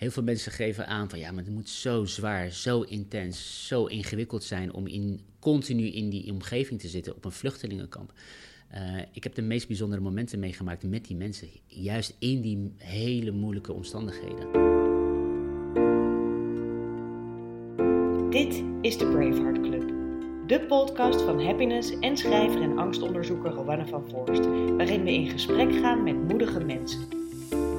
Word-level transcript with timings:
heel 0.00 0.10
veel 0.10 0.22
mensen 0.22 0.52
geven 0.52 0.86
aan 0.86 1.10
van 1.10 1.18
ja, 1.18 1.30
maar 1.30 1.44
het 1.44 1.52
moet 1.52 1.68
zo 1.68 2.04
zwaar, 2.04 2.50
zo 2.50 2.80
intens, 2.80 3.66
zo 3.66 3.84
ingewikkeld 3.84 4.44
zijn 4.44 4.72
om 4.72 4.86
in, 4.86 5.20
continu 5.38 5.86
in 5.86 6.08
die 6.08 6.32
omgeving 6.32 6.80
te 6.80 6.88
zitten 6.88 7.16
op 7.16 7.24
een 7.24 7.32
vluchtelingenkamp. 7.32 8.12
Uh, 8.74 8.98
ik 9.12 9.22
heb 9.22 9.34
de 9.34 9.42
meest 9.42 9.66
bijzondere 9.66 10.00
momenten 10.00 10.38
meegemaakt 10.38 10.82
met 10.82 11.06
die 11.06 11.16
mensen, 11.16 11.48
juist 11.66 12.16
in 12.18 12.40
die 12.40 12.72
hele 12.76 13.30
moeilijke 13.30 13.72
omstandigheden. 13.72 14.50
Dit 18.30 18.62
is 18.80 18.98
de 18.98 19.06
Braveheart 19.06 19.60
Club, 19.60 19.92
de 20.46 20.60
podcast 20.60 21.22
van 21.22 21.44
happiness 21.44 21.98
en 21.98 22.16
schrijver 22.16 22.62
en 22.62 22.78
angstonderzoeker 22.78 23.50
Rowanne 23.50 23.86
van 23.86 24.10
Voorst, 24.10 24.46
waarin 24.76 25.02
we 25.04 25.12
in 25.12 25.30
gesprek 25.30 25.72
gaan 25.72 26.02
met 26.02 26.28
moedige 26.28 26.64
mensen, 26.64 27.08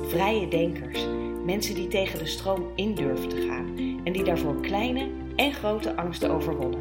vrije 0.08 0.48
denkers 0.48 1.06
Mensen 1.46 1.76
die 1.76 1.88
tegen 1.88 2.20
de 2.20 2.26
stroom 2.26 2.72
in 2.76 2.96
durven 2.96 3.30
te 3.30 3.42
gaan 3.48 3.78
en 4.04 4.14
die 4.14 4.24
daarvoor 4.24 4.62
kleine 4.62 5.10
en 5.36 5.54
grote 5.54 5.96
angsten 5.96 6.32
overwonnen. 6.32 6.80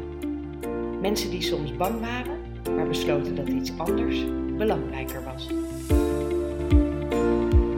Mensen 1.01 1.29
die 1.29 1.41
soms 1.41 1.75
bang 1.75 1.99
waren, 1.99 2.39
maar 2.75 2.87
besloten 2.87 3.35
dat 3.35 3.47
iets 3.47 3.77
anders 3.77 4.25
belangrijker 4.57 5.23
was. 5.23 5.47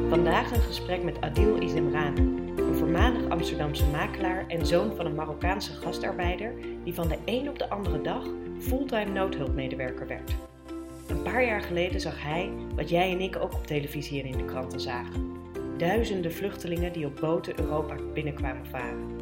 Vandaag 0.10 0.52
een 0.52 0.62
gesprek 0.62 1.04
met 1.04 1.22
Adil 1.22 1.62
Izemrane, 1.62 2.20
een 2.56 2.76
voormalig 2.76 3.30
Amsterdamse 3.30 3.86
makelaar 3.86 4.48
en 4.48 4.66
zoon 4.66 4.96
van 4.96 5.06
een 5.06 5.16
Marokkaanse 5.16 5.74
gastarbeider 5.74 6.54
die 6.84 6.94
van 6.94 7.08
de 7.08 7.18
een 7.26 7.50
op 7.50 7.60
de 7.60 7.70
andere 7.70 8.02
dag 8.02 8.26
fulltime 8.60 9.12
noodhulpmedewerker 9.12 10.08
werd. 10.08 10.36
Een 11.08 11.22
paar 11.22 11.46
jaar 11.46 11.62
geleden 11.62 12.02
zag 12.02 12.24
hij 12.24 12.52
wat 12.76 12.90
jij 12.90 13.12
en 13.12 13.22
ik 13.22 13.36
ook 13.36 13.54
op 13.54 13.68
televisie 13.68 14.22
en 14.22 14.28
in 14.28 14.38
de 14.38 14.46
kranten 14.46 14.80
zagen 14.80 15.43
duizenden 15.78 16.34
vluchtelingen 16.34 16.94
die 16.94 17.06
op 17.06 17.16
boten 17.20 17.60
Europa 17.60 17.96
binnenkwamen 18.14 18.66
varen. 18.66 19.16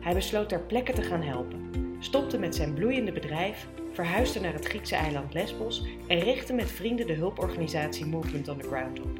Hij 0.00 0.14
besloot 0.14 0.48
ter 0.48 0.60
plekke 0.60 0.92
te 0.92 1.02
gaan 1.02 1.22
helpen, 1.22 1.70
stopte 1.98 2.38
met 2.38 2.54
zijn 2.54 2.74
bloeiende 2.74 3.12
bedrijf, 3.12 3.68
verhuisde 3.92 4.40
naar 4.40 4.52
het 4.52 4.66
Griekse 4.66 4.96
eiland 4.96 5.34
Lesbos 5.34 5.86
en 6.06 6.18
richtte 6.18 6.52
met 6.52 6.70
vrienden 6.70 7.06
de 7.06 7.12
hulporganisatie 7.12 8.06
Movement 8.06 8.48
on 8.48 8.58
the 8.58 8.66
Ground 8.66 9.00
op. 9.00 9.18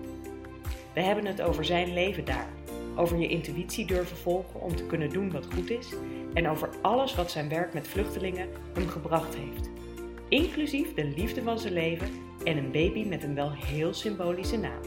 We 0.93 1.01
hebben 1.01 1.27
het 1.27 1.43
over 1.43 1.65
zijn 1.65 1.93
leven 1.93 2.25
daar, 2.25 2.49
over 2.97 3.19
je 3.19 3.29
intuïtie 3.29 3.87
durven 3.87 4.17
volgen 4.17 4.61
om 4.61 4.77
te 4.77 4.87
kunnen 4.87 5.11
doen 5.11 5.33
wat 5.33 5.47
goed 5.55 5.71
is 5.71 5.89
en 6.35 6.49
over 6.49 6.69
alles 6.83 7.15
wat 7.15 7.31
zijn 7.31 7.49
werk 7.49 7.75
met 7.75 7.89
vluchtelingen 7.89 8.49
hem 8.73 8.89
gebracht 8.89 9.37
heeft. 9.37 9.71
Inclusief 10.29 10.95
de 10.95 11.05
liefde 11.05 11.43
van 11.43 11.59
zijn 11.59 11.73
leven 11.73 12.09
en 12.45 12.57
een 12.57 12.71
baby 12.71 13.05
met 13.05 13.23
een 13.23 13.35
wel 13.35 13.53
heel 13.53 13.95
symbolische 13.95 14.59
naam. 14.59 14.81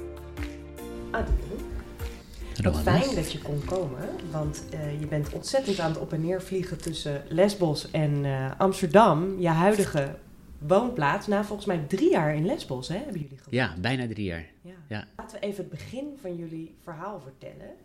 Wat 2.71 2.81
fijn 2.81 3.15
dat 3.15 3.31
je 3.31 3.41
kon 3.41 3.65
komen, 3.65 4.09
want 4.31 4.63
uh, 4.73 4.99
je 4.99 5.07
bent 5.07 5.33
ontzettend 5.33 5.79
aan 5.79 5.91
het 5.91 5.99
op 5.99 6.13
en 6.13 6.21
neer 6.21 6.41
vliegen 6.41 6.77
tussen 6.77 7.23
Lesbos 7.29 7.91
en 7.91 8.23
uh, 8.23 8.59
Amsterdam, 8.59 9.39
je 9.39 9.47
huidige 9.47 10.15
woonplaats. 10.57 11.27
Na 11.27 11.43
volgens 11.43 11.67
mij 11.67 11.77
drie 11.87 12.09
jaar 12.09 12.35
in 12.35 12.45
Lesbos, 12.45 12.87
hè, 12.87 12.95
hebben 12.95 13.21
jullie 13.21 13.37
gewoond? 13.37 13.55
Ja, 13.55 13.75
bijna 13.81 14.07
drie 14.07 14.25
jaar. 14.25 14.45
Ja. 14.61 14.73
ja. 14.87 15.07
Laten 15.15 15.39
we 15.39 15.45
even 15.45 15.63
het 15.63 15.69
begin 15.69 16.17
van 16.21 16.35
jullie 16.35 16.75
verhaal 16.79 17.19
vertellen. 17.19 17.75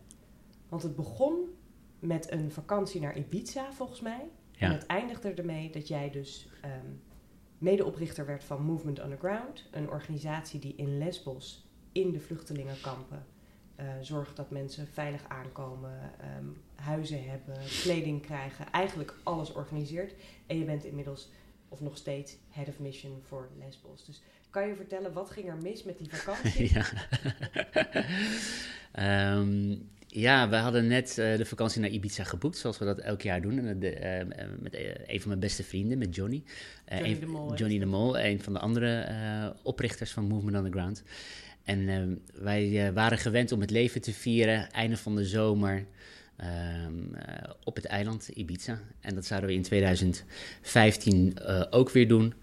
Want 0.68 0.82
het 0.82 0.96
begon 0.96 1.34
met 1.98 2.30
een 2.30 2.52
vakantie 2.52 3.00
naar 3.00 3.16
Ibiza, 3.16 3.72
volgens 3.72 4.00
mij. 4.00 4.28
Ja. 4.50 4.66
En 4.66 4.72
het 4.72 4.86
eindigde 4.86 5.30
ermee 5.30 5.70
dat 5.70 5.88
jij 5.88 6.10
dus 6.10 6.48
um, 6.64 7.00
medeoprichter 7.58 8.26
werd 8.26 8.44
van 8.44 8.62
Movement 8.62 9.04
Underground. 9.04 9.68
Een 9.70 9.90
organisatie 9.90 10.60
die 10.60 10.74
in 10.76 10.98
Lesbos 10.98 11.66
in 11.92 12.12
de 12.12 12.20
vluchtelingenkampen 12.20 13.24
uh, 13.80 13.86
zorgt 14.00 14.36
dat 14.36 14.50
mensen 14.50 14.86
veilig 14.86 15.24
aankomen, 15.28 16.10
ehm, 16.20 16.46
huizen 16.74 17.28
hebben, 17.28 17.56
kleding 17.82 18.22
krijgen, 18.22 18.72
eigenlijk 18.72 19.14
alles 19.22 19.52
organiseert. 19.52 20.14
En 20.46 20.58
je 20.58 20.64
bent 20.64 20.84
inmiddels, 20.84 21.28
of 21.68 21.80
nog 21.80 21.96
steeds, 21.96 22.36
head 22.48 22.68
of 22.68 22.78
mission 22.78 23.22
voor 23.22 23.48
Lesbos. 23.58 24.04
Dus 24.04 24.22
kan 24.50 24.68
je 24.68 24.74
vertellen, 24.74 25.12
wat 25.12 25.30
ging 25.30 25.48
er 25.48 25.56
mis 25.56 25.82
met 25.84 25.98
die 25.98 26.08
vakantie? 26.10 26.70
ja. 28.94 29.38
um, 29.38 29.88
ja, 30.06 30.48
we 30.48 30.56
hadden 30.56 30.86
net 30.86 31.16
uh, 31.18 31.36
de 31.36 31.44
vakantie 31.44 31.80
naar 31.80 31.90
Ibiza 31.90 32.24
geboekt, 32.24 32.56
zoals 32.56 32.78
we 32.78 32.84
dat 32.84 32.98
elk 32.98 33.22
jaar 33.22 33.40
doen. 33.42 33.58
En 33.58 33.78
de, 33.78 34.24
uh, 34.26 34.44
met 34.60 34.74
een 35.06 35.20
van 35.20 35.28
mijn 35.28 35.40
beste 35.40 35.64
vrienden, 35.64 35.98
met 35.98 36.14
Johnny. 36.14 36.42
Johnny, 36.86 37.10
een, 37.10 37.20
de 37.20 37.26
Mol, 37.26 37.54
Johnny 37.54 37.78
de 37.78 37.86
Mol, 37.86 38.18
een 38.18 38.40
van 38.40 38.52
de 38.52 38.58
andere 38.58 39.54
oprichters 39.62 40.12
van 40.12 40.24
Movement 40.24 40.56
on 40.56 40.64
the 40.64 40.70
Ground. 40.70 41.02
En 41.64 41.88
ehm, 41.88 42.14
wij 42.44 42.86
uh, 42.86 42.94
waren 42.94 43.18
gewend 43.18 43.52
om 43.52 43.60
het 43.60 43.70
leven 43.70 44.00
te 44.00 44.12
vieren, 44.12 44.70
einde 44.70 44.96
van 44.96 45.16
de 45.16 45.24
zomer, 45.24 45.86
um, 46.86 47.10
uh, 47.14 47.50
op 47.64 47.76
het 47.76 47.84
eiland 47.84 48.28
Ibiza. 48.28 48.80
En 49.00 49.14
dat 49.14 49.26
zouden 49.26 49.50
we 49.50 49.56
in 49.56 49.62
2015 49.62 51.36
uh, 51.38 51.60
eh, 51.60 51.66
ook 51.70 51.90
weer 51.90 52.08
doen. 52.08 52.34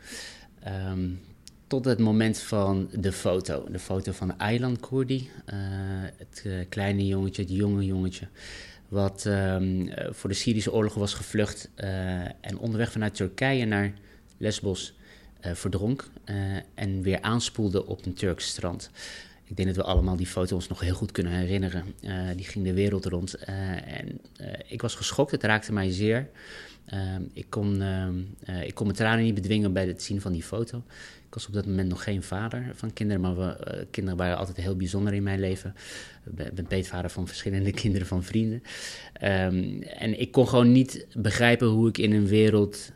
Um, 0.67 1.19
tot 1.67 1.85
het 1.85 1.99
moment 1.99 2.39
van 2.39 2.89
de 2.93 3.11
foto. 3.11 3.67
De 3.71 3.79
foto 3.79 4.11
van 4.11 4.37
Aylan 4.37 4.79
Kurdi, 4.79 5.29
het 6.17 6.45
kleine 6.69 7.07
jongetje, 7.07 7.41
het 7.41 7.51
jonge 7.51 7.85
jongetje. 7.85 8.27
Wat 8.87 9.21
voor 10.09 10.29
de 10.29 10.35
Syrische 10.35 10.73
oorlog 10.73 10.93
was 10.93 11.13
gevlucht 11.13 11.69
en 12.41 12.57
onderweg 12.57 12.91
vanuit 12.91 13.15
Turkije 13.15 13.65
naar 13.65 13.93
Lesbos 14.37 14.93
verdronk 15.41 16.09
uh, 16.25 16.35
en 16.73 17.01
weer 17.01 17.21
aanspoelde 17.21 17.85
op 17.85 18.05
een 18.05 18.13
Turks 18.13 18.47
strand. 18.47 18.89
Ik 19.43 19.55
denk 19.55 19.67
dat 19.67 19.77
we 19.77 19.83
allemaal 19.83 20.15
die 20.15 20.27
foto's 20.27 20.67
nog 20.67 20.79
heel 20.79 20.93
goed 20.93 21.11
kunnen 21.11 21.33
herinneren. 21.33 21.83
Uh, 22.01 22.11
die 22.35 22.45
ging 22.45 22.65
de 22.65 22.73
wereld 22.73 23.05
rond. 23.05 23.33
en 23.35 24.21
ik 24.67 24.81
was 24.81 24.95
geschokt, 24.95 25.31
het 25.31 25.43
raakte 25.43 25.73
mij 25.73 25.91
zeer. 25.91 26.29
ik, 27.33 27.45
kon, 27.49 27.83
ik 28.63 28.73
kon 28.73 28.85
mijn 28.85 28.97
tranen 28.97 29.23
niet 29.23 29.33
bedwingen 29.33 29.73
bij 29.73 29.87
het 29.87 30.03
zien 30.03 30.21
van 30.21 30.31
die 30.31 30.43
foto. 30.43 30.83
Ik 31.29 31.35
was 31.35 31.47
op 31.47 31.53
dat 31.53 31.65
moment 31.65 31.89
nog 31.89 32.03
geen 32.03 32.23
vader 32.23 32.71
van 32.73 32.93
kinderen, 32.93 33.21
maar 33.21 33.37
we, 33.37 33.87
kinderen 33.91 34.19
waren 34.19 34.37
altijd 34.37 34.57
heel 34.57 34.75
bijzonder 34.75 35.13
in 35.13 35.23
mijn 35.23 35.39
leven. 35.39 35.75
Ik 36.25 36.53
ben 36.53 36.67
peetvader 36.67 37.09
van 37.09 37.27
verschillende 37.27 37.71
kinderen 37.81 38.07
van 38.07 38.23
vrienden. 38.23 38.63
Um, 39.23 39.81
en 39.81 40.19
ik 40.19 40.31
kon 40.31 40.47
gewoon 40.47 40.71
niet 40.71 41.07
begrijpen 41.13 41.67
hoe 41.67 41.87
ik 41.87 41.97
in 41.97 42.13
een 42.13 42.27
wereld 42.27 42.91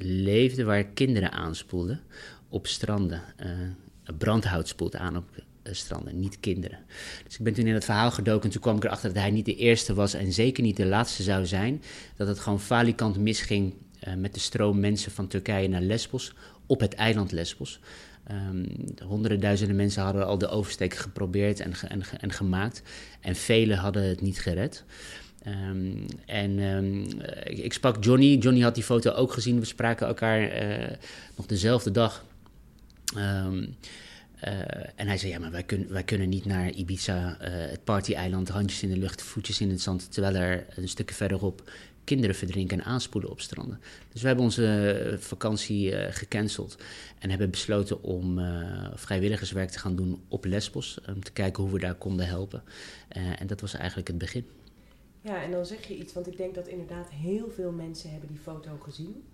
leefde 0.00 0.64
waar 0.64 0.84
kinderen 0.84 1.32
aanspoelden 1.32 2.00
op 2.48 2.66
stranden. 2.66 3.22
Uh, 3.40 3.50
brandhout 4.18 4.68
spoelt 4.68 4.96
aan 4.96 5.16
op 5.16 5.24
uh, 5.36 5.74
stranden, 5.74 6.20
niet 6.20 6.40
kinderen. 6.40 6.78
Dus 7.24 7.38
ik 7.38 7.44
ben 7.44 7.52
toen 7.52 7.66
in 7.66 7.74
het 7.74 7.84
verhaal 7.84 8.10
gedoken 8.10 8.44
en 8.44 8.50
toen 8.50 8.60
kwam 8.60 8.76
ik 8.76 8.84
erachter 8.84 9.12
dat 9.12 9.22
hij 9.22 9.30
niet 9.30 9.44
de 9.44 9.56
eerste 9.56 9.94
was 9.94 10.14
en 10.14 10.32
zeker 10.32 10.62
niet 10.62 10.76
de 10.76 10.86
laatste 10.86 11.22
zou 11.22 11.46
zijn. 11.46 11.82
Dat 12.16 12.28
het 12.28 12.38
gewoon 12.38 12.60
falikant 12.60 13.18
misging 13.18 13.74
uh, 14.08 14.14
met 14.14 14.34
de 14.34 14.40
stroom 14.40 14.80
mensen 14.80 15.12
van 15.12 15.26
Turkije 15.26 15.68
naar 15.68 15.80
Lesbos, 15.80 16.32
op 16.66 16.80
het 16.80 16.94
eiland 16.94 17.32
Lesbos. 17.32 17.80
Um, 18.30 18.66
honderden 19.02 19.40
duizenden 19.40 19.76
mensen 19.76 20.02
hadden 20.02 20.26
al 20.26 20.38
de 20.38 20.48
oversteek 20.48 20.94
geprobeerd 20.94 21.60
en, 21.60 21.72
en, 21.88 22.02
en 22.20 22.32
gemaakt. 22.32 22.82
En 23.20 23.36
velen 23.36 23.78
hadden 23.78 24.02
het 24.08 24.20
niet 24.20 24.40
gered. 24.40 24.84
Um, 25.46 26.06
en 26.26 26.58
um, 26.58 27.06
ik, 27.44 27.72
sprak 27.72 28.04
Johnny. 28.04 28.36
Johnny 28.36 28.60
had 28.60 28.74
die 28.74 28.84
foto 28.84 29.10
ook 29.10 29.32
gezien. 29.32 29.60
We 29.60 29.64
spraken 29.64 30.06
elkaar 30.06 30.62
uh, 30.62 30.96
nog 31.36 31.46
dezelfde 31.46 31.90
dag. 31.90 32.24
Um, 33.16 33.76
uh, 34.44 34.52
en 34.94 35.06
hij 35.06 35.18
zei: 35.18 35.32
Ja, 35.32 35.38
maar 35.38 35.50
wij, 35.50 35.62
kun, 35.62 35.86
wij 35.88 36.02
kunnen 36.02 36.28
niet 36.28 36.44
naar 36.44 36.70
Ibiza, 36.70 37.38
uh, 37.40 37.48
het 37.70 37.84
party-eiland, 37.84 38.48
handjes 38.48 38.82
in 38.82 38.88
de 38.88 38.98
lucht, 38.98 39.22
voetjes 39.22 39.60
in 39.60 39.70
het 39.70 39.80
zand. 39.80 40.12
Terwijl 40.12 40.34
er 40.34 40.66
een 40.74 40.88
stukje 40.88 41.14
verderop 41.14 41.70
kinderen 42.04 42.36
verdrinken 42.36 42.78
en 42.78 42.84
aanspoelen 42.84 43.30
op 43.30 43.40
stranden. 43.40 43.80
Dus 44.12 44.20
we 44.20 44.26
hebben 44.26 44.44
onze 44.44 45.16
vakantie 45.20 46.12
gecanceld 46.12 46.76
en 47.18 47.30
hebben 47.30 47.50
besloten 47.50 48.02
om 48.02 48.40
vrijwilligerswerk 48.94 49.70
te 49.70 49.78
gaan 49.78 49.96
doen 49.96 50.22
op 50.28 50.44
Lesbos. 50.44 50.98
Om 51.06 51.24
te 51.24 51.32
kijken 51.32 51.62
hoe 51.62 51.72
we 51.72 51.78
daar 51.78 51.94
konden 51.94 52.26
helpen. 52.26 52.62
en 53.38 53.46
dat 53.46 53.60
was 53.60 53.74
eigenlijk 53.74 54.08
het 54.08 54.18
begin. 54.18 54.46
Ja, 55.24 55.42
en 55.42 55.50
dan 55.50 55.66
zeg 55.66 55.86
je 55.86 55.96
iets, 55.96 56.12
want 56.12 56.26
ik 56.26 56.36
denk 56.36 56.54
dat 56.54 56.66
inderdaad 56.66 57.10
heel 57.10 57.50
veel 57.50 57.72
mensen 57.72 58.10
hebben 58.10 58.28
die 58.28 58.38
foto 58.38 58.76
gezien. 58.80 59.24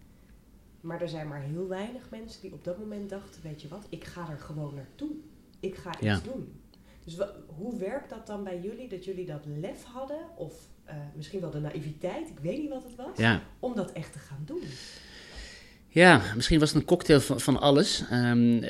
Maar 0.81 1.03
er 1.03 1.09
zijn 1.09 1.29
maar 1.29 1.41
heel 1.41 1.69
weinig 1.69 2.11
mensen 2.11 2.41
die 2.41 2.53
op 2.53 2.65
dat 2.65 2.79
moment 2.79 3.11
dachten, 3.11 3.43
weet 3.43 3.63
je 3.63 3.69
wat, 3.69 3.87
ik 3.89 4.05
ga 4.05 4.31
er 4.31 4.39
gewoon 4.39 4.75
naartoe. 4.75 5.11
Ik 5.61 5.77
ga 5.77 6.01
iets 6.01 6.23
doen. 6.23 6.61
Dus 7.05 7.19
hoe 7.47 7.79
werkt 7.79 8.11
dat 8.11 8.27
dan 8.27 8.45
bij 8.45 8.61
jullie, 8.61 8.89
dat 8.89 9.05
jullie 9.05 9.27
dat 9.27 9.45
lef 9.47 9.85
hadden, 9.85 10.21
of 10.37 10.67
uh, 10.89 10.95
misschien 11.17 11.41
wel 11.41 11.51
de 11.51 11.61
naïviteit, 11.61 12.29
ik 12.29 12.39
weet 12.39 12.59
niet 12.59 12.71
wat 12.71 12.83
het 12.83 12.95
was, 12.95 13.17
ja. 13.17 13.43
om 13.59 13.75
dat 13.75 13.93
echt 13.93 14.13
te 14.13 14.19
gaan 14.19 14.43
doen? 14.45 14.63
Ja, 15.93 16.23
misschien 16.35 16.59
was 16.59 16.69
het 16.69 16.79
een 16.79 16.87
cocktail 16.87 17.21
van, 17.21 17.41
van 17.41 17.61
alles. 17.61 18.05
Um, 18.13 18.61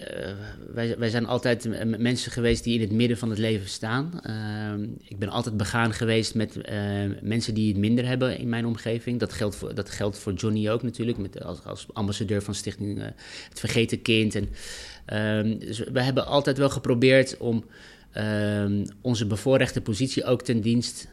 wij, 0.72 0.98
wij 0.98 1.08
zijn 1.08 1.26
altijd 1.26 1.68
mensen 1.98 2.32
geweest 2.32 2.64
die 2.64 2.74
in 2.74 2.80
het 2.80 2.92
midden 2.92 3.18
van 3.18 3.30
het 3.30 3.38
leven 3.38 3.68
staan. 3.68 4.20
Um, 4.72 4.96
ik 5.04 5.18
ben 5.18 5.28
altijd 5.28 5.56
begaan 5.56 5.92
geweest 5.92 6.34
met 6.34 6.56
uh, 6.56 6.64
mensen 7.22 7.54
die 7.54 7.68
het 7.68 7.76
minder 7.76 8.06
hebben 8.06 8.38
in 8.38 8.48
mijn 8.48 8.66
omgeving. 8.66 9.18
Dat 9.18 9.32
geldt 9.32 9.56
voor, 9.56 9.74
dat 9.74 9.90
geldt 9.90 10.18
voor 10.18 10.32
Johnny 10.32 10.68
ook 10.68 10.82
natuurlijk, 10.82 11.18
met, 11.18 11.44
als, 11.44 11.64
als 11.64 11.86
ambassadeur 11.92 12.42
van 12.42 12.54
Stichting 12.54 12.98
uh, 12.98 13.04
Het 13.48 13.60
Vergeten 13.60 14.02
Kind. 14.02 14.34
En, 14.34 14.48
um, 15.46 15.58
dus 15.58 15.78
we 15.78 16.02
hebben 16.02 16.26
altijd 16.26 16.58
wel 16.58 16.70
geprobeerd 16.70 17.36
om 17.36 17.64
onze 19.00 19.26
bevoorrechte 19.26 19.80
positie 19.80 20.24
ook 20.24 20.42
ten 20.42 20.60
dienst 20.60 21.08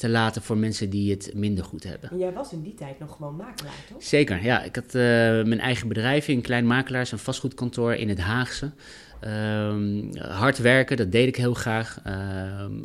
te 0.00 0.08
laten 0.08 0.42
voor 0.42 0.56
mensen 0.56 0.90
die 0.90 1.10
het 1.10 1.30
minder 1.34 1.64
goed 1.64 1.84
hebben. 1.84 2.10
En 2.10 2.18
jij 2.18 2.32
was 2.32 2.52
in 2.52 2.62
die 2.62 2.74
tijd 2.74 2.98
nog 2.98 3.16
gewoon 3.16 3.36
makelaar, 3.36 3.72
toch? 3.92 4.02
Zeker, 4.02 4.42
ja. 4.42 4.62
Ik 4.62 4.74
had 4.74 4.84
uh, 4.84 4.92
mijn 5.42 5.60
eigen 5.60 5.88
bedrijf, 5.88 6.28
een 6.28 6.40
klein 6.40 6.66
makelaars- 6.66 7.12
en 7.12 7.18
vastgoedkantoor 7.18 7.94
in 7.94 8.08
het 8.08 8.18
Haagse. 8.18 8.70
Um, 9.24 10.16
hard 10.16 10.58
werken, 10.58 10.96
dat 10.96 11.12
deed 11.12 11.28
ik 11.28 11.36
heel 11.36 11.54
graag. 11.54 12.00
Um, 12.06 12.84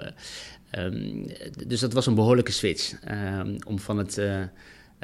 um, 0.78 1.28
dus 1.68 1.80
dat 1.80 1.94
was 1.94 2.06
een 2.06 2.16
behoorlijke 2.16 2.52
switch. 2.52 2.94
om 3.68 3.80
van 3.80 3.98
het 3.98 4.18
uh, 4.18 4.42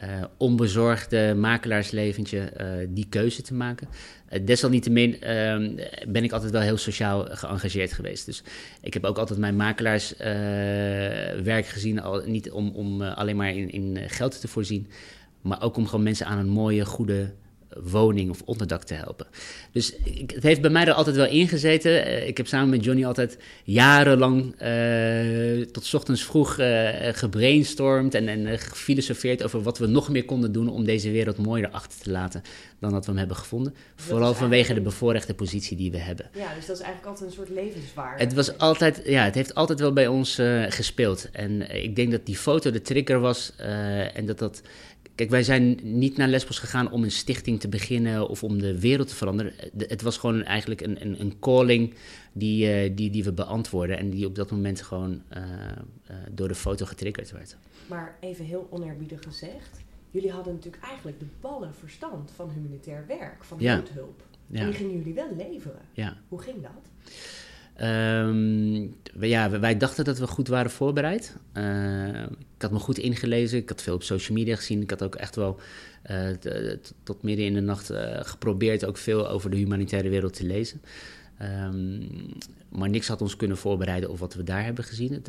uh, 0.04 0.24
onbezorgde 0.38 1.34
makelaarsleventje 1.36 2.52
uh, 2.62 2.68
die 2.90 3.06
keuze 3.10 3.42
te 3.42 3.54
maken. 3.54 3.88
Uh, 4.32 4.40
desalniettemin 4.46 5.18
ben 6.08 6.24
ik 6.24 6.32
altijd 6.32 6.52
wel 6.52 6.62
heel 6.62 6.78
sociaal 6.78 7.26
geëngageerd 7.30 7.94
geweest. 7.94 8.26
Dus 8.26 8.44
ik 8.82 8.94
heb 8.94 9.04
ook 9.04 9.18
altijd 9.18 9.40
mijn 9.40 9.56
makelaarswerk 9.56 11.66
gezien, 11.66 12.02
al, 12.02 12.22
niet 12.26 12.52
om, 12.52 12.70
om 12.70 13.02
alleen 13.02 13.36
maar 13.36 13.56
in, 13.56 13.70
in 13.70 14.10
geld 14.10 14.42
te 14.42 14.48
voorzien, 14.48 14.88
maar 15.42 15.62
ook 15.62 15.78
om 15.78 15.86
gewoon 15.86 16.04
mensen 16.04 16.26
aan 16.26 16.38
een 16.38 16.50
mooie, 16.50 16.86
goede 16.86 17.34
woning 17.79 18.29
of 18.29 18.41
onderdak 18.45 18.83
te 18.83 18.94
helpen. 18.94 19.27
Dus 19.71 19.95
ik, 19.95 20.31
het 20.31 20.44
heeft 20.44 20.62
bij 20.62 20.69
mij 20.69 20.85
er 20.85 20.94
altijd 20.94 21.15
wel 21.15 21.27
ingezeten. 21.27 21.91
Uh, 21.91 22.27
ik 22.27 22.38
heb 22.38 22.47
samen 22.47 22.69
met 22.69 22.83
Johnny 22.83 23.06
altijd 23.06 23.38
jarenlang 23.63 24.62
uh, 24.62 25.65
tot 25.65 25.94
ochtends 25.94 26.23
vroeg 26.23 26.59
uh, 26.59 26.89
gebrainstormd 27.12 28.13
en, 28.13 28.27
en 28.27 28.59
gefilosofeerd 28.59 29.44
over 29.44 29.62
wat 29.62 29.77
we 29.77 29.88
nog 29.88 30.09
meer 30.09 30.25
konden 30.25 30.51
doen 30.51 30.69
om 30.69 30.85
deze 30.85 31.12
wereld 31.12 31.38
mooier 31.38 31.69
achter 31.69 32.00
te 32.00 32.12
laten 32.12 32.41
dan 32.79 32.91
dat 32.91 33.06
we 33.06 33.09
hem 33.09 33.19
hebben 33.19 33.38
gevonden. 33.38 33.73
Dat 33.73 34.06
Vooral 34.06 34.33
vanwege 34.33 34.73
de 34.73 34.81
bevoorrechte 34.81 35.33
positie 35.33 35.77
die 35.77 35.91
we 35.91 35.97
hebben. 35.97 36.29
Ja, 36.33 36.53
dus 36.56 36.65
dat 36.65 36.75
is 36.75 36.83
eigenlijk 36.83 37.06
altijd 37.06 37.29
een 37.29 37.35
soort 37.35 37.50
levenswaarde. 37.50 38.23
Het 38.23 38.33
was 38.33 38.57
altijd, 38.57 39.01
ja, 39.06 39.23
het 39.23 39.35
heeft 39.35 39.56
altijd 39.56 39.79
wel 39.79 39.94
bij 39.94 40.07
ons 40.07 40.39
gespeeld. 40.68 41.29
En 41.31 41.83
ik 41.83 41.95
denk 41.95 42.12
dat 42.12 42.25
die 42.25 42.38
foto 42.38 42.71
de 42.71 42.81
trigger 42.81 43.19
was 43.19 43.53
en 44.13 44.25
dat 44.25 44.39
dat 44.39 44.62
Kijk, 45.21 45.33
wij 45.33 45.44
zijn 45.44 45.79
niet 45.83 46.18
naar 46.18 46.27
Lesbos 46.27 46.59
gegaan 46.59 46.91
om 46.91 47.03
een 47.03 47.12
stichting 47.12 47.59
te 47.59 47.68
beginnen 47.68 48.29
of 48.29 48.44
om 48.44 48.59
de 48.59 48.79
wereld 48.79 49.07
te 49.07 49.15
veranderen. 49.15 49.53
Het 49.77 50.01
was 50.01 50.18
gewoon 50.18 50.44
eigenlijk 50.44 50.81
een, 50.81 51.01
een, 51.01 51.21
een 51.21 51.39
calling 51.39 51.94
die, 52.31 52.85
uh, 52.85 52.95
die, 52.95 53.09
die 53.09 53.23
we 53.23 53.31
beantwoorden 53.31 53.97
en 53.97 54.09
die 54.09 54.25
op 54.25 54.35
dat 54.35 54.51
moment 54.51 54.81
gewoon 54.81 55.21
uh, 55.33 55.44
uh, 55.44 56.18
door 56.31 56.47
de 56.47 56.56
foto 56.56 56.85
getriggerd 56.85 57.31
werd. 57.31 57.57
Maar 57.88 58.18
even 58.19 58.45
heel 58.45 58.68
oneerbiedig 58.69 59.19
gezegd, 59.23 59.79
jullie 60.12 60.31
hadden 60.31 60.53
natuurlijk 60.53 60.83
eigenlijk 60.83 61.19
de 61.19 61.27
ballen 61.41 61.73
verstand 61.73 62.31
van 62.35 62.50
humanitair 62.50 63.06
werk, 63.07 63.44
van 63.44 63.57
ja. 63.59 63.75
noodhulp. 63.75 64.23
Ja. 64.47 64.59
En 64.59 64.65
die 64.65 64.75
gingen 64.75 64.97
jullie 64.97 65.13
wel 65.13 65.35
leveren. 65.38 65.81
Ja. 65.94 66.18
Hoe 66.27 66.41
ging 66.41 66.62
dat? 66.62 67.12
Um, 67.83 68.95
ja, 69.19 69.60
wij 69.60 69.78
dachten 69.78 70.06
dat 70.06 70.19
we 70.19 70.28
goed 70.28 70.48
waren 70.48 70.72
voorbereid. 70.72 71.36
Uh, 71.57 72.22
ik 72.56 72.62
had 72.62 72.72
me 72.72 72.80
goed 72.80 72.98
ingelezen. 72.98 73.57
Ik 73.57 73.69
had 73.69 73.81
veel 73.81 73.94
op 73.94 74.04
social 74.04 74.38
media 74.38 74.56
gezien. 74.56 74.81
Ik 74.81 74.89
had 74.89 75.04
ook 75.04 75.16
echt 75.16 75.36
wel 75.36 75.60
uh, 76.12 76.30
tot 77.04 77.24
midden 77.24 77.45
in 77.45 77.54
de 77.54 77.62
nacht 77.62 77.92
uh, 77.92 78.19
geprobeerd 78.22 78.86
ook 78.86 78.98
veel 78.98 79.30
over 79.30 79.50
de 79.50 79.57
humanitaire 79.57 80.10
wereld 80.10 80.33
te 80.33 80.45
lezen. 80.45 80.81
Um, 81.42 82.07
maar 82.71 82.89
niks 82.89 83.07
had 83.07 83.21
ons 83.21 83.35
kunnen 83.35 83.57
voorbereiden 83.57 84.09
op 84.09 84.19
wat 84.19 84.33
we 84.33 84.44
daar 84.44 84.63
hebben 84.63 84.83
gezien. 84.83 85.13
Het, 85.13 85.25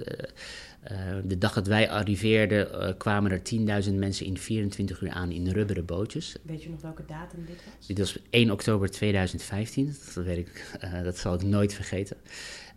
de 1.25 1.39
dag 1.39 1.53
dat 1.53 1.67
wij 1.67 1.91
arriveerden 1.91 2.97
kwamen 2.97 3.31
er 3.31 3.43
10.000 3.89 3.95
mensen 3.95 4.27
in 4.27 4.39
24 4.39 5.01
uur 5.01 5.11
aan 5.11 5.31
in 5.31 5.49
rubberen 5.49 5.85
bootjes. 5.85 6.37
Weet 6.43 6.63
je 6.63 6.71
nog 6.71 6.81
welke 6.81 7.05
datum 7.07 7.45
dit 7.47 7.57
was? 7.65 7.87
Dit 7.87 7.99
was 7.99 8.19
1 8.31 8.51
oktober 8.51 8.91
2015. 8.91 9.97
Dat, 10.15 10.25
weet 10.25 10.39
ik, 10.39 10.79
dat 11.05 11.19
zal 11.19 11.35
ik 11.35 11.43
nooit 11.43 11.75
vergeten. 11.75 12.17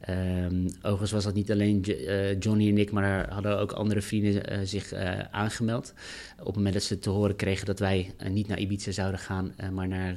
Um, 0.09 0.67
overigens 0.77 1.11
was 1.11 1.23
dat 1.23 1.33
niet 1.33 1.51
alleen 1.51 1.83
uh, 1.87 2.39
Johnny 2.39 2.69
en 2.69 2.77
ik, 2.77 2.91
maar 2.91 3.33
hadden 3.33 3.59
ook 3.59 3.71
andere 3.71 4.01
vrienden 4.01 4.53
uh, 4.53 4.59
zich 4.63 4.93
uh, 4.93 5.19
aangemeld. 5.31 5.93
Op 6.39 6.45
het 6.45 6.55
moment 6.55 6.73
dat 6.73 6.83
ze 6.83 6.99
te 6.99 7.09
horen 7.09 7.35
kregen 7.35 7.65
dat 7.65 7.79
wij 7.79 8.13
niet 8.29 8.47
naar 8.47 8.59
Ibiza 8.59 8.91
zouden 8.91 9.19
gaan, 9.19 9.53
maar 9.73 9.87
naar, 9.87 10.15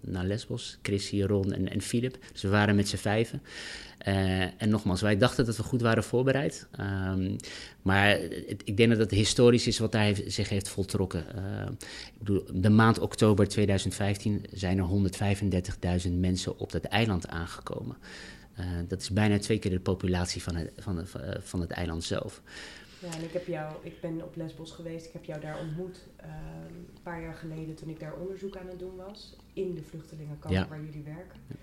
naar 0.00 0.24
Lesbos. 0.24 0.78
Chrissy, 0.82 1.22
Ron 1.22 1.52
en, 1.52 1.70
en 1.70 1.80
Philip. 1.80 2.18
Dus 2.32 2.42
we 2.42 2.48
waren 2.48 2.76
met 2.76 2.88
z'n 2.88 2.96
vijven. 2.96 3.42
en 4.56 4.68
nogmaals, 4.68 5.00
wij 5.00 5.16
dachten 5.16 5.44
dat 5.44 5.56
we 5.56 5.62
goed 5.62 5.80
waren 5.80 6.04
voorbereid. 6.04 6.68
Um, 6.80 7.36
maar 7.82 8.18
ik 8.64 8.76
denk 8.76 8.90
dat 8.90 8.98
het 8.98 9.10
historisch 9.10 9.66
is 9.66 9.78
wat 9.78 9.92
daar 9.92 10.14
zich 10.26 10.48
heeft 10.48 10.68
voltrokken. 10.68 11.24
ik 12.06 12.18
bedoel, 12.18 12.44
de 12.52 12.70
maand 12.70 12.98
oktober 12.98 13.48
2015 13.48 14.44
zijn 14.52 14.78
er 14.78 14.88
135.000 16.06 16.12
mensen 16.12 16.58
op 16.58 16.72
dat 16.72 16.84
eiland 16.84 17.28
aangekomen. 17.28 17.96
Uh, 18.60 18.66
dat 18.88 19.00
is 19.00 19.10
bijna 19.10 19.38
twee 19.38 19.58
keer 19.58 19.70
de 19.70 19.80
populatie 19.80 20.42
van 20.42 20.56
het, 20.56 20.72
van, 20.76 20.96
het, 20.96 21.10
van 21.40 21.60
het 21.60 21.70
eiland 21.70 22.04
zelf. 22.04 22.42
Ja, 22.98 23.14
en 23.14 23.22
ik, 23.22 23.32
heb 23.32 23.46
jou, 23.46 23.74
ik 23.82 24.00
ben 24.00 24.22
op 24.24 24.36
Lesbos 24.36 24.70
geweest. 24.72 25.06
Ik 25.06 25.12
heb 25.12 25.24
jou 25.24 25.40
daar 25.40 25.58
ontmoet 25.60 26.06
uh, 26.20 26.26
een 26.68 27.02
paar 27.02 27.22
jaar 27.22 27.34
geleden 27.34 27.74
toen 27.74 27.88
ik 27.88 28.00
daar 28.00 28.14
onderzoek 28.14 28.56
aan 28.56 28.66
het 28.66 28.78
doen 28.78 28.96
was. 28.96 29.36
In 29.52 29.74
de 29.74 29.82
vluchtelingenkamp 29.82 30.54
ja. 30.54 30.68
waar 30.68 30.84
jullie 30.84 31.02
werken. 31.02 31.40
Ja. 31.46 31.54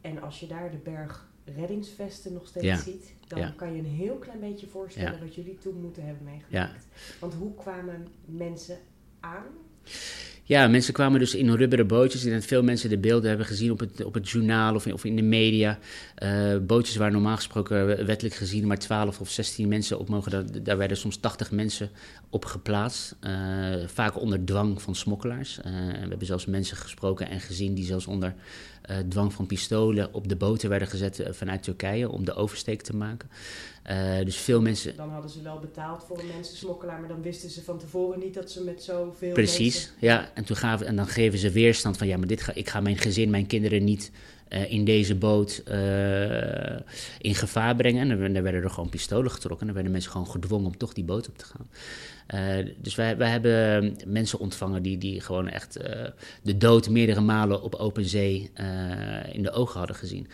En 0.00 0.22
als 0.22 0.40
je 0.40 0.46
daar 0.46 0.70
de 0.70 0.76
berg 0.76 1.28
reddingsvesten 1.44 2.32
nog 2.32 2.46
steeds 2.46 2.66
ja. 2.66 2.76
ziet, 2.76 3.14
dan 3.26 3.56
kan 3.56 3.72
je 3.72 3.78
een 3.78 3.84
heel 3.84 4.16
klein 4.16 4.40
beetje 4.40 4.66
voorstellen 4.66 5.20
wat 5.20 5.34
jullie 5.34 5.58
toen 5.58 5.80
moeten 5.80 6.04
hebben 6.04 6.24
meegemaakt. 6.24 6.86
Want 7.20 7.34
hoe 7.34 7.54
kwamen 7.54 8.08
mensen 8.24 8.78
aan? 9.20 9.46
Ja, 10.46 10.68
mensen 10.68 10.92
kwamen 10.92 11.18
dus 11.18 11.34
in 11.34 11.54
rubberen 11.54 11.86
bootjes. 11.86 12.22
Dat 12.22 12.44
veel 12.44 12.62
mensen 12.62 12.88
de 12.88 12.98
beelden 12.98 13.28
hebben 13.28 13.46
gezien 13.46 13.70
op 13.70 13.80
het, 13.80 14.04
op 14.04 14.14
het 14.14 14.30
journaal 14.30 14.74
of 14.74 14.86
in, 14.86 14.92
of 14.92 15.04
in 15.04 15.16
de 15.16 15.22
media. 15.22 15.78
Uh, 16.22 16.56
bootjes 16.58 16.96
waar 16.96 17.10
normaal 17.12 17.36
gesproken 17.36 18.06
wettelijk 18.06 18.34
gezien 18.34 18.66
maar 18.66 18.78
12 18.78 19.20
of 19.20 19.30
16 19.30 19.68
mensen 19.68 19.98
op 19.98 20.08
mogen. 20.08 20.62
Daar, 20.62 20.76
werden 20.76 20.96
soms 20.96 21.16
80 21.16 21.50
mensen 21.50 21.90
op 22.30 22.44
geplaatst. 22.44 23.16
Uh, 23.20 23.30
vaak 23.86 24.20
onder 24.20 24.44
dwang 24.44 24.82
van 24.82 24.94
smokkelaars. 24.94 25.58
Uh, 25.58 25.64
we 25.74 26.08
hebben 26.08 26.26
zelfs 26.26 26.46
mensen 26.46 26.76
gesproken 26.76 27.28
en 27.28 27.40
gezien 27.40 27.74
die 27.74 27.84
zelfs 27.84 28.06
onder 28.06 28.34
dwang 29.08 29.32
van 29.32 29.46
pistolen 29.46 30.14
op 30.14 30.28
de 30.28 30.36
boten 30.36 30.68
werden 30.68 30.88
gezet 30.88 31.28
vanuit 31.30 31.62
Turkije 31.62 32.08
om 32.08 32.24
de 32.24 32.34
oversteek 32.34 32.82
te 32.82 32.96
maken. 32.96 33.28
Uh, 33.90 34.24
dus 34.24 34.36
veel 34.36 34.60
mensen. 34.60 34.96
Dan 34.96 35.10
hadden 35.10 35.30
ze 35.30 35.42
wel 35.42 35.58
betaald 35.58 36.04
voor 36.06 36.18
een 36.18 36.26
mensensmokkelaar, 36.34 37.00
maar 37.00 37.08
dan 37.08 37.22
wisten 37.22 37.50
ze 37.50 37.62
van 37.62 37.78
tevoren 37.78 38.18
niet 38.18 38.34
dat 38.34 38.50
ze 38.50 38.62
met 38.62 38.82
zoveel. 38.82 39.32
Precies, 39.32 39.74
mensen... 39.74 39.96
ja. 39.98 40.30
En, 40.34 40.44
toen 40.44 40.56
gaven, 40.56 40.86
en 40.86 40.96
dan 40.96 41.06
geven 41.06 41.38
ze 41.38 41.50
weerstand 41.50 41.96
van 41.96 42.06
ja, 42.06 42.16
maar 42.16 42.26
dit 42.26 42.42
ga, 42.42 42.54
ik 42.54 42.68
ga 42.68 42.80
mijn 42.80 42.98
gezin, 42.98 43.30
mijn 43.30 43.46
kinderen 43.46 43.84
niet 43.84 44.10
uh, 44.48 44.72
in 44.72 44.84
deze 44.84 45.14
boot 45.14 45.62
uh, 45.68 45.74
in 47.18 47.34
gevaar 47.34 47.76
brengen. 47.76 48.10
En 48.10 48.18
dan, 48.18 48.32
dan 48.32 48.42
werden 48.42 48.62
er 48.62 48.70
gewoon 48.70 48.88
pistolen 48.88 49.30
getrokken. 49.30 49.60
En 49.60 49.66
dan 49.66 49.74
werden 49.74 49.92
mensen 49.92 50.10
gewoon 50.10 50.30
gedwongen 50.30 50.66
om 50.66 50.76
toch 50.76 50.92
die 50.92 51.04
boot 51.04 51.28
op 51.28 51.38
te 51.38 51.44
gaan. 51.44 51.68
Uh, 52.28 52.66
dus 52.76 52.94
wij, 52.94 53.16
wij 53.16 53.30
hebben 53.30 53.96
mensen 54.06 54.38
ontvangen 54.38 54.82
die, 54.82 54.98
die 54.98 55.20
gewoon 55.20 55.48
echt 55.48 55.78
uh, 55.78 56.06
de 56.42 56.56
dood 56.56 56.88
meerdere 56.88 57.20
malen 57.20 57.62
op 57.62 57.74
open 57.74 58.04
zee 58.04 58.50
uh, 58.60 59.34
in 59.34 59.42
de 59.42 59.50
ogen 59.50 59.78
hadden 59.78 59.96
gezien. 59.96 60.28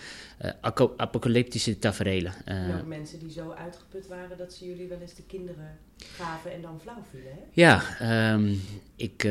apocalyptische 0.96 1.78
taferelen. 1.78 2.32
ook 2.80 2.86
mensen 2.86 3.18
die 3.18 3.30
zo 3.30 3.50
uitgeput 3.50 4.08
waren 4.08 4.36
dat 4.36 4.52
ze 4.52 4.66
jullie 4.66 4.88
wel 4.88 5.00
eens 5.00 5.14
de 5.14 5.22
kinderen 5.22 5.78
gaven 5.96 6.52
en 6.52 6.62
dan 6.62 6.80
flauw 6.80 7.02
vielen. 7.10 7.32
Hè? 7.32 7.40
Ja, 7.52 7.82
um, 8.32 8.60
ik, 8.96 9.22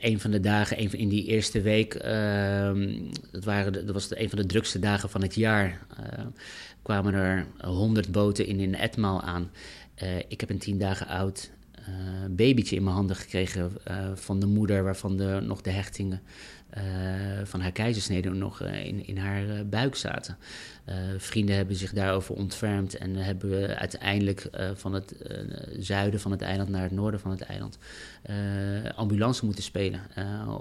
een 0.00 0.20
van 0.20 0.30
de 0.30 0.40
dagen, 0.40 0.80
een 0.80 0.90
van, 0.90 0.98
in 0.98 1.08
die 1.08 1.24
eerste 1.24 1.60
week, 1.60 1.94
um, 1.94 3.08
dat, 3.30 3.44
waren 3.44 3.72
de, 3.72 3.84
dat 3.84 3.94
was 3.94 4.08
de, 4.08 4.20
een 4.20 4.28
van 4.28 4.38
de 4.38 4.46
drukste 4.46 4.78
dagen 4.78 5.10
van 5.10 5.22
het 5.22 5.34
jaar, 5.34 5.86
kwamen 6.82 7.14
er 7.14 7.46
honderd 7.60 8.12
boten 8.12 8.46
in, 8.46 8.60
in 8.60 8.74
Etmaal 8.74 9.22
aan. 9.22 9.50
ik 10.28 10.40
heb 10.40 10.50
een 10.50 10.58
tien 10.58 10.78
dagen 10.78 11.06
oud 11.06 11.50
babytje 12.30 12.76
in 12.76 12.82
mijn 12.82 12.96
handen 12.96 13.16
gekregen 13.16 13.72
uh, 13.90 14.10
van 14.14 14.40
de 14.40 14.46
moeder, 14.46 14.82
waarvan 14.84 15.16
de, 15.16 15.40
nog 15.42 15.60
de 15.60 15.70
hechtingen 15.70 16.22
van 17.44 17.60
haar 17.60 17.72
keizersnede 17.72 18.30
nog 18.30 18.60
in, 18.62 19.06
in 19.06 19.18
haar 19.18 19.66
buik 19.66 19.94
zaten. 19.94 20.36
vrienden 21.18 21.56
hebben 21.56 21.76
zich 21.76 21.92
daarover 21.92 22.34
ontfermd 22.34 22.96
en 22.96 23.14
hebben 23.14 23.50
we 23.50 23.76
uiteindelijk 23.76 24.48
van 24.74 24.92
het 24.92 25.14
zuiden 25.78 26.20
van 26.20 26.30
het 26.30 26.42
eiland 26.42 26.68
naar 26.68 26.82
het 26.82 26.92
noorden 26.92 27.20
van 27.20 27.30
het 27.30 27.40
eiland 27.40 27.78
ambulance 28.94 29.44
moeten 29.44 29.64
spelen 29.64 30.00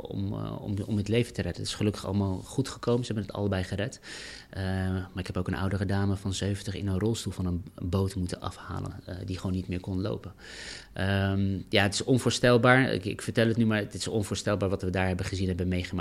om, 0.01 0.33
om, 0.33 0.75
om 0.85 0.97
het 0.97 1.07
leven 1.07 1.33
te 1.33 1.41
redden. 1.41 1.61
Het 1.61 1.71
is 1.71 1.77
gelukkig 1.77 2.05
allemaal 2.05 2.37
goed 2.37 2.69
gekomen, 2.69 3.05
ze 3.05 3.13
hebben 3.13 3.27
het 3.31 3.39
allebei 3.39 3.63
gered. 3.63 3.99
maar 4.53 5.09
ik 5.15 5.27
heb 5.27 5.37
ook 5.37 5.47
een 5.47 5.55
oudere 5.55 5.85
dame 5.85 6.15
van 6.15 6.33
70 6.33 6.75
in 6.75 6.87
een 6.87 6.99
rolstoel 6.99 7.33
van 7.33 7.45
een 7.45 7.63
boot 7.89 8.15
moeten 8.15 8.41
afhalen, 8.41 8.93
die 9.25 9.37
gewoon 9.37 9.55
niet 9.55 9.67
meer 9.67 9.79
kon 9.79 10.01
lopen. 10.01 10.33
Um, 10.97 11.65
ja, 11.69 11.83
het 11.83 11.93
is 11.93 12.03
onvoorstelbaar. 12.03 12.93
Ik, 12.93 13.05
ik, 13.05 13.21
vertel 13.21 13.47
het 13.47 13.57
nu, 13.57 13.65
maar 13.65 13.77
het 13.77 13.93
is 13.93 14.07
onvoorstelbaar 14.07 14.69
wat 14.69 14.81
we 14.81 14.89
daar 14.89 15.07
hebben 15.07 15.25
gezien, 15.25 15.47
hebben 15.47 15.67
meegemaakt. 15.67 15.93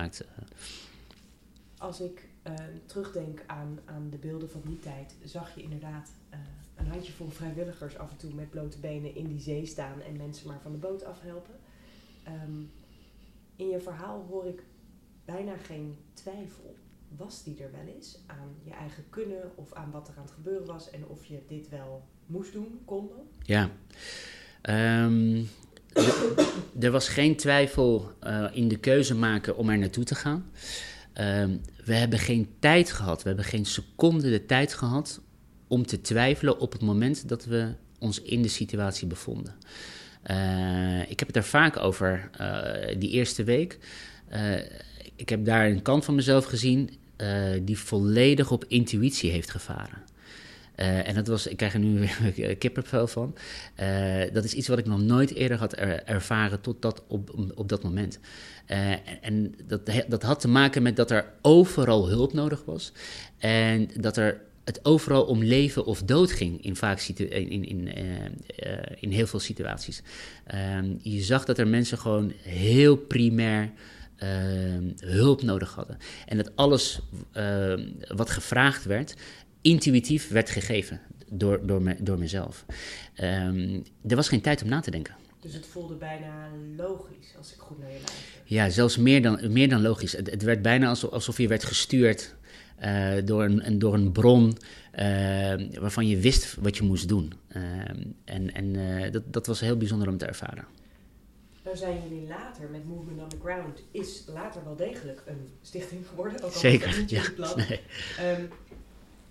Als 1.79 2.01
ik 2.01 2.29
uh, 2.47 2.55
terugdenk 2.87 3.43
aan, 3.47 3.79
aan 3.85 4.11
de 4.11 4.19
beelden 4.19 4.51
van 4.51 4.63
die 4.67 4.79
tijd, 4.79 5.15
zag 5.25 5.55
je 5.55 5.63
inderdaad 5.63 6.11
uh, 6.33 6.39
een 6.75 6.87
handjevol 6.87 7.29
vrijwilligers 7.29 7.99
af 7.99 8.11
en 8.11 8.17
toe 8.17 8.35
met 8.35 8.51
blote 8.51 8.79
benen 8.79 9.15
in 9.15 9.29
die 9.29 9.41
zee 9.41 9.67
staan 9.67 10.01
en 10.01 10.17
mensen 10.17 10.49
maar 10.49 10.61
van 10.61 10.73
de 10.73 10.79
boot 10.79 11.05
afhelpen. 11.05 11.55
Um, 12.29 12.71
in 13.57 13.69
je 13.69 13.81
verhaal 13.81 14.27
hoor 14.29 14.47
ik 14.47 14.63
bijna 15.25 15.57
geen 15.57 15.97
twijfel. 16.13 16.77
Was 17.17 17.43
die 17.43 17.63
er 17.63 17.71
wel 17.73 17.95
eens 17.95 18.19
aan 18.27 18.55
je 18.63 18.71
eigen 18.71 19.05
kunnen 19.11 19.53
of 19.55 19.73
aan 19.73 19.91
wat 19.91 20.09
er 20.09 20.15
aan 20.17 20.23
het 20.23 20.33
gebeuren 20.33 20.67
was 20.67 20.91
en 20.91 21.07
of 21.07 21.25
je 21.25 21.43
dit 21.49 21.69
wel 21.69 22.05
moest 22.27 22.53
doen, 22.53 22.81
kon 22.85 23.09
doen? 23.09 23.29
Ja. 23.43 23.71
Ehm, 24.61 25.43
er 26.81 26.91
was 26.91 27.09
geen 27.09 27.37
twijfel 27.37 28.13
uh, 28.27 28.45
in 28.53 28.69
de 28.69 28.77
keuze 28.77 29.15
maken 29.15 29.57
om 29.57 29.69
er 29.69 29.79
naartoe 29.79 30.05
te 30.05 30.15
gaan. 30.15 30.51
Ehm, 31.13 31.57
we 31.85 31.95
hebben 31.95 32.19
geen 32.19 32.49
tijd 32.59 32.93
gehad, 32.93 33.23
we 33.23 33.29
hebben 33.29 33.47
geen 33.47 33.67
seconde 33.67 34.31
de 34.31 34.47
tijd 34.47 34.75
gehad 34.75 35.21
om 35.69 35.87
te 35.87 36.01
twijfelen 36.01 36.59
op 36.59 36.73
het 36.73 36.83
moment 36.83 37.29
dat 37.29 37.45
we 37.45 37.73
ons 37.99 38.23
in 38.23 38.43
de 38.43 38.49
situatie 38.49 39.07
bevonden. 39.07 39.55
Uh, 40.31 41.11
ik 41.11 41.19
heb 41.19 41.29
het 41.29 41.37
er 41.37 41.45
vaak 41.45 41.77
over 41.77 42.31
uh, 42.41 42.99
die 42.99 43.11
eerste 43.11 43.45
week. 43.45 43.79
Ik 45.17 45.29
heb 45.29 45.45
daar 45.45 45.67
een 45.67 45.83
kant 45.83 46.05
van 46.05 46.15
mezelf 46.15 46.45
gezien 46.45 46.91
die 47.63 47.79
volledig 47.79 48.51
op 48.51 48.65
intuïtie 48.69 49.31
heeft 49.31 49.51
gevaren. 49.51 50.03
En 50.75 51.14
dat 51.14 51.26
was, 51.26 51.47
ik 51.47 51.57
krijg 51.57 51.73
er 51.73 51.78
nu 51.78 52.09
kippenvel 52.59 53.07
van. 53.07 53.35
dat 54.33 54.45
is 54.45 54.54
iets 54.54 54.69
wat 54.69 54.78
ik 54.78 54.87
nog 54.87 55.00
nooit 55.00 55.35
eerder 55.35 55.59
had 55.59 55.73
ervaren 56.04 56.61
tot 56.61 56.83
dat 56.83 57.02
op, 57.09 57.52
op 57.54 57.69
dat 57.69 57.83
moment. 57.83 58.19
en 59.21 59.54
dat, 59.66 59.90
dat 60.09 60.23
had 60.23 60.40
te 60.40 60.49
maken 60.49 60.83
met 60.83 60.97
dat 60.97 61.11
er 61.11 61.33
overal 61.43 62.09
hulp 62.09 62.33
nodig 62.33 62.64
was. 62.64 62.93
En 63.38 63.90
dat 64.00 64.16
er 64.16 64.40
het 64.64 64.85
overal 64.85 65.25
om 65.25 65.43
leven 65.43 65.85
of 65.85 66.02
dood 66.02 66.33
ging 66.33 66.64
in, 66.64 66.76
vaak 66.76 67.00
in, 67.00 67.50
in, 67.50 67.64
in, 67.64 67.88
in 69.00 69.11
heel 69.11 69.26
veel 69.26 69.40
situaties. 69.40 70.02
Um, 70.54 70.99
je 71.02 71.23
zag 71.23 71.45
dat 71.45 71.59
er 71.59 71.69
mensen 71.69 71.99
gewoon 71.99 72.33
heel 72.43 72.97
primair 72.97 73.71
uh, 74.19 74.28
hulp 74.97 75.43
nodig 75.43 75.75
hadden. 75.75 75.99
En 76.26 76.37
dat 76.37 76.57
alles 76.57 77.00
uh, 77.37 77.75
wat 78.09 78.31
gevraagd 78.31 78.85
werd, 78.85 79.14
intuïtief 79.64 80.28
werd 80.28 80.50
gegeven 80.50 81.00
door, 81.30 81.66
door, 81.66 81.83
me, 81.83 81.97
door 82.00 82.18
mezelf. 82.18 82.64
Um, 83.23 83.83
er 84.06 84.16
was 84.16 84.28
geen 84.28 84.40
tijd 84.40 84.62
om 84.62 84.68
na 84.68 84.80
te 84.80 84.90
denken. 84.90 85.14
Dus 85.40 85.54
het 85.54 85.66
voelde 85.66 85.94
bijna 85.94 86.49
logisch, 86.76 87.35
als 87.38 87.52
ik 87.52 87.59
goed 87.59 87.78
naar 87.78 87.88
je 87.88 87.97
luister. 87.97 88.25
Ja, 88.44 88.68
zelfs 88.68 88.97
meer 88.97 89.23
dan, 89.23 89.52
meer 89.52 89.68
dan 89.68 89.83
logisch. 89.83 90.12
Het, 90.12 90.30
het 90.30 90.42
werd 90.42 90.62
bijna 90.62 90.88
alsof, 90.88 91.11
alsof 91.11 91.38
je 91.38 91.49
werd 91.49 91.64
gestuurd 91.64 92.35
uh, 92.85 93.14
door, 93.25 93.44
een, 93.44 93.78
door 93.78 93.94
een 93.94 94.12
bron 94.12 94.56
uh, 94.99 95.54
waarvan 95.80 96.06
je 96.06 96.16
wist 96.16 96.56
wat 96.61 96.76
je 96.76 96.83
moest 96.83 97.09
doen. 97.09 97.33
Uh, 97.56 97.62
en 98.25 98.54
en 98.54 99.12
dat, 99.12 99.23
dat 99.26 99.47
was 99.47 99.61
heel 99.61 99.76
bijzonder 99.76 100.09
om 100.09 100.18
te 100.18 100.26
ervaren. 100.26 100.64
Nou 101.64 101.76
zijn 101.76 102.02
jullie 102.09 102.28
later 102.28 102.68
met 102.71 102.85
Movement 102.85 103.23
on 103.23 103.28
the 103.28 103.37
Ground, 103.42 103.83
is 103.90 104.25
later 104.26 104.64
wel 104.64 104.76
degelijk 104.76 105.23
een 105.26 105.49
stichting 105.62 106.06
geworden. 106.09 106.42
Ook 106.42 106.52
al 106.52 106.59
Zeker, 106.59 106.99
niet 106.99 107.11
ja. 107.11 107.23
Plan. 107.37 107.56
Nee. 107.68 107.80
Um, 108.38 108.49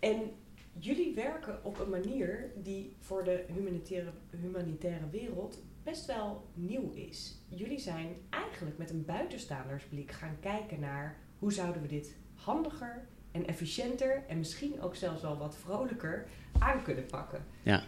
en 0.03 0.31
jullie 0.79 1.13
werken 1.15 1.63
op 1.63 1.79
een 1.79 1.89
manier 1.89 2.51
die 2.55 2.95
voor 2.99 3.23
de 3.23 3.45
humanitaire, 3.53 4.11
humanitaire 4.41 5.09
wereld 5.09 5.63
best 5.83 6.05
wel 6.05 6.47
nieuw 6.53 6.91
is. 6.93 7.37
Jullie 7.47 7.79
zijn 7.79 8.15
eigenlijk 8.29 8.77
met 8.77 8.89
een 8.89 9.05
buitenstaandersblik 9.05 10.11
gaan 10.11 10.37
kijken 10.39 10.79
naar 10.79 11.17
hoe 11.39 11.53
zouden 11.53 11.81
we 11.81 11.87
dit 11.87 12.17
handiger 12.33 13.07
en 13.31 13.47
efficiënter 13.47 14.23
en 14.27 14.37
misschien 14.37 14.81
ook 14.81 14.95
zelfs 14.95 15.21
wel 15.21 15.37
wat 15.37 15.57
vrolijker 15.57 16.27
aan 16.59 16.83
kunnen 16.83 17.05
pakken. 17.05 17.45
Ja. 17.63 17.83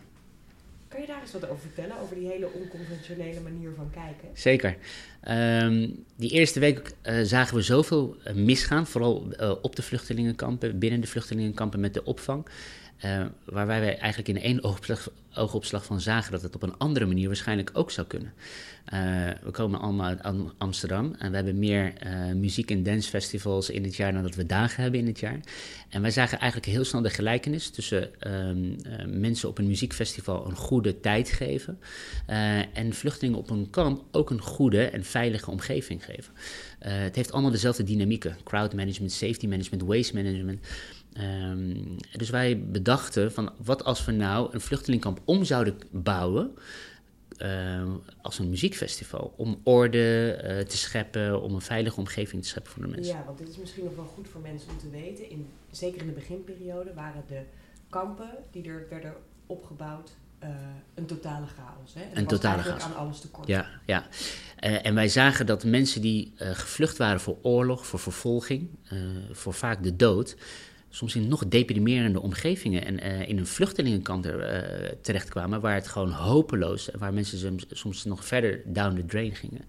Kan 0.96 1.04
je 1.04 1.10
daar 1.10 1.22
eens 1.22 1.32
wat 1.32 1.50
over 1.50 1.62
vertellen, 1.62 2.00
over 2.00 2.16
die 2.16 2.28
hele 2.28 2.50
onconventionele 2.54 3.40
manier 3.40 3.74
van 3.76 3.90
kijken? 3.90 4.30
Zeker. 4.34 4.78
Um, 5.64 6.06
die 6.16 6.30
eerste 6.30 6.60
week 6.60 6.92
uh, 7.04 7.20
zagen 7.24 7.56
we 7.56 7.62
zoveel 7.62 8.16
uh, 8.28 8.34
misgaan, 8.34 8.88
vooral 8.88 9.28
uh, 9.40 9.52
op 9.62 9.76
de 9.76 9.82
vluchtelingenkampen, 9.82 10.80
binnen 10.80 11.02
de 11.02 11.08
vluchtelingenkampen 11.08 11.80
met 11.80 11.94
de 11.94 12.04
opvang. 12.04 12.46
Uh, 13.06 13.26
waarbij 13.46 13.80
wij 13.80 13.98
eigenlijk 13.98 14.38
in 14.38 14.44
één 14.44 14.64
oogopslag, 14.64 15.10
oogopslag, 15.36 15.86
van 15.86 16.02
zagen 16.02 16.32
dat 16.32 16.42
het 16.42 16.56
op 16.56 16.64
een 16.64 16.78
andere 16.78 17.06
manier 17.06 17.28
waarschijnlijk 17.28 17.70
ook 17.74 17.92
zou 17.92 18.08
kunnen. 18.08 18.34
Uh, 18.94 19.00
we 19.44 19.52
komen 19.52 19.80
allemaal 19.80 20.06
uit 20.06 20.22
Amsterdam 20.58 21.16
en 21.18 21.30
we 21.30 21.36
hebben 21.36 21.60
meer 21.60 21.94
uh, 22.06 22.34
muziek- 22.34 22.72
en 22.72 22.84
dancefestivals 22.84 23.70
in 23.70 23.84
het 23.84 23.96
jaar 23.96 24.14
dan 24.14 24.22
dat 24.22 24.36
we 24.36 24.46
dagen 24.46 24.82
hebben 24.82 25.00
in 25.00 25.08
het 25.08 25.20
jaar. 25.20 25.40
En 25.90 26.02
wij 26.02 26.12
zagen 26.12 26.40
eigenlijk 26.40 26.72
heel 26.72 26.84
snel 26.84 27.02
de 27.02 27.10
gelijkenis 27.10 27.70
tussen 27.70 28.10
um, 28.48 28.76
mensen 29.20 29.50
op 29.50 29.58
een 29.58 29.68
muziekfestival 29.68 30.46
een 30.48 30.56
goede 30.56 31.00
tijd 31.00 31.30
geven 31.30 31.80
en 32.74 32.94
vluchtelingen 32.94 33.40
op 33.40 33.50
een 33.50 33.70
kamp 33.70 34.04
ook 34.12 34.30
een 34.30 34.42
goede 34.42 34.86
en 34.86 35.04
veilige 35.04 35.52
omgeving 35.52 36.06
geven. 36.06 36.34
het 36.80 37.16
heeft 37.16 37.32
allemaal 37.32 37.52
dezelfde 37.52 37.84
dynamieken: 37.84 38.38
crowd 38.44 38.74
management, 38.74 39.12
safety 39.12 39.48
management, 39.48 39.84
waste 39.84 40.16
management. 40.16 40.60
Um, 41.22 41.98
dus 42.12 42.30
wij 42.30 42.64
bedachten 42.72 43.32
van 43.32 43.52
wat 43.64 43.84
als 43.84 44.06
we 44.06 44.12
nou 44.12 44.54
een 44.54 44.62
vluchtelingkamp 44.62 45.22
om 45.26 45.44
zouden 45.44 45.78
bouwen 45.92 46.56
uh, 47.42 47.84
als 48.22 48.40
een 48.40 48.50
muziekfestival. 48.50 49.34
Om 49.38 49.60
orde 49.64 50.36
uh, 50.44 50.60
te 50.68 50.78
scheppen, 50.78 51.42
om 51.42 51.54
een 51.54 51.62
veilige 51.62 52.00
omgeving 52.00 52.42
te 52.42 52.48
scheppen 52.48 52.72
voor 52.72 52.84
de 52.84 52.90
mensen. 52.90 53.16
Ja, 53.16 53.24
want 53.26 53.38
dit 53.38 53.50
is 53.50 53.58
misschien 53.58 53.84
nog 53.84 53.96
wel 53.96 54.06
goed 54.06 54.28
voor 54.28 54.42
mensen 54.42 54.70
om 54.70 54.78
te 54.78 54.90
weten. 54.90 55.30
In, 55.30 55.48
zeker 55.72 56.02
in 56.02 56.08
de 56.08 56.14
beginperiode 56.14 56.94
waren 56.94 57.24
de 57.28 57.42
kampen 57.90 58.30
die 58.52 58.64
er 58.64 58.86
werden 58.90 59.14
opgebouwd 59.46 60.12
uh, 60.44 60.50
een 60.94 61.06
totale 61.06 61.46
chaos. 61.46 61.94
Hè? 61.94 62.02
En 62.02 62.18
een 62.18 62.28
totale 62.28 62.62
chaos. 62.62 62.84
aan 62.84 62.96
alles 62.96 63.20
tekort. 63.20 63.48
Ja, 63.48 63.70
ja. 63.86 64.08
Uh, 64.64 64.86
en 64.86 64.96
wij 64.96 65.08
zagen 65.08 65.46
dat 65.46 65.64
mensen 65.64 66.02
die 66.02 66.34
uh, 66.38 66.50
gevlucht 66.50 66.98
waren 66.98 67.20
voor 67.20 67.38
oorlog, 67.42 67.86
voor 67.86 68.00
vervolging, 68.00 68.70
voor 69.32 69.54
vaak 69.54 69.84
de 69.84 69.96
dood, 69.96 70.36
soms 70.96 71.16
in 71.16 71.28
nog 71.28 71.48
deprimerende 71.48 72.22
omgevingen 72.22 72.86
en 72.86 73.06
uh, 73.06 73.30
in 73.30 73.38
een 73.38 73.48
vluchtelingenkamp 73.48 74.26
uh, 74.26 74.34
terechtkwamen, 75.02 75.62
waar 75.62 75.76
het 75.76 75.88
gewoon 75.88 76.12
hopeloos, 76.12 76.90
waar 76.98 77.14
mensen 77.14 77.60
soms 77.70 78.06
nog 78.06 78.26
verder 78.26 78.62
down 78.66 78.96
the 78.96 79.06
drain 79.06 79.36
gingen. 79.36 79.62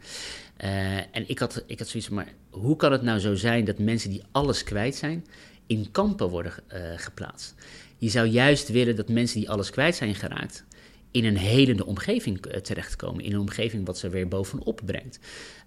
Uh, 0.64 0.96
en 0.96 1.28
ik 1.28 1.38
had, 1.38 1.64
ik 1.66 1.78
had 1.78 1.88
zoiets 1.88 2.08
maar 2.08 2.32
hoe 2.50 2.76
kan 2.76 2.92
het 2.92 3.02
nou 3.02 3.18
zo 3.18 3.34
zijn 3.34 3.64
dat 3.64 3.78
mensen 3.78 4.10
die 4.10 4.22
alles 4.32 4.64
kwijt 4.64 4.94
zijn, 4.94 5.26
in 5.66 5.90
kampen 5.90 6.28
worden 6.28 6.52
geplaatst? 6.96 7.54
Je 7.98 8.08
zou 8.08 8.26
juist 8.26 8.68
willen 8.68 8.96
dat 8.96 9.08
mensen 9.08 9.40
die 9.40 9.50
alles 9.50 9.70
kwijt 9.70 9.96
zijn 9.96 10.14
geraakt, 10.14 10.64
in 11.10 11.24
een 11.24 11.36
helende 11.36 11.86
omgeving 11.86 12.40
terechtkomen. 12.62 13.24
In 13.24 13.32
een 13.32 13.40
omgeving 13.40 13.86
wat 13.86 13.98
ze 13.98 14.08
weer 14.08 14.28
bovenop 14.28 14.80
brengt. 14.84 15.18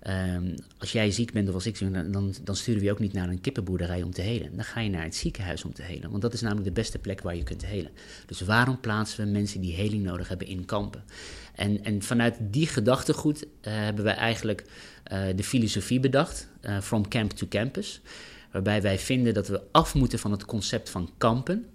Um, 0.08 0.56
als 0.78 0.92
jij 0.92 1.12
ziek 1.12 1.32
bent 1.32 1.48
of 1.48 1.54
als 1.54 1.66
ik 1.66 1.78
ziek 1.78 1.92
ben, 1.92 2.12
dan, 2.12 2.34
dan 2.44 2.56
sturen 2.56 2.80
we 2.80 2.86
je 2.86 2.92
ook 2.92 3.00
niet 3.00 3.14
naar 3.14 3.30
een 3.30 3.42
kippenboerderij 3.42 4.04
om 4.04 4.12
te 4.12 4.22
helen. 4.22 4.56
Dan 4.56 4.66
ga 4.66 4.80
je 4.80 4.90
naar 4.90 5.04
het 5.04 5.16
ziekenhuis 5.16 5.64
om 5.64 5.74
te 5.74 5.82
helen. 5.82 6.10
Want 6.10 6.22
dat 6.22 6.34
is 6.34 6.42
namelijk 6.42 6.68
de 6.68 6.74
beste 6.74 7.00
plek 7.00 7.22
waar 7.22 7.36
je 7.36 7.44
kunt 7.44 7.66
helen. 7.66 7.92
Dus 8.26 8.42
waarom 8.42 8.80
plaatsen 8.80 9.26
we 9.26 9.32
mensen 9.32 9.62
die 9.62 9.74
heling 9.74 10.04
nodig 10.04 10.28
hebben 10.28 10.48
in 10.48 10.66
kampen? 10.66 11.04
En, 11.56 11.84
en 11.84 12.02
vanuit 12.02 12.36
die 12.40 12.68
gedachtegoed 12.68 13.44
uh, 13.44 13.48
hebben 13.62 14.04
wij 14.04 14.16
eigenlijk 14.16 14.64
uh, 15.12 15.22
de 15.36 15.44
filosofie 15.44 16.00
bedacht, 16.00 16.48
uh, 16.62 16.80
From 16.80 17.08
Camp 17.08 17.32
to 17.32 17.48
Campus. 17.48 18.02
Waarbij 18.52 18.82
wij 18.82 19.00
vinden 19.00 19.34
dat 19.34 19.48
we 19.48 19.62
af 19.72 19.96
moeten 19.96 20.20
van 20.20 20.32
het 20.32 20.46
concept 20.46 20.90
van 20.90 21.10
kampen. 21.18 21.66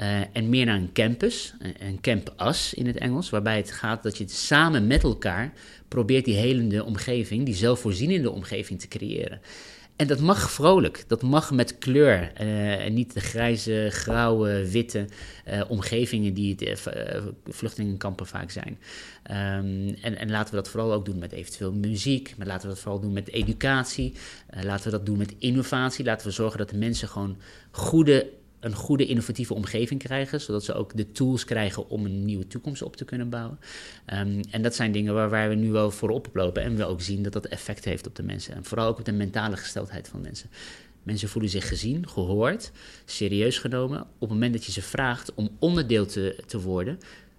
Uh, 0.00 0.20
en 0.32 0.48
meer 0.48 0.64
naar 0.64 0.76
een 0.76 0.92
campus, 0.92 1.54
een 1.78 2.00
campus 2.00 2.74
in 2.74 2.86
het 2.86 2.98
Engels, 2.98 3.30
waarbij 3.30 3.56
het 3.56 3.70
gaat 3.70 4.02
dat 4.02 4.18
je 4.18 4.28
samen 4.28 4.86
met 4.86 5.02
elkaar 5.02 5.52
probeert 5.88 6.24
die 6.24 6.36
helende 6.36 6.84
omgeving, 6.84 7.44
die 7.44 7.54
zelfvoorzienende 7.54 8.30
omgeving 8.30 8.80
te 8.80 8.88
creëren. 8.88 9.40
En 9.96 10.06
dat 10.06 10.20
mag 10.20 10.50
vrolijk, 10.50 11.04
dat 11.06 11.22
mag 11.22 11.50
met 11.50 11.78
kleur 11.78 12.32
uh, 12.40 12.84
en 12.84 12.94
niet 12.94 13.14
de 13.14 13.20
grijze, 13.20 13.88
grauwe, 13.90 14.70
witte 14.70 15.06
omgevingen 15.68 16.34
die 16.34 16.56
het 16.58 16.88
vluchtelingenkampen 17.44 18.26
vaak 18.26 18.50
zijn. 18.50 18.78
Um, 19.30 19.94
en, 20.02 20.18
en, 20.18 20.30
laten 20.30 20.54
we 20.54 20.60
dat 20.60 20.68
vooral 20.68 20.92
ook 20.92 21.04
doen 21.04 21.18
met 21.18 21.32
eventueel 21.32 21.72
muziek, 21.72 22.34
maar 22.36 22.46
laten 22.46 22.68
we 22.68 22.74
dat 22.74 22.82
vooral 22.82 23.00
doen 23.00 23.12
met 23.12 23.30
educatie, 23.30 24.14
laten 24.62 24.84
we 24.84 24.90
dat 24.90 25.06
doen 25.06 25.18
met 25.18 25.34
innovatie, 25.38 26.04
laten 26.04 26.26
we 26.26 26.32
zorgen 26.32 26.58
dat 26.58 26.70
de 26.70 26.76
mensen 26.76 27.08
gewoon 27.08 27.36
goede 27.70 28.30
een 28.64 28.74
goede 28.74 29.06
innovatieve 29.06 29.54
omgeving 29.54 30.02
krijgen, 30.02 30.40
zodat 30.40 30.64
ze 30.64 30.74
ook 30.74 30.96
de 30.96 31.12
tools 31.12 31.44
krijgen 31.44 31.88
om 31.88 32.04
een 32.04 32.24
nieuwe 32.24 32.46
toekomst 32.46 32.82
op 32.82 32.96
te 32.96 33.04
kunnen 33.04 33.28
bouwen. 33.28 33.58
Um, 34.12 34.40
en 34.50 34.62
dat 34.62 34.74
zijn 34.74 34.92
dingen 34.92 35.14
waar, 35.14 35.30
waar 35.30 35.48
we 35.48 35.54
nu 35.54 35.70
wel 35.70 35.90
voor 35.90 36.10
oplopen 36.10 36.62
en 36.62 36.76
we 36.76 36.84
ook 36.84 37.00
zien 37.00 37.22
dat 37.22 37.32
dat 37.32 37.46
effect 37.46 37.84
heeft 37.84 38.06
op 38.06 38.16
de 38.16 38.22
mensen. 38.22 38.54
En 38.54 38.64
vooral 38.64 38.86
ook 38.86 38.98
op 38.98 39.04
de 39.04 39.12
mentale 39.12 39.56
gesteldheid 39.56 40.08
van 40.08 40.20
mensen. 40.20 40.50
Mensen 41.02 41.28
voelen 41.28 41.50
zich 41.50 41.68
gezien, 41.68 42.08
gehoord, 42.08 42.72
serieus 43.04 43.58
genomen. 43.58 44.00
Op 44.00 44.20
het 44.20 44.28
moment 44.28 44.52
dat 44.52 44.64
je 44.64 44.72
ze 44.72 44.82
vraagt 44.82 45.34
om 45.34 45.56
onderdeel 45.58 46.06
te, 46.06 46.42
te 46.46 46.60
worden 46.60 46.98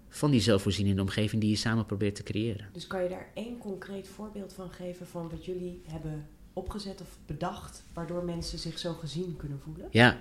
van 0.10 0.32
die 0.32 0.42
zelfvoorzienende 0.42 1.02
omgeving 1.02 1.42
die 1.42 1.50
je 1.50 1.56
samen 1.56 1.86
probeert 1.86 2.16
te 2.16 2.24
creëren. 2.24 2.70
Dus 2.72 2.88
kan 2.88 3.04
je 3.04 3.10
daar 3.10 3.28
één 3.34 3.58
concreet 3.58 4.08
voorbeeld 4.08 4.54
van 4.54 4.70
geven 4.70 5.08
van 5.08 5.30
wat 5.30 5.46
jullie 5.46 5.82
hebben 5.88 6.28
opgezet 6.56 7.02
of 7.02 7.08
bedacht, 7.26 7.84
waardoor 7.94 8.24
mensen 8.24 8.60
zich 8.60 8.80
zo 8.80 8.94
gezien 8.94 9.36
kunnen 9.38 9.60
voelen? 9.64 9.88
Ja, 9.92 10.18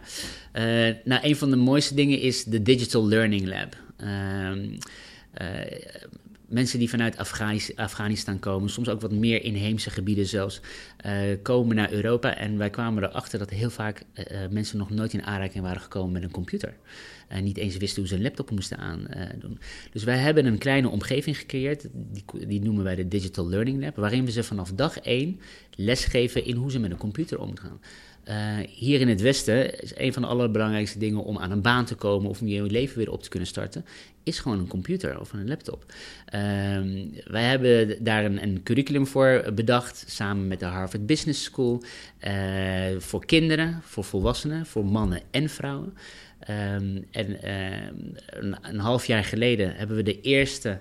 uh, 0.52 0.94
nou 1.04 1.24
een 1.24 1.36
van 1.36 1.50
de 1.50 1.56
mooiste 1.56 1.94
dingen 1.94 2.20
is 2.20 2.44
de 2.44 2.62
Digital 2.62 3.08
Learning 3.08 3.46
Lab. 3.46 3.76
Uh, 3.98 4.50
uh, 4.60 4.78
mensen 6.48 6.78
die 6.78 6.90
vanuit 6.90 7.16
Afghanis- 7.16 7.76
Afghanistan 7.76 8.38
komen, 8.38 8.70
soms 8.70 8.88
ook 8.88 9.00
wat 9.00 9.12
meer 9.12 9.42
inheemse 9.42 9.90
gebieden 9.90 10.26
zelfs, 10.26 10.60
eh, 10.96 11.12
komen 11.42 11.76
naar 11.76 11.92
Europa. 11.92 12.36
En 12.36 12.58
wij 12.58 12.70
kwamen 12.70 13.02
erachter 13.02 13.38
dat 13.38 13.50
heel 13.50 13.70
vaak 13.70 14.02
eh, 14.12 14.44
eh, 14.44 14.50
mensen 14.50 14.78
nog 14.78 14.90
nooit 14.90 15.12
in 15.12 15.22
aanraking 15.22 15.64
waren 15.64 15.80
gekomen 15.80 16.12
met 16.12 16.22
een 16.22 16.30
computer. 16.30 16.74
En 17.28 17.44
niet 17.44 17.56
eens 17.56 17.76
wisten 17.76 17.98
hoe 17.98 18.08
ze 18.08 18.14
een 18.14 18.22
laptop 18.22 18.50
moesten 18.50 18.78
aandoen. 18.78 19.58
dus 19.92 20.04
wij 20.04 20.16
hebben 20.16 20.46
een 20.46 20.58
kleine 20.58 20.88
omgeving 20.88 21.38
gecreëerd, 21.38 21.86
die, 21.92 22.46
die 22.46 22.62
noemen 22.62 22.84
wij 22.84 22.94
de 22.94 23.08
Digital 23.08 23.48
Learning 23.48 23.80
Lab, 23.80 23.96
waarin 23.96 24.24
we 24.24 24.30
ze 24.30 24.42
vanaf 24.42 24.72
dag 24.72 24.98
één 24.98 25.40
lesgeven 25.76 26.44
in 26.44 26.56
hoe 26.56 26.70
ze 26.70 26.78
met 26.78 26.90
een 26.90 26.96
computer 26.96 27.38
omgaan. 27.40 27.80
Uh, 28.28 28.56
hier 28.68 29.00
in 29.00 29.08
het 29.08 29.20
Westen 29.20 29.80
is 29.82 29.96
een 29.96 30.12
van 30.12 30.22
de 30.22 30.28
allerbelangrijkste 30.28 30.98
dingen 30.98 31.24
om 31.24 31.38
aan 31.38 31.50
een 31.50 31.62
baan 31.62 31.84
te 31.84 31.94
komen 31.94 32.30
of 32.30 32.40
om 32.40 32.46
je 32.46 32.62
leven 32.62 32.98
weer 32.98 33.10
op 33.10 33.22
te 33.22 33.28
kunnen 33.28 33.48
starten, 33.48 33.84
is 34.22 34.38
gewoon 34.38 34.58
een 34.58 34.66
computer 34.66 35.20
of 35.20 35.32
een 35.32 35.48
laptop. 35.48 35.84
Uh, 36.34 36.40
wij 37.24 37.42
hebben 37.42 38.04
daar 38.04 38.24
een, 38.24 38.42
een, 38.42 38.62
curriculum 38.62 39.06
voor 39.06 39.44
bedacht, 39.54 40.04
samen 40.06 40.48
met 40.48 40.60
de 40.60 40.66
Harvard 40.66 41.06
Business 41.06 41.42
School, 41.42 41.82
uh, 42.26 42.32
voor 42.98 43.26
kinderen, 43.26 43.80
voor 43.82 44.04
volwassenen, 44.04 44.66
voor 44.66 44.84
mannen 44.84 45.20
en 45.30 45.48
vrouwen. 45.48 45.94
Um, 46.50 47.06
en 47.10 47.42
ehm, 47.42 48.54
een, 48.62 48.78
half 48.78 49.06
jaar 49.06 49.24
geleden 49.24 49.76
hebben 49.76 49.96
we 49.96 50.02
de 50.02 50.20
eerste 50.20 50.78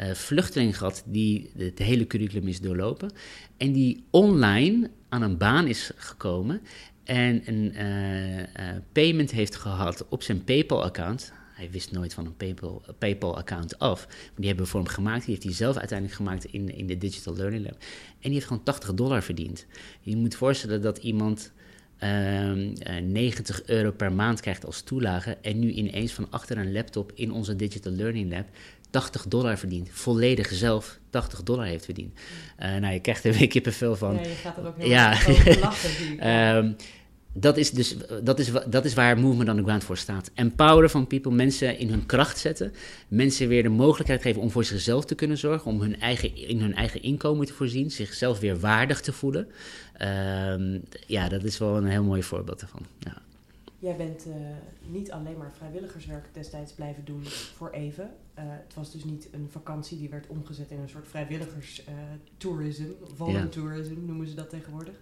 uh, 0.00 0.10
vluchteling 0.10 0.78
gehad 0.78 1.02
die 1.06 1.50
het 1.56 1.78
hele 1.78 2.06
curriculum 2.06 2.48
is 2.48 2.60
doorlopen. 2.60 3.10
En 3.56 3.72
die 3.72 4.04
online 4.10 4.90
aan 5.08 5.22
een 5.22 5.36
baan 5.36 5.66
is 5.66 5.90
gekomen 5.96 6.60
en 7.04 7.42
een 7.44 7.72
uh, 7.74 8.38
uh, 8.38 8.44
payment 8.92 9.30
heeft 9.30 9.56
gehad 9.56 10.06
op 10.08 10.22
zijn 10.22 10.44
PayPal-account. 10.44 11.32
Hij 11.54 11.70
wist 11.70 11.92
nooit 11.92 12.14
van 12.14 12.26
een 12.26 12.56
PayPal-account 12.98 13.78
af. 13.78 14.06
Maar 14.06 14.32
die 14.36 14.46
hebben 14.46 14.64
we 14.64 14.70
voor 14.70 14.80
hem 14.80 14.88
gemaakt. 14.88 15.24
Die 15.24 15.34
heeft 15.34 15.46
hij 15.46 15.54
zelf 15.54 15.76
uiteindelijk 15.76 16.18
gemaakt 16.18 16.44
in, 16.44 16.76
in 16.76 16.86
de 16.86 16.98
Digital 16.98 17.36
Learning 17.36 17.64
Lab. 17.64 17.74
En 17.74 18.18
die 18.20 18.32
heeft 18.32 18.46
gewoon 18.46 18.62
80 18.62 18.94
dollar 18.94 19.22
verdiend. 19.22 19.66
Je 20.00 20.16
moet 20.16 20.34
voorstellen 20.34 20.82
dat 20.82 20.98
iemand 20.98 21.52
uh, 22.00 22.52
90 23.02 23.66
euro 23.66 23.90
per 23.90 24.12
maand 24.12 24.40
krijgt 24.40 24.66
als 24.66 24.80
toelage. 24.80 25.36
En 25.42 25.58
nu 25.58 25.70
ineens 25.70 26.12
van 26.12 26.30
achter 26.30 26.58
een 26.58 26.72
laptop 26.72 27.12
in 27.14 27.32
onze 27.32 27.56
Digital 27.56 27.92
Learning 27.92 28.32
Lab 28.32 28.46
80 28.90 29.24
dollar 29.28 29.58
verdient. 29.58 29.88
Volledig 29.92 30.52
zelf 30.52 30.98
80 31.10 31.42
dollar 31.42 31.66
heeft 31.66 31.84
verdiend. 31.84 32.18
Uh, 32.62 32.76
nou, 32.76 32.92
je 32.92 33.00
krijgt 33.00 33.24
er 33.24 33.32
weer 33.32 33.48
kippenvel 33.48 33.96
van. 33.96 34.14
Ja, 34.14 34.20
je 34.20 34.28
gaat 34.28 34.56
er 34.56 34.66
ook 34.66 34.76
heel 34.76 34.88
ja. 34.88 35.12
over 35.12 35.58
lachen. 35.58 36.28
um, 36.56 36.76
dat 37.38 37.56
is, 37.56 37.70
dus, 37.70 37.96
dat, 38.22 38.38
is, 38.38 38.50
dat 38.66 38.84
is 38.84 38.94
waar 38.94 39.18
Movement 39.18 39.48
on 39.48 39.56
the 39.56 39.62
Ground 39.62 39.84
voor 39.84 39.96
staat. 39.96 40.30
Empoweren 40.34 40.90
van 40.90 41.06
people, 41.06 41.32
mensen 41.32 41.78
in 41.78 41.88
hun 41.88 42.06
kracht 42.06 42.38
zetten. 42.38 42.72
Mensen 43.08 43.48
weer 43.48 43.62
de 43.62 43.68
mogelijkheid 43.68 44.22
geven 44.22 44.42
om 44.42 44.50
voor 44.50 44.64
zichzelf 44.64 45.04
te 45.04 45.14
kunnen 45.14 45.38
zorgen. 45.38 45.70
Om 45.70 45.80
hun 45.80 46.00
eigen, 46.00 46.36
in 46.36 46.60
hun 46.60 46.74
eigen 46.74 47.02
inkomen 47.02 47.46
te 47.46 47.52
voorzien. 47.52 47.90
Zichzelf 47.90 48.38
weer 48.38 48.60
waardig 48.60 49.00
te 49.00 49.12
voelen. 49.12 49.48
Um, 50.50 50.82
ja, 51.06 51.28
dat 51.28 51.44
is 51.44 51.58
wel 51.58 51.76
een 51.76 51.86
heel 51.86 52.02
mooi 52.02 52.22
voorbeeld 52.22 52.60
daarvan. 52.60 52.86
Ja. 52.98 53.22
Jij 53.78 53.96
bent 53.96 54.26
uh, 54.26 54.34
niet 54.80 55.12
alleen 55.12 55.38
maar 55.38 55.52
vrijwilligerswerk 55.52 56.34
destijds 56.34 56.72
blijven 56.72 57.04
doen 57.04 57.24
voor 57.24 57.70
even. 57.70 58.04
Uh, 58.04 58.44
het 58.46 58.74
was 58.74 58.92
dus 58.92 59.04
niet 59.04 59.28
een 59.32 59.48
vakantie 59.50 59.98
die 59.98 60.08
werd 60.08 60.26
omgezet 60.26 60.70
in 60.70 60.78
een 60.78 60.88
soort 60.88 61.08
vrijwilligerstourism. 61.08 62.82
Uh, 62.82 63.08
voluntourism 63.14 63.94
ja. 63.94 64.06
noemen 64.06 64.26
ze 64.26 64.34
dat 64.34 64.50
tegenwoordig. 64.50 64.94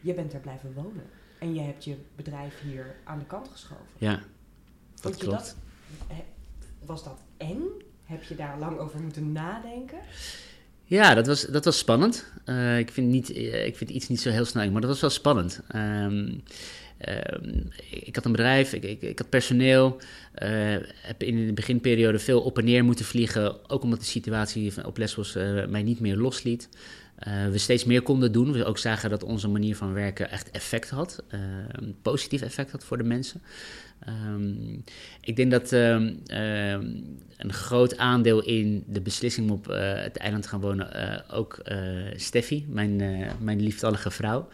Je 0.00 0.14
bent 0.14 0.32
er 0.32 0.40
blijven 0.40 0.72
wonen. 0.72 1.04
En 1.38 1.54
je 1.54 1.60
hebt 1.60 1.84
je 1.84 1.96
bedrijf 2.16 2.60
hier 2.60 2.96
aan 3.04 3.18
de 3.18 3.24
kant 3.24 3.48
geschoven. 3.48 3.86
Ja, 3.98 4.22
dat 5.00 5.16
klopt. 5.16 5.36
Dat, 5.36 5.56
was 6.84 7.04
dat 7.04 7.20
eng? 7.36 7.62
Heb 8.04 8.22
je 8.22 8.34
daar 8.34 8.58
lang 8.58 8.78
over 8.78 9.00
moeten 9.00 9.32
nadenken? 9.32 9.98
Ja, 10.88 11.14
dat 11.14 11.26
was, 11.26 11.42
dat 11.42 11.64
was 11.64 11.78
spannend. 11.78 12.24
Uh, 12.46 12.78
ik, 12.78 12.90
vind 12.90 13.08
niet, 13.08 13.36
ik 13.36 13.76
vind 13.76 13.90
iets 13.90 14.08
niet 14.08 14.20
zo 14.20 14.30
heel 14.30 14.44
snel, 14.44 14.70
maar 14.70 14.80
dat 14.80 14.90
was 14.90 15.00
wel 15.00 15.10
spannend. 15.10 15.60
Um, 15.74 16.42
uh, 17.08 17.14
ik 17.90 18.14
had 18.14 18.24
een 18.24 18.32
bedrijf, 18.32 18.72
ik, 18.72 18.82
ik, 18.82 19.02
ik 19.02 19.18
had 19.18 19.28
personeel, 19.28 19.96
uh, 20.42 20.48
heb 21.02 21.22
in 21.22 21.46
de 21.46 21.52
beginperiode 21.52 22.18
veel 22.18 22.40
op 22.40 22.58
en 22.58 22.64
neer 22.64 22.84
moeten 22.84 23.04
vliegen, 23.04 23.70
ook 23.70 23.82
omdat 23.82 23.98
de 23.98 24.04
situatie 24.04 24.86
op 24.86 24.98
Lesbos 24.98 25.32
mij 25.68 25.82
niet 25.82 26.00
meer 26.00 26.16
losliet. 26.16 26.68
We 27.50 27.58
steeds 27.58 27.84
meer 27.84 28.02
konden 28.02 28.32
doen. 28.32 28.52
We 28.52 28.64
ook 28.64 28.78
zagen 28.78 29.10
dat 29.10 29.22
onze 29.22 29.48
manier 29.48 29.76
van 29.76 29.92
werken 29.92 30.30
echt 30.30 30.50
effect 30.50 30.90
had, 30.90 31.22
een 31.68 31.96
positief 32.02 32.42
effect 32.42 32.70
had 32.70 32.84
voor 32.84 32.98
de 32.98 33.04
mensen. 33.04 33.42
Um, 34.08 34.84
ik 35.20 35.36
denk 35.36 35.50
dat 35.50 35.72
um, 35.72 36.22
een 37.36 37.52
groot 37.52 37.96
aandeel 37.96 38.42
in 38.42 38.84
de 38.86 39.00
beslissing 39.00 39.50
om 39.50 39.56
op 39.56 39.66
het 39.66 40.16
eiland 40.16 40.42
te 40.42 40.48
gaan 40.48 40.60
wonen 40.60 41.28
ook 41.30 41.62
Steffi, 42.16 42.66
mijn, 42.68 42.96
mijn 43.40 43.60
lieftallige 43.60 44.10
vrouw. 44.10 44.48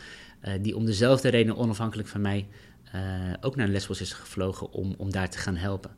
Uh, 0.44 0.52
die 0.60 0.76
om 0.76 0.84
dezelfde 0.84 1.28
reden 1.28 1.56
onafhankelijk 1.56 2.08
van 2.08 2.20
mij 2.20 2.46
uh, 2.94 3.00
ook 3.40 3.56
naar 3.56 3.68
Lesbos 3.68 4.00
is 4.00 4.12
gevlogen 4.12 4.72
om, 4.72 4.94
om 4.98 5.12
daar 5.12 5.30
te 5.30 5.38
gaan 5.38 5.56
helpen. 5.56 5.90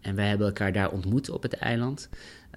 En 0.00 0.14
wij 0.14 0.28
hebben 0.28 0.46
elkaar 0.46 0.72
daar 0.72 0.90
ontmoet 0.90 1.30
op 1.30 1.42
het 1.42 1.52
eiland. 1.52 2.08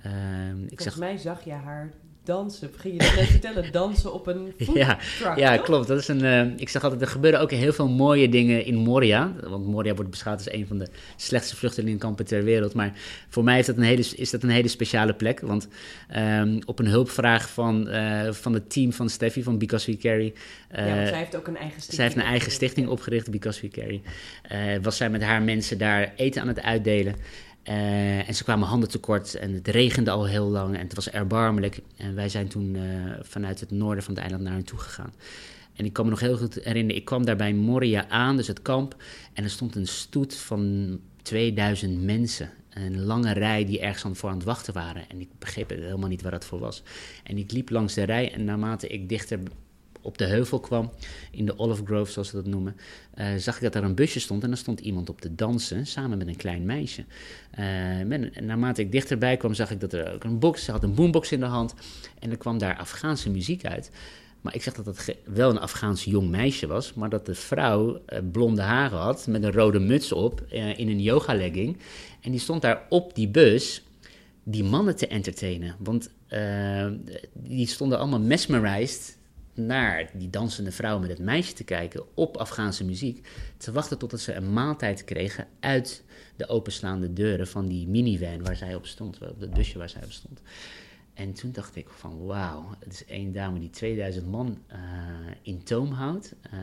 Uh, 0.06 0.12
ik 0.50 0.68
Volgens 0.68 0.84
zeg, 0.84 0.98
mij 0.98 1.18
zag 1.18 1.46
je 1.46 1.52
haar 1.52 1.92
dansen. 2.24 2.70
Ging 2.78 2.94
je 2.94 3.00
dat 3.00 3.16
net 3.16 3.28
vertellen? 3.28 3.72
Dansen 3.72 4.14
op 4.14 4.28
een 4.28 4.54
ja, 4.74 5.00
ja, 5.36 5.58
klopt. 5.58 5.88
Dat 5.88 6.00
is 6.00 6.08
een, 6.08 6.24
uh, 6.24 6.58
ik 6.58 6.70
zeg 6.70 6.84
altijd, 6.84 7.02
er 7.02 7.08
gebeuren 7.08 7.40
ook 7.40 7.52
heel 7.52 7.74
veel 7.74 7.90
mooie 7.90 8.30
dingen 8.30 8.66
in 8.66 8.76
Moria. 8.76 9.34
Want 9.44 9.66
Moria 9.66 9.94
wordt 9.94 10.10
beschouwd 10.10 10.38
als 10.38 10.52
een 10.52 10.68
van 10.68 10.78
de 10.78 10.88
slechtste 11.16 11.56
vluchtelingenkampen 11.56 12.26
ter 12.26 12.44
wereld. 12.44 12.74
Maar 12.74 12.94
voor 13.30 13.44
mij 13.44 13.60
is 13.60 13.66
dat 13.66 13.78
een 13.78 13.84
hele, 13.84 14.06
is 14.16 14.30
dat 14.30 14.44
een 14.44 14.50
hele 14.50 14.68
speciale 14.68 15.14
plek. 15.14 15.40
Want 15.40 15.68
um, 16.18 16.60
op 16.66 16.80
een 16.80 16.88
hulpvraag 16.88 17.50
van, 17.50 17.88
uh, 17.90 18.32
van 18.32 18.54
het 18.54 18.70
team 18.70 18.94
van 18.94 19.10
Steffi 19.10 19.44
van 19.44 19.58
Because 19.58 19.92
We 19.92 19.98
Carry... 19.98 20.34
Uh, 20.72 20.88
ja, 20.88 21.08
zij 21.08 21.18
heeft 21.18 21.36
ook 21.36 21.48
een 21.48 21.58
eigen 21.58 21.82
stichting 21.82 21.96
Zij 21.96 22.04
heeft 22.04 22.18
een 22.18 22.32
eigen 22.32 22.52
stichting 22.52 22.88
opgericht, 22.88 23.32
Because 23.32 23.62
We 23.62 23.68
Carry. 23.68 24.02
was 24.82 24.98
zij 24.98 25.10
met 25.10 25.24
haar 25.24 25.42
mensen 25.42 25.78
daar 25.78 26.14
eten 26.16 26.42
aan 26.42 26.48
het 26.48 26.62
uitdelen... 26.62 27.16
Uh, 27.70 28.28
en 28.28 28.36
ze 28.36 28.44
kwamen 28.44 28.68
handen 28.68 28.90
tekort 28.90 29.36
en 29.36 29.54
het 29.54 29.68
regende 29.68 30.12
al 30.12 30.26
heel 30.26 30.46
lang 30.46 30.76
en 30.76 30.84
het 30.84 30.96
was 30.96 31.10
erbarmelijk. 31.10 31.80
En 31.98 32.16
wij 32.16 32.30
zijn 32.30 32.48
toen 32.48 32.76
uh, 32.76 32.82
vanuit 33.22 33.60
het 33.60 33.72
noorden 33.72 34.04
van 34.04 34.14
het 34.14 34.24
eiland 34.24 34.44
naar 34.44 34.54
hen 34.54 34.64
toe 34.64 34.80
gegaan. 34.80 35.14
En 35.76 35.86
ik 35.86 35.94
kan 35.94 36.06
me 36.06 36.12
nog 36.12 36.20
heel 36.20 36.38
goed 36.38 36.54
herinneren, 36.54 37.02
ik 37.02 37.06
kwam 37.06 37.26
daar 37.26 37.36
bij 37.36 37.54
Moria 37.54 38.08
aan, 38.10 38.38
dus 38.38 38.48
het 38.48 38.62
kamp. 38.62 38.96
En 39.34 39.44
er 39.44 39.50
stond 39.50 39.76
een 39.76 39.88
stoet 39.88 40.36
van 40.36 41.00
2000 41.22 42.02
mensen. 42.04 42.50
Een 42.70 43.04
lange 43.04 43.34
rij 43.34 43.66
die 43.66 43.80
ergens 43.80 44.06
aan 44.06 44.16
voor 44.16 44.30
aan 44.30 44.36
het 44.36 44.46
wachten 44.46 44.74
waren. 44.74 45.10
En 45.10 45.22
ik 45.22 45.30
begreep 45.40 45.70
helemaal 45.70 46.10
niet 46.10 46.22
waar 46.22 46.32
dat 46.32 46.46
voor 46.46 46.60
was. 46.60 46.84
En 47.24 47.38
ik 47.38 47.52
liep 47.52 47.70
langs 47.70 47.94
de 47.94 48.04
rij 48.04 48.34
en 48.34 48.44
naarmate 48.44 48.88
ik 48.88 49.10
dichter 49.10 49.40
op 50.04 50.18
de 50.18 50.26
heuvel 50.26 50.60
kwam, 50.60 50.92
in 51.32 51.46
de 51.46 51.60
Olive 51.60 51.86
Grove 51.86 52.12
zoals 52.12 52.28
ze 52.30 52.36
dat 52.36 52.46
noemen, 52.46 52.76
uh, 53.16 53.28
zag 53.38 53.56
ik 53.56 53.62
dat 53.62 53.76
er 53.76 53.84
een 53.84 53.96
busje 53.96 54.20
stond 54.20 54.44
en 54.44 54.52
er 54.52 54.58
stond 54.58 54.80
iemand 54.80 55.10
op 55.10 55.22
te 55.22 55.36
dansen 55.36 55.86
samen 55.86 56.18
met 56.18 56.28
een 56.28 56.36
klein 56.36 56.66
meisje. 56.66 57.06
Uh, 57.60 58.20
naarmate 58.42 58.82
ik 58.82 58.92
dichterbij 58.92 59.38
kwam, 59.38 59.54
zag 59.54 59.72
ik 59.72 59.80
dat 59.80 59.94
er 59.94 60.14
ook 60.14 60.24
een 60.24 60.40
box, 60.40 60.64
ze 60.64 60.72
had 60.72 60.84
een 60.84 60.94
boombox 60.94 61.32
in 61.32 61.40
de 61.40 61.46
hand 61.46 61.74
en 62.20 62.32
er 62.32 62.38
kwam 62.38 62.58
daar 62.58 62.78
Afghaanse 62.78 63.30
muziek 63.30 63.66
uit. 63.66 63.92
Maar 64.42 64.56
ik 64.56 64.64
zeg 64.64 64.74
dat 64.74 64.86
het 64.86 65.16
wel 65.26 65.50
een 65.50 65.60
Afghaans 65.60 66.04
jong 66.04 66.30
meisje 66.30 66.68
was, 66.68 66.94
maar 66.94 67.10
dat 67.10 67.26
de 67.26 67.36
vrouw 67.36 67.94
uh, 67.94 68.20
blonde 68.32 68.62
haren 68.62 68.98
had 68.98 69.28
met 69.28 69.44
een 69.44 69.52
rode 69.52 69.80
muts 69.80 70.12
op 70.12 70.42
in 70.52 70.88
een 70.88 71.02
yoga-legging. 71.02 71.78
En 72.22 72.32
die 72.32 72.40
stond 72.40 72.62
daar 72.62 72.86
op 72.90 73.16
die 73.16 73.30
bus 73.30 73.84
die 74.44 74.64
mannen 74.64 74.96
te 74.96 75.08
entertainen. 75.08 75.76
Want 75.80 76.10
die 77.34 77.68
stonden 77.68 78.00
allemaal 78.00 78.20
mesmerized 78.20 79.18
naar 79.54 80.10
die 80.14 80.30
dansende 80.30 80.72
vrouw 80.72 81.00
met 81.00 81.10
het 81.10 81.20
meisje 81.20 81.54
te 81.54 81.64
kijken 81.64 82.04
op 82.14 82.38
Afghaanse 82.38 82.86
muziek. 82.86 83.28
Te 83.58 83.72
wachten 83.72 83.98
totdat 83.98 84.20
ze 84.20 84.34
een 84.34 84.54
maaltijd 84.54 85.04
kregen 85.04 85.48
uit 85.60 86.04
de 86.36 86.48
openslaande 86.48 87.14
deuren 87.14 87.48
van 87.48 87.68
die 87.68 87.88
minivan 87.88 88.44
waar 88.44 88.56
zij 88.56 88.76
op 88.76 88.86
stond, 88.86 89.18
op 89.22 89.40
het 89.40 89.54
busje 89.54 89.78
waar 89.78 89.90
zij 89.90 90.04
op 90.04 90.12
stond. 90.12 90.42
En 91.14 91.34
toen 91.34 91.52
dacht 91.52 91.76
ik 91.76 91.90
van 91.90 92.26
wauw, 92.26 92.76
het 92.80 92.94
is 92.94 93.06
één 93.06 93.32
dame 93.32 93.60
die 93.60 93.70
2000 93.70 94.32
man 94.32 94.58
uh, 94.72 94.78
in 95.42 95.64
toom 95.64 95.92
houdt. 95.92 96.36
Uh, 96.54 96.60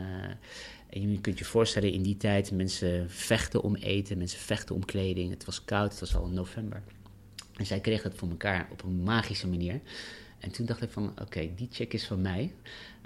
en 0.90 1.10
je 1.10 1.20
kunt 1.20 1.38
je 1.38 1.44
voorstellen, 1.44 1.92
in 1.92 2.02
die 2.02 2.16
tijd 2.16 2.52
mensen 2.52 3.10
vechten 3.10 3.62
om 3.62 3.74
eten, 3.74 4.18
mensen 4.18 4.38
vechten 4.38 4.74
om 4.74 4.84
kleding. 4.84 5.30
Het 5.30 5.44
was 5.44 5.64
koud, 5.64 5.90
het 5.90 6.00
was 6.00 6.14
al 6.14 6.26
in 6.26 6.34
november. 6.34 6.82
En 7.56 7.66
zij 7.66 7.80
kreeg 7.80 8.02
het 8.02 8.14
voor 8.14 8.28
elkaar 8.28 8.68
op 8.72 8.82
een 8.82 9.02
magische 9.02 9.48
manier. 9.48 9.80
En 10.40 10.50
toen 10.50 10.66
dacht 10.66 10.82
ik 10.82 10.90
van, 10.90 11.10
oké, 11.10 11.22
okay, 11.22 11.52
die 11.56 11.68
check 11.70 11.92
is 11.92 12.06
van 12.06 12.20
mij. 12.20 12.54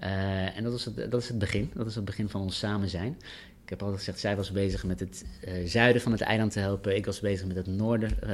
Uh, 0.02 0.56
en 0.56 0.64
dat 0.64 0.72
is, 0.72 0.84
het, 0.84 1.10
dat 1.10 1.22
is 1.22 1.28
het 1.28 1.38
begin. 1.38 1.70
Dat 1.74 1.86
is 1.86 1.94
het 1.94 2.04
begin 2.04 2.28
van 2.28 2.40
ons 2.40 2.58
samen 2.58 2.88
zijn. 2.88 3.16
Ik 3.62 3.70
heb 3.70 3.82
altijd 3.82 3.98
gezegd, 3.98 4.20
zij 4.20 4.36
was 4.36 4.52
bezig 4.52 4.84
met 4.84 5.00
het 5.00 5.24
uh, 5.44 5.68
zuiden 5.68 6.02
van 6.02 6.12
het 6.12 6.20
eiland 6.20 6.52
te 6.52 6.60
helpen. 6.60 6.96
Ik 6.96 7.06
was 7.06 7.20
bezig 7.20 7.46
met 7.46 7.56
het 7.56 7.66
noorden 7.66 8.10
uh, 8.22 8.30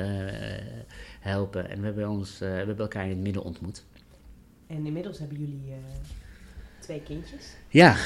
helpen. 1.21 1.71
En 1.71 1.79
we 1.79 1.85
hebben, 1.85 2.09
ons, 2.09 2.39
we 2.39 2.45
hebben 2.45 2.79
elkaar 2.79 3.05
in 3.05 3.11
het 3.11 3.19
midden 3.19 3.43
ontmoet. 3.43 3.85
En 4.67 4.87
inmiddels 4.87 5.19
hebben 5.19 5.39
jullie 5.39 5.75
twee 6.79 7.03
kindjes. 7.03 7.45
Ja. 7.69 7.97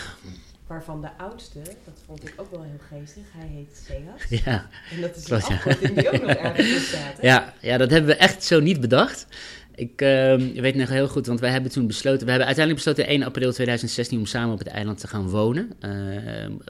Waarvan 0.66 1.00
de 1.00 1.08
oudste, 1.18 1.58
dat 1.58 2.02
vond 2.06 2.28
ik 2.28 2.34
ook 2.36 2.50
wel 2.50 2.62
heel 2.62 2.80
geestig, 2.88 3.22
hij 3.32 3.46
heet 3.46 3.86
Seas. 3.86 4.40
Ja. 4.44 4.68
En 4.90 5.00
dat 5.00 5.16
is 5.16 5.30
een 5.30 5.36
afkorting 5.36 5.94
die 5.94 6.10
ook 6.10 6.20
nog 6.20 6.30
ergens 6.30 6.74
in 6.74 6.80
staat. 6.80 7.22
Ja, 7.22 7.54
ja, 7.60 7.76
dat 7.76 7.90
hebben 7.90 8.10
we 8.10 8.16
echt 8.16 8.44
zo 8.44 8.60
niet 8.60 8.80
bedacht. 8.80 9.26
Ik 9.74 10.02
uh, 10.02 10.36
weet 10.36 10.74
nog 10.74 10.88
heel 10.88 11.08
goed, 11.08 11.26
want 11.26 11.40
wij 11.40 11.50
hebben 11.50 11.70
toen 11.70 11.86
besloten... 11.86 12.24
We 12.24 12.30
hebben 12.30 12.46
uiteindelijk 12.46 12.84
besloten 12.84 13.12
1 13.12 13.22
april 13.22 13.52
2016 13.52 14.18
om 14.18 14.26
samen 14.26 14.52
op 14.52 14.58
het 14.58 14.68
eiland 14.68 14.98
te 14.98 15.08
gaan 15.08 15.28
wonen. 15.28 15.70
Uh, 15.80 15.90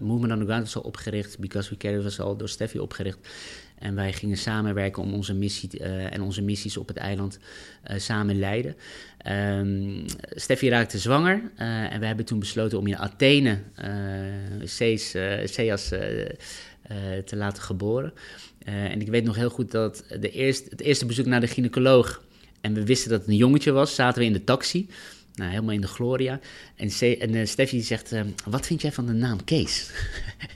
Movement 0.03 0.33
on 0.33 0.39
the 0.39 0.45
Ground 0.45 0.63
was 0.63 0.77
al 0.77 0.83
opgericht, 0.83 1.39
Because 1.39 1.71
We 1.71 1.77
Care 1.77 2.03
was 2.03 2.21
al 2.21 2.37
door 2.37 2.49
Steffi 2.49 2.79
opgericht. 2.79 3.19
En 3.79 3.95
wij 3.95 4.13
gingen 4.13 4.37
samenwerken 4.37 5.03
om 5.03 5.15
onze 5.15 5.35
missie 5.35 5.81
uh, 5.81 6.13
en 6.13 6.23
onze 6.23 6.43
missies 6.43 6.77
op 6.77 6.89
het 6.89 6.97
eiland 6.97 7.39
uh, 7.91 7.99
samen 7.99 8.39
leiden. 8.39 8.77
Um, 9.59 10.05
Steffi 10.31 10.69
raakte 10.69 10.99
zwanger 10.99 11.43
en 11.57 12.01
we 12.01 12.07
hebben 12.07 12.25
toen 12.25 12.39
besloten 12.39 12.79
om 12.79 12.87
in 12.87 12.97
Athene 12.97 13.59
Ceas 14.65 15.89
te 17.25 17.37
laten 17.37 17.63
geboren. 17.63 18.13
en 18.65 19.01
ik 19.01 19.09
weet 19.09 19.25
nog 19.25 19.37
heel 19.37 19.51
goed 19.51 19.71
dat 19.71 20.05
de 20.21 20.31
eerste, 20.31 20.67
het 20.71 20.81
eerste 20.81 21.07
bezoek 21.07 21.27
naar 21.27 21.41
de 21.41 21.47
gynaecoloog 21.47 22.23
en 22.65 22.75
we 22.75 22.85
wisten 22.85 23.11
dat 23.11 23.21
het 23.21 23.29
een 23.29 23.37
jongetje 23.37 23.73
was, 23.73 23.95
zaten 23.95 24.21
we 24.21 24.27
in 24.27 24.33
de 24.33 24.45
taxi. 24.45 24.89
Nou, 25.35 25.51
helemaal 25.51 25.75
in 25.75 25.81
de 25.81 25.87
gloria. 25.87 26.41
En, 26.77 26.91
en 27.19 27.35
uh, 27.35 27.47
Steffi 27.47 27.81
zegt, 27.81 28.13
uh, 28.13 28.21
wat 28.45 28.67
vind 28.67 28.81
jij 28.81 28.93
van 28.93 29.07
de 29.07 29.13
naam 29.13 29.45
Kees? 29.45 29.91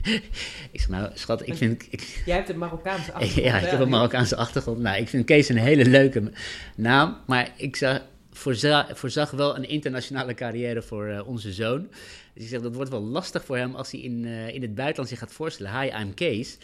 ik 0.71 0.79
zeg, 0.79 0.89
nou 0.89 1.09
schat, 1.13 1.47
ik 1.47 1.55
vind... 1.55 1.87
Ik, 1.89 2.21
jij 2.25 2.35
hebt 2.35 2.49
een 2.49 2.57
Marokkaanse 2.57 3.11
achtergrond. 3.13 3.45
ja, 3.51 3.57
ik 3.59 3.69
heb 3.69 3.79
een 3.79 3.89
Marokkaanse 3.89 4.35
achtergrond. 4.35 4.79
Nou, 4.79 4.97
ik 4.97 5.09
vind 5.09 5.25
Kees 5.25 5.49
een 5.49 5.57
hele 5.57 5.85
leuke 5.85 6.31
naam. 6.75 7.17
Maar 7.25 7.51
ik 7.55 7.75
zag, 7.75 8.01
voorzag, 8.31 8.97
voorzag 8.97 9.31
wel 9.31 9.55
een 9.55 9.69
internationale 9.69 10.33
carrière 10.33 10.81
voor 10.81 11.07
uh, 11.07 11.27
onze 11.27 11.53
zoon. 11.53 11.87
Dus 12.33 12.43
ik 12.43 12.49
zeg, 12.49 12.61
dat 12.61 12.75
wordt 12.75 12.91
wel 12.91 13.03
lastig 13.03 13.45
voor 13.45 13.57
hem 13.57 13.75
als 13.75 13.91
hij 13.91 13.99
in, 13.99 14.25
in 14.25 14.61
het 14.61 14.75
buitenland 14.75 15.09
zich 15.09 15.19
gaat 15.19 15.33
voorstellen. 15.33 15.79
Hi, 15.81 16.01
I'm 16.01 16.13
Kees. 16.13 16.57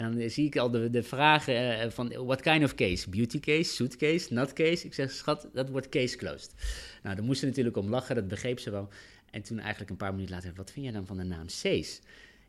En 0.00 0.18
dan 0.18 0.30
zie 0.30 0.46
ik 0.46 0.56
al 0.56 0.70
de, 0.70 0.90
de 0.90 1.02
vragen 1.02 1.84
uh, 1.86 1.90
van, 1.90 2.24
what 2.24 2.40
kind 2.40 2.64
of 2.64 2.74
case? 2.74 3.10
Beauty 3.10 3.40
case, 3.40 3.74
suitcase, 3.74 4.34
nut 4.34 4.52
case? 4.52 4.86
Ik 4.86 4.94
zeg, 4.94 5.10
schat, 5.10 5.48
dat 5.52 5.68
wordt 5.68 5.88
case 5.88 6.16
closed. 6.16 6.54
Nou, 7.02 7.16
daar 7.16 7.24
moesten 7.24 7.48
natuurlijk 7.48 7.76
om 7.76 7.88
lachen, 7.88 8.14
dat 8.14 8.28
begreep 8.28 8.58
ze 8.58 8.70
wel. 8.70 8.88
En 9.30 9.42
toen 9.42 9.58
eigenlijk 9.58 9.90
een 9.90 9.96
paar 9.96 10.12
minuten 10.12 10.34
later, 10.34 10.52
wat 10.54 10.70
vind 10.70 10.84
jij 10.84 10.94
dan 10.94 11.06
van 11.06 11.16
de 11.16 11.24
naam 11.24 11.48
Cees? 11.48 11.96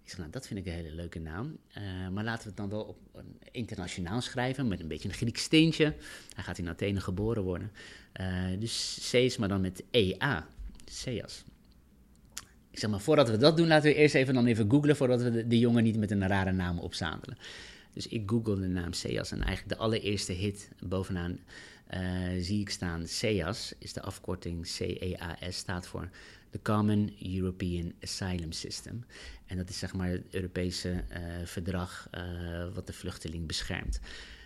Ik 0.03 0.09
zeg, 0.09 0.17
nou, 0.17 0.29
dat 0.29 0.47
vind 0.47 0.59
ik 0.59 0.65
een 0.65 0.71
hele 0.71 0.95
leuke 0.95 1.19
naam. 1.19 1.57
Uh, 1.77 2.07
maar 2.09 2.23
laten 2.23 2.43
we 2.43 2.47
het 2.47 2.57
dan 2.57 2.69
wel 2.69 2.83
op 2.83 3.23
internationaal 3.51 4.21
schrijven, 4.21 4.67
met 4.67 4.79
een 4.79 4.87
beetje 4.87 5.09
een 5.09 5.15
Grieks 5.15 5.43
steentje. 5.43 5.95
Hij 6.35 6.43
gaat 6.43 6.57
in 6.57 6.69
Athene 6.69 6.99
geboren 6.99 7.43
worden. 7.43 7.71
Uh, 8.21 8.59
dus 8.59 8.97
Cees, 9.09 9.37
maar 9.37 9.49
dan 9.49 9.61
met 9.61 9.83
EA, 9.91 10.47
Ceas. 10.85 11.43
Zeg 12.71 12.89
maar, 12.89 12.99
voordat 12.99 13.29
we 13.29 13.38
dat 13.38 13.57
doen, 13.57 13.67
laten 13.67 13.89
we 13.89 13.95
eerst 13.95 14.15
even 14.15 14.34
dan 14.34 14.45
even 14.45 14.69
googlen, 14.69 14.95
voordat 14.95 15.21
we 15.21 15.47
de, 15.47 15.60
jongen 15.60 15.84
niet 15.84 15.97
met 15.97 16.12
een 16.12 16.27
rare 16.27 16.51
naam 16.51 16.79
opzadelen. 16.79 17.38
Dus 17.93 18.07
ik 18.07 18.29
google 18.29 18.60
de 18.60 18.67
naam 18.67 18.93
Ceas 18.93 19.31
en 19.31 19.43
eigenlijk 19.43 19.69
de 19.69 19.84
allereerste 19.84 20.34
hit 20.34 20.69
bovenaan 20.79 21.39
uh, 21.93 21.99
zie 22.39 22.62
ik 22.62 22.69
staan 22.69 23.07
CEAS, 23.07 23.73
is 23.77 23.93
de 23.93 24.01
afkorting 24.01 24.67
CEAS, 24.67 25.57
staat 25.57 25.88
voor 25.88 26.10
de 26.51 26.60
Common 26.62 27.13
European 27.36 27.93
Asylum 28.01 28.51
System. 28.51 29.05
En 29.45 29.57
dat 29.57 29.69
is 29.69 29.79
zeg 29.79 29.93
maar 29.93 30.10
het 30.10 30.23
Europese 30.31 30.89
uh, 30.89 31.17
verdrag 31.43 32.10
uh, 32.15 32.21
wat 32.73 32.88
de 32.88 32.93
vluchteling 32.93 33.47
beschermt. 33.47 33.99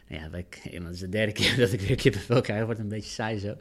Nou 0.08 0.22
ja, 0.22 0.30
wij, 0.30 0.46
dat 0.80 0.94
is 0.94 1.00
de 1.00 1.10
derde 1.10 1.32
keer 1.40 1.58
dat 1.58 1.72
ik 1.72 1.82
weer 1.82 1.96
kippenvel 1.96 2.42
krijg, 2.42 2.66
wordt 2.66 2.80
een 2.80 2.88
beetje 2.88 3.10
saai 3.10 3.40
zo. 3.40 3.56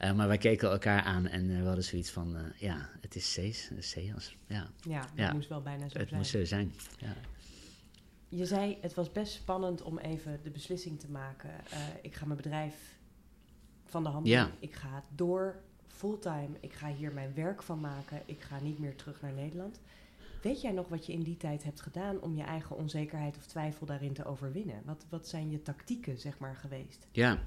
Uh, 0.00 0.12
maar 0.12 0.28
wij 0.28 0.38
keken 0.38 0.70
elkaar 0.70 1.02
aan 1.02 1.26
en 1.26 1.58
we 1.60 1.66
hadden 1.66 1.84
zoiets 1.84 2.10
van, 2.10 2.36
ja, 2.56 2.88
het 3.00 3.14
is 3.14 3.32
Cees, 3.32 3.70
CEAS. 3.78 4.36
Ja, 4.46 4.70
ja 4.88 5.08
ja. 5.14 5.32
moest 5.32 5.48
wel 5.48 5.62
bijna 5.62 5.78
zo 5.78 5.84
het 5.84 5.92
zijn. 5.92 6.06
Het 6.06 6.12
moest 6.12 6.30
zo 6.30 6.44
zijn, 6.44 6.72
ja. 6.98 7.14
Je 8.28 8.46
zei, 8.46 8.78
het 8.80 8.94
was 8.94 9.12
best 9.12 9.32
spannend 9.32 9.82
om 9.82 9.98
even 9.98 10.40
de 10.42 10.50
beslissing 10.50 11.00
te 11.00 11.10
maken. 11.10 11.50
ik 12.02 12.14
ga 12.14 12.24
mijn 12.24 12.36
bedrijf 12.36 12.74
van 13.84 14.02
de 14.02 14.08
hand 14.08 14.26
ja. 14.26 14.50
Ik 14.58 14.74
ga 14.74 15.04
door 15.14 15.62
fulltime. 15.86 16.50
Ik 16.60 16.72
ga 16.72 16.88
hier 16.88 17.12
mijn 17.12 17.34
werk 17.34 17.62
van 17.62 17.80
maken. 17.80 18.22
Ik 18.26 18.40
ga 18.40 18.60
niet 18.60 18.78
meer 18.78 18.96
terug 18.96 19.20
naar 19.20 19.32
Nederland. 19.32 19.80
Weet 20.42 20.60
jij 20.60 20.72
nog 20.72 20.88
wat 20.88 21.06
je 21.06 21.12
in 21.12 21.22
die 21.22 21.36
tijd 21.36 21.64
hebt 21.64 21.80
gedaan 21.80 22.20
om 22.20 22.36
je 22.36 22.42
eigen 22.42 22.76
onzekerheid 22.76 23.36
of 23.36 23.46
twijfel 23.46 23.86
daarin 23.86 24.12
te 24.12 24.24
overwinnen? 24.24 24.82
Wat, 24.84 25.06
wat 25.08 25.28
zijn 25.28 25.50
je 25.50 25.62
tactieken, 25.62 26.18
zeg 26.18 26.38
maar, 26.38 26.56
geweest? 26.56 27.06
Ja, 27.10 27.38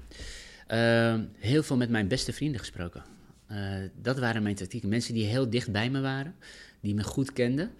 uh, 0.70 1.20
heel 1.38 1.62
veel 1.62 1.76
met 1.76 1.90
mijn 1.90 2.08
beste 2.08 2.32
vrienden 2.32 2.60
gesproken. 2.60 3.02
Uh, 3.50 3.76
dat 4.02 4.18
waren 4.18 4.42
mijn 4.42 4.54
tactieken. 4.54 4.88
Mensen 4.88 5.14
die 5.14 5.24
heel 5.24 5.50
dicht 5.50 5.72
bij 5.72 5.90
me 5.90 6.00
waren, 6.00 6.34
die 6.80 6.94
me 6.94 7.02
goed 7.02 7.32
kenden. 7.32 7.70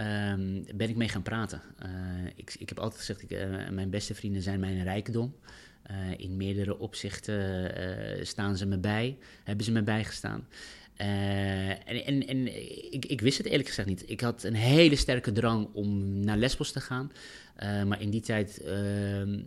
Um, 0.00 0.64
ben 0.74 0.88
ik 0.88 0.96
mee 0.96 1.08
gaan 1.08 1.22
praten. 1.22 1.62
Uh, 1.84 2.26
ik, 2.34 2.56
ik 2.58 2.68
heb 2.68 2.78
altijd 2.78 3.00
gezegd, 3.00 3.22
ik, 3.22 3.30
mijn 3.70 3.90
beste 3.90 4.14
vrienden 4.14 4.42
zijn 4.42 4.60
mijn 4.60 4.82
rijkdom. 4.82 5.34
In 6.16 6.36
meerdere 6.36 6.78
opzichten 6.78 8.26
staan 8.26 8.56
ze 8.56 8.66
me 8.66 8.78
bij, 8.78 9.18
hebben 9.44 9.64
ze 9.64 9.72
me 9.72 9.82
bijgestaan. 9.82 10.46
Uh, 11.00 11.68
en 11.68 12.04
en, 12.04 12.26
en 12.26 12.46
ik, 12.92 13.04
ik, 13.06 13.20
wist 13.20 13.38
het 13.38 13.46
eerlijk 13.46 13.68
gezegd 13.68 13.88
niet. 13.88 14.10
Ik 14.10 14.20
had 14.20 14.42
een 14.42 14.54
hele 14.54 14.96
sterke 14.96 15.32
drang 15.32 15.68
om 15.72 16.20
naar 16.20 16.36
Lesbos 16.36 16.72
te 16.72 16.80
gaan. 16.80 17.12
maar 17.86 18.00
in 18.00 18.10
die 18.10 18.20
tijd 18.20 18.60
ehm, 18.60 19.40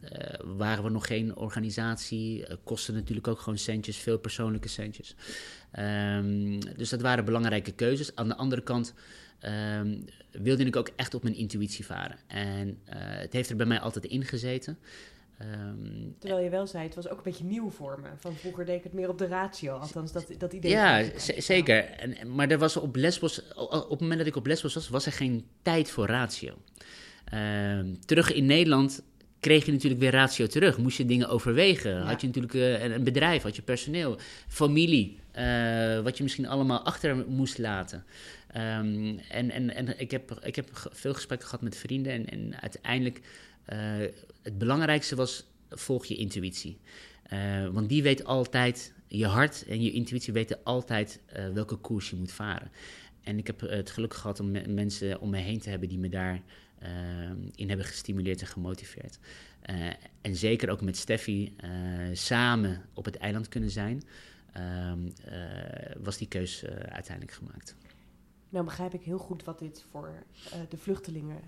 waren 0.57 0.83
we 0.83 0.89
nog 0.89 1.07
geen 1.07 1.35
organisatie. 1.35 2.45
kostte 2.63 2.91
natuurlijk 2.91 3.27
ook 3.27 3.39
gewoon 3.39 3.57
centjes, 3.57 3.97
veel 3.97 4.17
persoonlijke 4.17 4.67
centjes. 4.67 5.15
Um, 5.79 6.59
dus 6.77 6.89
dat 6.89 7.01
waren 7.01 7.25
belangrijke 7.25 7.71
keuzes. 7.71 8.15
Aan 8.15 8.27
de 8.27 8.35
andere 8.35 8.63
kant 8.63 8.93
um, 9.79 10.05
wilde 10.31 10.65
ik 10.65 10.75
ook 10.75 10.89
echt 10.95 11.13
op 11.13 11.23
mijn 11.23 11.35
intuïtie 11.35 11.85
varen. 11.85 12.17
En 12.27 12.77
het 12.85 13.33
heeft 13.33 13.49
er 13.49 13.55
bij 13.55 13.65
mij 13.65 13.79
altijd 13.79 14.05
in 14.05 14.25
gezeten. 14.25 14.77
Um, 15.41 16.15
Terwijl 16.19 16.43
je 16.43 16.49
wel 16.49 16.67
zei, 16.67 16.84
het 16.84 16.95
was 16.95 17.10
ook 17.10 17.17
een 17.17 17.23
beetje 17.23 17.43
nieuw 17.43 17.69
voor 17.69 17.99
me. 18.02 18.08
Van 18.17 18.36
vroeger 18.36 18.65
deed 18.65 18.78
ik 18.78 18.84
het 18.84 18.93
meer 18.93 19.10
op 19.10 19.17
de 19.17 19.28
ratio, 19.28 19.78
althans 19.78 20.12
dat, 20.12 20.25
dat 20.38 20.54
idee. 20.54 20.71
Ja, 20.71 21.04
zeker. 21.38 21.84
En, 21.84 22.36
maar 22.36 22.49
er 22.49 22.58
was 22.58 22.78
op 22.78 22.95
Lesbos, 22.95 23.54
op 23.56 23.89
het 23.89 23.99
moment 23.99 24.17
dat 24.17 24.28
ik 24.28 24.36
op 24.36 24.45
Lesbos 24.45 24.73
was, 24.73 24.89
was 24.89 25.06
er 25.06 25.12
geen 25.12 25.45
tijd 25.62 25.89
voor 25.89 26.06
ratio. 26.06 26.54
Uh, 27.34 27.80
terug 28.06 28.34
in 28.34 28.45
Nederland 28.45 29.04
kreeg 29.39 29.65
je 29.65 29.71
natuurlijk 29.71 30.02
weer 30.02 30.12
ratio 30.12 30.47
terug. 30.47 30.78
Moest 30.78 30.97
je 30.97 31.06
dingen 31.06 31.30
overwegen. 31.30 31.91
Ja. 31.91 32.02
Had 32.02 32.21
je 32.21 32.28
natuurlijk 32.28 32.54
uh, 32.54 32.84
een 32.84 33.04
bedrijf, 33.04 33.43
had 33.43 33.56
je 33.56 33.62
personeel, 33.62 34.17
familie, 34.47 35.19
uh, 35.38 35.99
wat 35.99 36.17
je 36.17 36.23
misschien 36.23 36.47
allemaal 36.47 36.86
achter 36.86 37.25
moest 37.28 37.58
laten. 37.58 38.06
Um, 38.56 39.19
en 39.30 39.52
en, 39.52 39.75
en 39.75 39.99
ik, 39.99 40.12
heb, 40.12 40.39
ik 40.43 40.56
heb 40.56 40.89
veel 40.91 41.13
gesprekken 41.13 41.47
gehad 41.47 41.63
met 41.63 41.78
vrienden 41.78 42.13
en, 42.13 42.30
en 42.30 42.62
uiteindelijk 42.62 43.21
het 44.41 44.58
belangrijkste 44.58 45.15
was, 45.15 45.45
volg 45.69 46.05
je 46.05 46.15
intuïtie. 46.15 46.79
Uh, 47.34 47.67
want 47.67 47.89
die 47.89 48.03
weet 48.03 48.23
altijd, 48.23 48.93
je 49.08 49.25
hart 49.25 49.65
en 49.67 49.82
je 49.82 49.91
intuïtie 49.91 50.34
weten 50.34 50.60
altijd 50.63 51.21
uh, 51.38 51.49
welke 51.49 51.75
koers 51.75 52.10
je 52.10 52.15
moet 52.15 52.32
varen. 52.32 52.71
En 53.21 53.38
ik 53.38 53.47
heb 53.47 53.60
het 53.60 53.89
geluk 53.89 54.13
gehad 54.13 54.39
om 54.39 54.51
me 54.51 54.67
mensen 54.67 55.19
om 55.19 55.29
me 55.29 55.38
heen 55.38 55.60
te 55.60 55.69
hebben 55.69 55.89
die 55.89 55.97
me 55.97 56.10
daarin 56.10 56.41
in 57.55 57.67
hebben 57.67 57.86
gestimuleerd 57.86 58.41
en 58.41 58.47
gemotiveerd. 58.47 59.19
en 60.21 60.36
zeker 60.36 60.69
ook 60.69 60.82
met 60.82 60.97
Steffi 60.97 61.55
samen 62.13 62.86
op 62.93 63.05
het 63.05 63.15
eiland 63.15 63.47
kunnen 63.47 63.69
zijn, 63.69 64.03
was 65.97 66.17
die 66.17 66.27
keus 66.27 66.65
uiteindelijk 66.65 67.38
gemaakt. 67.38 67.75
Nou 68.49 68.65
begrijp 68.65 68.93
ik 68.93 69.01
heel 69.01 69.17
goed 69.17 69.43
wat 69.43 69.60
dit 69.60 69.86
voor 69.89 70.23
de 70.69 70.77
vluchtelingen 70.77 71.41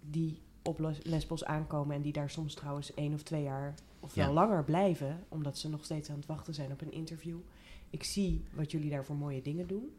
die 0.00 0.40
op 0.62 0.94
Lesbos 1.02 1.44
aankomen 1.44 1.96
en 1.96 2.02
die 2.02 2.12
daar 2.12 2.30
soms 2.30 2.54
trouwens 2.54 2.94
één 2.94 3.14
of 3.14 3.22
twee 3.22 3.42
jaar 3.42 3.74
of 4.00 4.14
wel 4.14 4.26
ja. 4.26 4.32
langer 4.32 4.64
blijven, 4.64 5.24
omdat 5.28 5.58
ze 5.58 5.68
nog 5.68 5.84
steeds 5.84 6.10
aan 6.10 6.16
het 6.16 6.26
wachten 6.26 6.54
zijn 6.54 6.72
op 6.72 6.80
een 6.80 6.92
interview. 6.92 7.38
Ik 7.90 8.04
zie 8.04 8.44
wat 8.52 8.70
jullie 8.70 8.90
daar 8.90 9.04
voor 9.04 9.16
mooie 9.16 9.42
dingen 9.42 9.66
doen. 9.66 9.96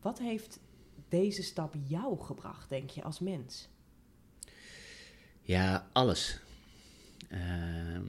Wat 0.00 0.18
heeft 0.18 0.60
deze 1.08 1.42
stap 1.42 1.74
jou 1.86 2.20
gebracht, 2.20 2.68
denk 2.68 2.90
je, 2.90 3.02
als 3.02 3.20
mens? 3.20 3.68
Ja, 5.42 5.88
alles. 5.92 6.40
Uh, 7.32 8.00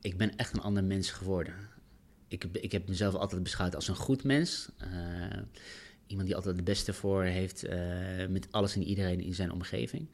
ik 0.00 0.16
ben 0.16 0.36
echt 0.36 0.52
een 0.52 0.62
ander 0.62 0.84
mens 0.84 1.10
geworden. 1.10 1.54
Ik, 2.28 2.44
ik 2.44 2.72
heb 2.72 2.88
mezelf 2.88 3.14
altijd 3.14 3.42
beschouwd 3.42 3.74
als 3.74 3.88
een 3.88 3.96
goed 3.96 4.24
mens. 4.24 4.68
Uh, 4.82 5.42
iemand 6.06 6.26
die 6.26 6.36
altijd 6.36 6.56
het 6.56 6.64
beste 6.64 6.92
voor 6.92 7.22
heeft 7.22 7.64
uh, 7.64 7.72
met 8.28 8.48
alles 8.50 8.74
en 8.74 8.82
iedereen 8.82 9.20
in 9.20 9.34
zijn 9.34 9.52
omgeving. 9.52 10.08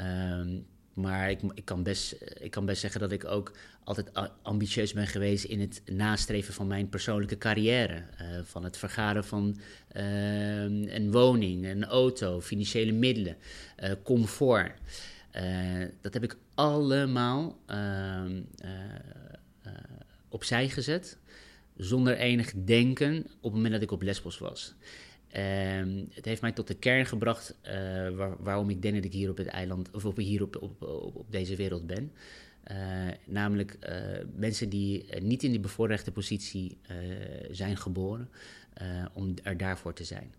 Um, 0.00 0.66
maar 0.96 1.30
ik, 1.30 1.40
ik, 1.54 1.64
kan 1.64 1.82
best, 1.82 2.16
ik 2.40 2.50
kan 2.50 2.66
best 2.66 2.80
zeggen 2.80 3.00
dat 3.00 3.12
ik 3.12 3.24
ook 3.24 3.52
altijd 3.84 4.10
ambitieus 4.42 4.92
ben 4.92 5.06
geweest 5.06 5.44
in 5.44 5.60
het 5.60 5.82
nastreven 5.84 6.54
van 6.54 6.66
mijn 6.66 6.88
persoonlijke 6.88 7.38
carrière. 7.38 7.94
Uh, 7.94 8.26
van 8.42 8.64
het 8.64 8.76
vergaren 8.76 9.24
van 9.24 9.60
uh, 9.96 10.62
een 10.62 11.12
woning, 11.12 11.66
een 11.66 11.84
auto, 11.84 12.40
financiële 12.40 12.92
middelen, 12.92 13.36
uh, 13.82 13.90
comfort. 14.04 14.72
dat 16.00 16.14
heb 16.14 16.22
ik 16.22 16.36
allemaal 16.54 17.58
ehm, 17.66 18.40
opzij 20.28 20.68
gezet, 20.68 21.18
zonder 21.76 22.16
enig 22.16 22.52
denken 22.64 23.16
op 23.18 23.42
het 23.42 23.52
moment 23.52 23.72
dat 23.72 23.82
ik 23.82 23.90
op 23.90 24.02
Lesbos 24.02 24.38
was. 24.38 24.74
Um, 25.36 26.08
het 26.12 26.24
heeft 26.24 26.40
mij 26.40 26.52
tot 26.52 26.68
de 26.68 26.74
kern 26.74 27.06
gebracht 27.06 27.54
waar, 28.14 28.42
waarom 28.42 28.70
ik 28.70 28.82
denk 28.82 28.94
dat 28.94 29.04
ik 29.04 29.12
hier 29.12 29.30
op 29.30 29.36
het 29.36 29.46
eiland, 29.46 29.90
of 29.90 30.04
op, 30.04 30.16
hier 30.16 30.42
op, 30.42 30.78
op, 30.80 31.26
deze 31.30 31.56
wereld 31.56 31.86
ben. 31.86 32.12
namelijk 33.24 33.78
mensen 34.34 34.68
die 34.68 35.20
niet 35.20 35.42
in 35.42 35.50
die 35.50 35.60
bevoorrechte 35.60 36.12
positie 36.12 36.78
zijn 37.50 37.76
geboren, 37.76 38.28
om 39.12 39.34
er 39.42 39.56
daarvoor 39.56 39.92
te 39.92 40.04
zijn. 40.04 40.34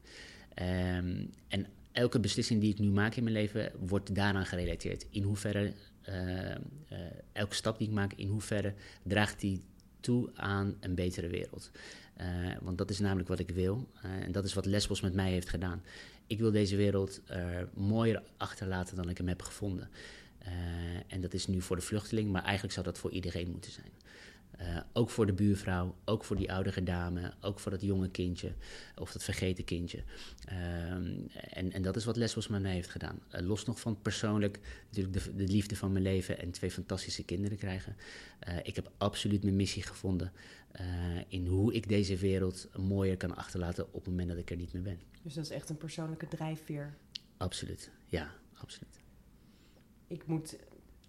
Ehm, 0.54 1.26
en 1.48 1.66
elke 1.92 2.20
beslissing 2.20 2.62
die 2.62 2.72
ik 2.72 2.80
nu 2.80 2.90
maak 2.90 3.16
in 3.16 3.24
mijn 3.24 3.36
leven 3.36 3.72
wordt 3.80 4.16
daaraan 4.16 4.46
gerelateerd. 4.46 5.06
In 5.10 5.24
hoeverre, 5.24 5.74
elke 7.32 7.56
stap 7.56 7.78
die 7.78 7.88
ik 7.88 7.94
maak, 7.94 8.14
in 8.14 8.28
hoeverre 8.28 8.74
draagt 9.04 9.40
die 9.40 9.62
toe 10.00 10.30
aan 10.34 10.78
een 10.80 10.96
betere 10.96 11.28
wereld. 11.28 11.72
Uh, 12.22 12.26
want 12.62 12.78
dat 12.78 12.90
is 12.90 13.00
namelijk 13.00 13.28
wat 13.28 13.40
ik 13.40 13.50
wil. 13.50 13.88
Uh, 14.06 14.12
en 14.12 14.32
dat 14.32 14.44
is 14.46 14.54
wat 14.54 14.66
Lesbos 14.66 15.02
met 15.02 15.14
mij 15.14 15.32
heeft 15.32 15.50
gedaan. 15.50 15.84
Ik 16.28 16.40
wil 16.40 16.52
deze 16.52 16.76
wereld 16.76 17.22
uh, 17.32 17.46
mooier 17.74 18.24
achterlaten 18.38 18.96
dan 18.96 19.10
ik 19.10 19.18
hem 19.18 19.28
heb 19.28 19.42
gevonden. 19.42 19.90
en 21.08 21.22
dat 21.22 21.34
is 21.34 21.48
nu 21.48 21.62
voor 21.62 21.76
de 21.76 21.82
vluchteling, 21.82 22.32
maar 22.32 22.44
eigenlijk 22.44 22.74
zou 22.74 22.86
dat 22.86 22.98
voor 22.98 23.12
iedereen 23.12 23.52
moeten 23.52 23.72
zijn. 23.72 23.92
Uh, 24.62 24.80
ook 24.94 25.10
voor 25.10 25.26
de 25.26 25.34
buurvrouw, 25.34 25.96
ook 26.06 26.24
voor 26.24 26.36
die 26.36 26.52
oudere 26.52 26.84
dame, 26.84 27.34
ook 27.42 27.60
voor 27.60 27.72
dat 27.72 27.82
jonge 27.82 28.10
kindje 28.10 28.54
of 28.96 29.12
dat 29.12 29.24
vergeten 29.24 29.64
kindje. 29.64 30.04
Uh, 30.52 30.92
en, 30.92 31.72
en 31.72 31.82
dat 31.82 31.96
is 31.96 32.06
wat 32.06 32.16
Lesbos 32.16 32.48
met 32.48 32.62
mij 32.62 32.74
heeft 32.74 32.90
gedaan. 32.90 33.20
Uh, 33.32 33.42
los 33.42 33.66
nog 33.66 33.80
van 33.80 34.02
persoonlijk 34.02 34.60
natuurlijk 34.88 35.14
de, 35.24 35.36
de, 35.36 35.48
liefde 35.48 35.76
van 35.76 35.92
mijn 35.92 36.04
leven 36.04 36.40
en 36.40 36.52
twee 36.52 36.72
fantastische 36.72 37.24
kinderen 37.24 37.58
krijgen. 37.58 37.96
ik 38.64 38.76
heb 38.76 38.92
absoluut 38.98 39.44
mijn 39.44 39.56
missie 39.56 39.84
gevonden 39.84 40.32
in 41.28 41.48
hoe 41.48 41.74
ik 41.74 41.90
deze 41.90 42.18
wereld 42.18 42.70
mooier 42.78 43.18
kan 43.18 43.36
achterlaten 43.36 43.86
op 43.86 43.94
het 43.94 44.08
moment 44.08 44.30
dat 44.30 44.38
ik 44.38 44.50
er 44.50 44.58
niet 44.58 44.74
meer 44.74 44.82
ben. 44.82 45.00
Dus 45.22 45.34
dat 45.34 45.44
is 45.44 45.52
echt 45.52 45.70
een 45.70 45.78
persoonlijke 45.78 46.28
drijfveer? 46.28 46.96
Absoluut, 47.38 47.92
ja, 48.06 48.32
absoluut. 48.54 49.00
Ik 50.08 50.28
moet 50.28 50.58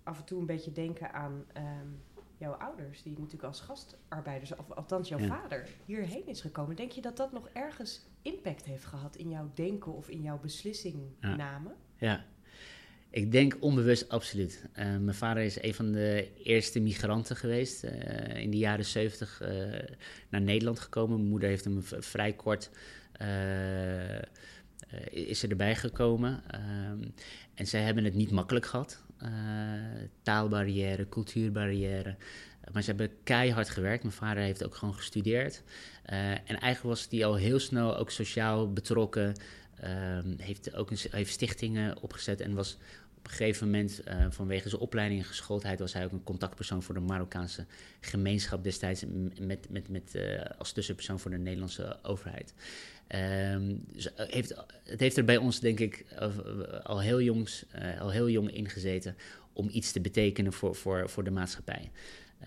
af 0.02 0.18
en 0.18 0.24
toe 0.24 0.40
een 0.40 0.46
beetje 0.46 0.72
denken 0.72 1.12
aan... 1.12 1.44
Um 1.56 2.00
jouw 2.38 2.52
ouders, 2.52 3.02
die 3.02 3.12
natuurlijk 3.12 3.42
als 3.42 3.60
gastarbeiders, 3.60 4.56
of 4.56 4.70
althans 4.70 5.08
jouw 5.08 5.18
vader, 5.18 5.68
hierheen 5.84 6.26
is 6.26 6.40
gekomen. 6.40 6.76
Denk 6.76 6.92
je 6.92 7.00
dat 7.00 7.16
dat 7.16 7.32
nog 7.32 7.48
ergens 7.52 8.06
impact 8.22 8.64
heeft 8.64 8.84
gehad 8.84 9.16
in 9.16 9.28
jouw 9.28 9.50
denken 9.54 9.94
of 9.94 10.08
in 10.08 10.22
jouw 10.22 10.38
beslissingname? 10.38 11.70
Ja. 11.96 12.08
ja. 12.08 12.24
Ik 13.10 13.32
denk 13.32 13.56
onbewust 13.60 14.08
absoluut. 14.08 14.68
Uh, 14.70 14.76
mijn 14.76 15.14
vader 15.14 15.42
is 15.42 15.62
een 15.62 15.74
van 15.74 15.92
de 15.92 16.30
eerste 16.42 16.80
migranten 16.80 17.36
geweest. 17.36 17.84
Uh, 17.84 18.36
in 18.36 18.50
de 18.50 18.56
jaren 18.56 18.84
zeventig 18.84 19.42
uh, 19.42 19.48
naar 20.28 20.40
Nederland 20.40 20.78
gekomen. 20.78 21.16
Mijn 21.16 21.30
moeder 21.30 21.48
heeft 21.48 21.64
hem 21.64 21.82
vrij 21.82 22.32
kort 22.32 22.70
is 25.10 25.42
er 25.42 25.50
erbij 25.50 25.76
gekomen. 25.76 26.42
Ehm, 26.46 27.08
en 27.54 27.66
zij 27.66 27.82
hebben 27.82 28.04
het 28.04 28.14
niet 28.14 28.30
makkelijk 28.30 28.66
gehad. 28.66 29.02
Uh, 29.22 29.28
taalbarrière, 30.22 31.08
cultuurbarrière. 31.08 32.16
Maar 32.72 32.82
ze 32.82 32.88
hebben 32.88 33.10
keihard 33.22 33.68
gewerkt. 33.68 34.02
Mijn 34.02 34.14
vader 34.14 34.42
heeft 34.42 34.64
ook 34.64 34.74
gewoon 34.74 34.94
gestudeerd. 34.94 35.62
Uh, 36.06 36.30
en 36.30 36.44
eigenlijk 36.46 36.82
was 36.82 37.06
hij 37.10 37.24
al 37.24 37.34
heel 37.34 37.58
snel 37.58 37.96
ook 37.96 38.10
sociaal 38.10 38.72
betrokken. 38.72 39.34
Uh, 39.84 40.18
heeft 40.36 40.74
ook 40.74 40.90
een, 40.90 40.98
heeft 41.10 41.32
stichtingen 41.32 42.02
opgezet 42.02 42.40
en 42.40 42.54
was 42.54 42.76
op 43.18 43.24
een 43.24 43.30
gegeven 43.30 43.66
moment 43.66 44.00
uh, 44.08 44.26
vanwege 44.30 44.68
zijn 44.68 44.80
opleiding 44.80 45.20
en 45.20 45.26
geschooldheid 45.26 45.78
was 45.78 45.92
hij 45.92 46.04
ook 46.04 46.12
een 46.12 46.22
contactpersoon 46.22 46.82
voor 46.82 46.94
de 46.94 47.00
Marokkaanse 47.00 47.66
gemeenschap 48.00 48.64
destijds 48.64 49.04
met, 49.40 49.70
met, 49.70 49.88
met, 49.88 50.18
als 50.58 50.72
tussenpersoon 50.72 51.20
voor 51.20 51.30
de 51.30 51.38
Nederlandse 51.38 51.98
overheid. 52.02 52.54
Um, 53.14 53.84
dus 53.92 54.08
heeft, 54.16 54.54
het 54.84 55.00
heeft 55.00 55.16
er 55.16 55.24
bij 55.24 55.36
ons, 55.36 55.60
denk 55.60 55.80
ik, 55.80 56.04
al 56.82 57.00
heel, 57.00 57.20
jongs, 57.20 57.64
uh, 57.76 58.00
al 58.00 58.10
heel 58.10 58.28
jong 58.28 58.52
ingezeten 58.52 59.16
om 59.52 59.68
iets 59.72 59.92
te 59.92 60.00
betekenen 60.00 60.52
voor, 60.52 60.74
voor, 60.74 61.08
voor 61.08 61.24
de 61.24 61.30
maatschappij. 61.30 61.90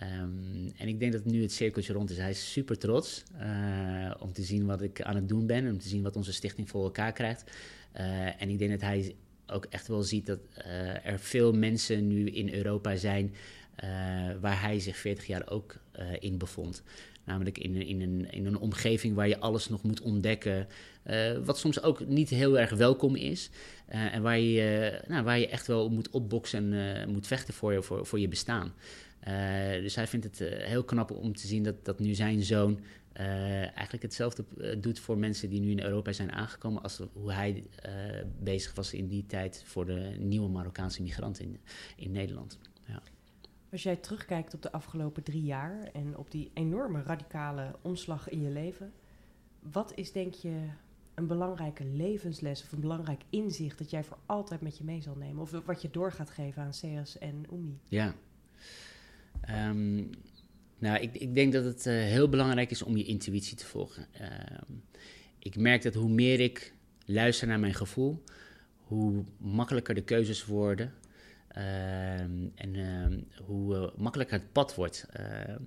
Um, 0.02 0.72
en 0.76 0.88
ik 0.88 1.00
denk 1.00 1.12
dat 1.12 1.24
nu 1.24 1.42
het 1.42 1.52
cirkeltje 1.52 1.92
rond 1.92 2.10
is. 2.10 2.16
Hij 2.16 2.30
is 2.30 2.52
super 2.52 2.78
trots 2.78 3.22
om 4.18 4.32
te 4.32 4.42
zien 4.42 4.66
wat 4.66 4.82
ik 4.82 5.02
aan 5.02 5.16
het 5.16 5.28
doen 5.28 5.46
ben, 5.46 5.68
om 5.68 5.78
te 5.78 5.88
zien 5.88 6.02
wat 6.02 6.16
onze 6.16 6.32
stichting 6.32 6.68
voor 6.68 6.84
elkaar 6.84 7.12
krijgt. 7.12 7.44
En 8.38 8.48
ik 8.48 8.58
denk 8.58 8.70
dat 8.70 8.80
hij 8.80 9.14
ook 9.46 9.64
echt 9.64 9.88
wel 9.88 10.02
ziet 10.02 10.26
dat 10.26 10.38
er 11.02 11.18
veel 11.18 11.52
mensen 11.52 12.08
nu 12.08 12.26
in 12.26 12.54
Europa 12.54 12.96
zijn 12.96 13.34
waar 14.40 14.60
hij 14.60 14.80
zich 14.80 14.96
40 14.96 15.26
jaar 15.26 15.50
ook 15.50 15.76
in 16.18 16.38
bevond. 16.38 16.82
Namelijk 17.24 17.58
in, 17.58 17.74
in, 17.74 18.00
een, 18.00 18.30
in 18.30 18.46
een 18.46 18.58
omgeving 18.58 19.14
waar 19.14 19.28
je 19.28 19.38
alles 19.38 19.68
nog 19.68 19.82
moet 19.82 20.00
ontdekken. 20.00 20.66
Uh, 21.06 21.38
wat 21.44 21.58
soms 21.58 21.82
ook 21.82 22.06
niet 22.06 22.28
heel 22.28 22.58
erg 22.58 22.70
welkom 22.70 23.16
is. 23.16 23.50
Uh, 23.92 24.14
en 24.14 24.22
waar 24.22 24.38
je, 24.38 25.00
uh, 25.02 25.08
nou, 25.08 25.24
waar 25.24 25.38
je 25.38 25.48
echt 25.48 25.66
wel 25.66 25.90
moet 25.90 26.10
opboksen 26.10 26.72
en 26.72 27.10
moet 27.10 27.26
vechten 27.26 27.54
voor 27.54 27.72
je, 27.72 27.82
voor, 27.82 28.06
voor 28.06 28.20
je 28.20 28.28
bestaan. 28.28 28.72
dus 29.82 29.94
hij 29.94 30.06
vindt 30.06 30.24
het 30.24 30.38
heel 30.48 30.84
knap 30.84 31.10
om 31.10 31.36
te 31.36 31.46
zien 31.46 31.62
dat, 31.62 31.84
dat 31.84 31.98
nu 31.98 32.14
zijn 32.14 32.42
zoon 32.42 32.80
eigenlijk 33.74 34.02
hetzelfde 34.02 34.44
doet 34.80 34.98
voor 34.98 35.18
mensen 35.18 35.50
die 35.50 35.60
nu 35.60 35.70
in 35.70 35.82
Europa 35.82 36.12
zijn 36.12 36.32
aangekomen. 36.32 36.82
als 36.82 37.00
hoe 37.12 37.32
hij 37.32 37.64
bezig 38.42 38.74
was 38.74 38.94
in 38.94 39.06
die 39.06 39.26
tijd 39.26 39.62
voor 39.66 39.86
de 39.86 40.14
nieuwe 40.18 40.48
Marokkaanse 40.48 41.02
migranten 41.02 41.44
in, 41.44 41.60
in 41.96 42.12
Nederland. 42.12 42.58
Als 43.72 43.82
jij 43.82 43.96
terugkijkt 43.96 44.54
op 44.54 44.62
de 44.62 44.72
afgelopen 44.72 45.22
drie 45.22 45.42
jaar 45.42 45.90
en 45.92 46.16
op 46.16 46.30
die 46.30 46.50
enorme 46.54 47.02
radicale 47.02 47.76
omslag 47.82 48.28
in 48.28 48.42
je 48.42 48.50
leven, 48.50 48.92
wat 49.60 49.92
is 49.94 50.12
denk 50.12 50.34
je 50.34 50.68
een 51.14 51.26
belangrijke 51.26 51.84
levensles 51.84 52.62
of 52.62 52.72
een 52.72 52.80
belangrijk 52.80 53.22
inzicht 53.30 53.78
dat 53.78 53.90
jij 53.90 54.04
voor 54.04 54.18
altijd 54.26 54.60
met 54.60 54.78
je 54.78 54.84
mee 54.84 55.02
zal 55.02 55.16
nemen? 55.16 55.42
Of 55.42 55.50
wat 55.64 55.82
je 55.82 55.90
door 55.90 56.12
gaat 56.12 56.30
geven 56.30 56.62
aan 56.62 56.74
Seas 56.74 57.18
en 57.18 57.44
Umi? 57.52 57.78
Ja. 57.88 58.14
Um, 59.68 60.10
nou, 60.78 60.98
ik, 60.98 61.14
ik, 61.14 61.34
denk 61.34 61.52
dat 61.52 61.64
het 61.64 61.86
uh, 61.86 61.92
heel 61.94 62.28
belangrijk 62.28 62.70
is 62.70 62.82
om 62.82 62.96
je 62.96 63.04
intuïtie 63.04 63.56
te 63.56 63.66
volgen. 63.66 64.06
Um, 64.20 64.82
ik 65.38 65.56
merk 65.56 65.82
dat 65.82 65.94
hoe 65.94 66.10
meer 66.10 66.40
ik 66.40 66.74
luister 67.04 67.48
naar 67.48 67.60
mijn 67.60 67.74
gevoel, 67.74 68.22
hoe 68.76 69.24
makkelijker 69.38 69.94
de 69.94 70.04
keuzes 70.04 70.44
worden. 70.44 70.92
Ehm, 71.52 72.48
en 72.54 72.74
ehm, 72.74 73.18
hoe 73.44 73.74
uh, 73.74 73.88
makkelijker 73.96 74.38
het 74.38 74.52
pad 74.52 74.74
wordt. 74.74 75.06
Ehm, 75.12 75.58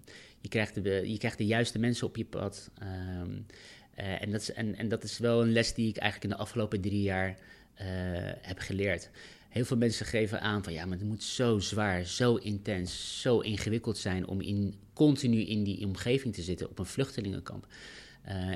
je, 0.42 0.50
krijgt 0.50 0.84
de, 0.84 1.12
je 1.12 1.18
krijgt 1.18 1.38
de 1.38 1.46
juiste 1.46 1.80
mensen 1.80 2.08
op 2.08 2.16
je 2.16 2.26
pad. 2.26 2.72
Uh, 2.84 4.22
en, 4.22 4.32
dat 4.32 4.42
is, 4.42 4.54
en, 4.54 4.76
en 4.76 4.90
dat 4.90 5.04
is 5.04 5.18
wel 5.18 5.42
een 5.42 5.52
les 5.52 5.74
die 5.74 5.90
ik 5.90 5.98
eigenlijk 5.98 6.32
in 6.32 6.38
de 6.38 6.44
afgelopen 6.44 6.82
drie 6.82 7.02
jaar 7.02 7.30
uh, 7.30 7.36
heb 8.42 8.60
geleerd. 8.60 9.10
Heel 9.50 9.66
veel 9.66 9.78
mensen 9.78 10.06
geven 10.06 10.42
aan 10.42 10.64
van 10.64 10.74
ja, 10.74 10.86
maar 10.86 10.98
het 10.98 11.08
moet 11.08 11.24
zo 11.24 11.60
zwaar, 11.60 12.04
zo 12.04 12.36
intens, 12.36 13.22
zo 13.22 13.40
ingewikkeld 13.40 13.98
zijn 13.98 14.28
om 14.28 14.42
in, 14.42 14.74
continu 14.94 15.42
in 15.42 15.64
die 15.64 15.86
omgeving 15.86 16.34
te 16.34 16.42
zitten 16.42 16.70
op 16.70 16.80
een 16.80 16.86
vluchtelingenkamp. 16.86 17.68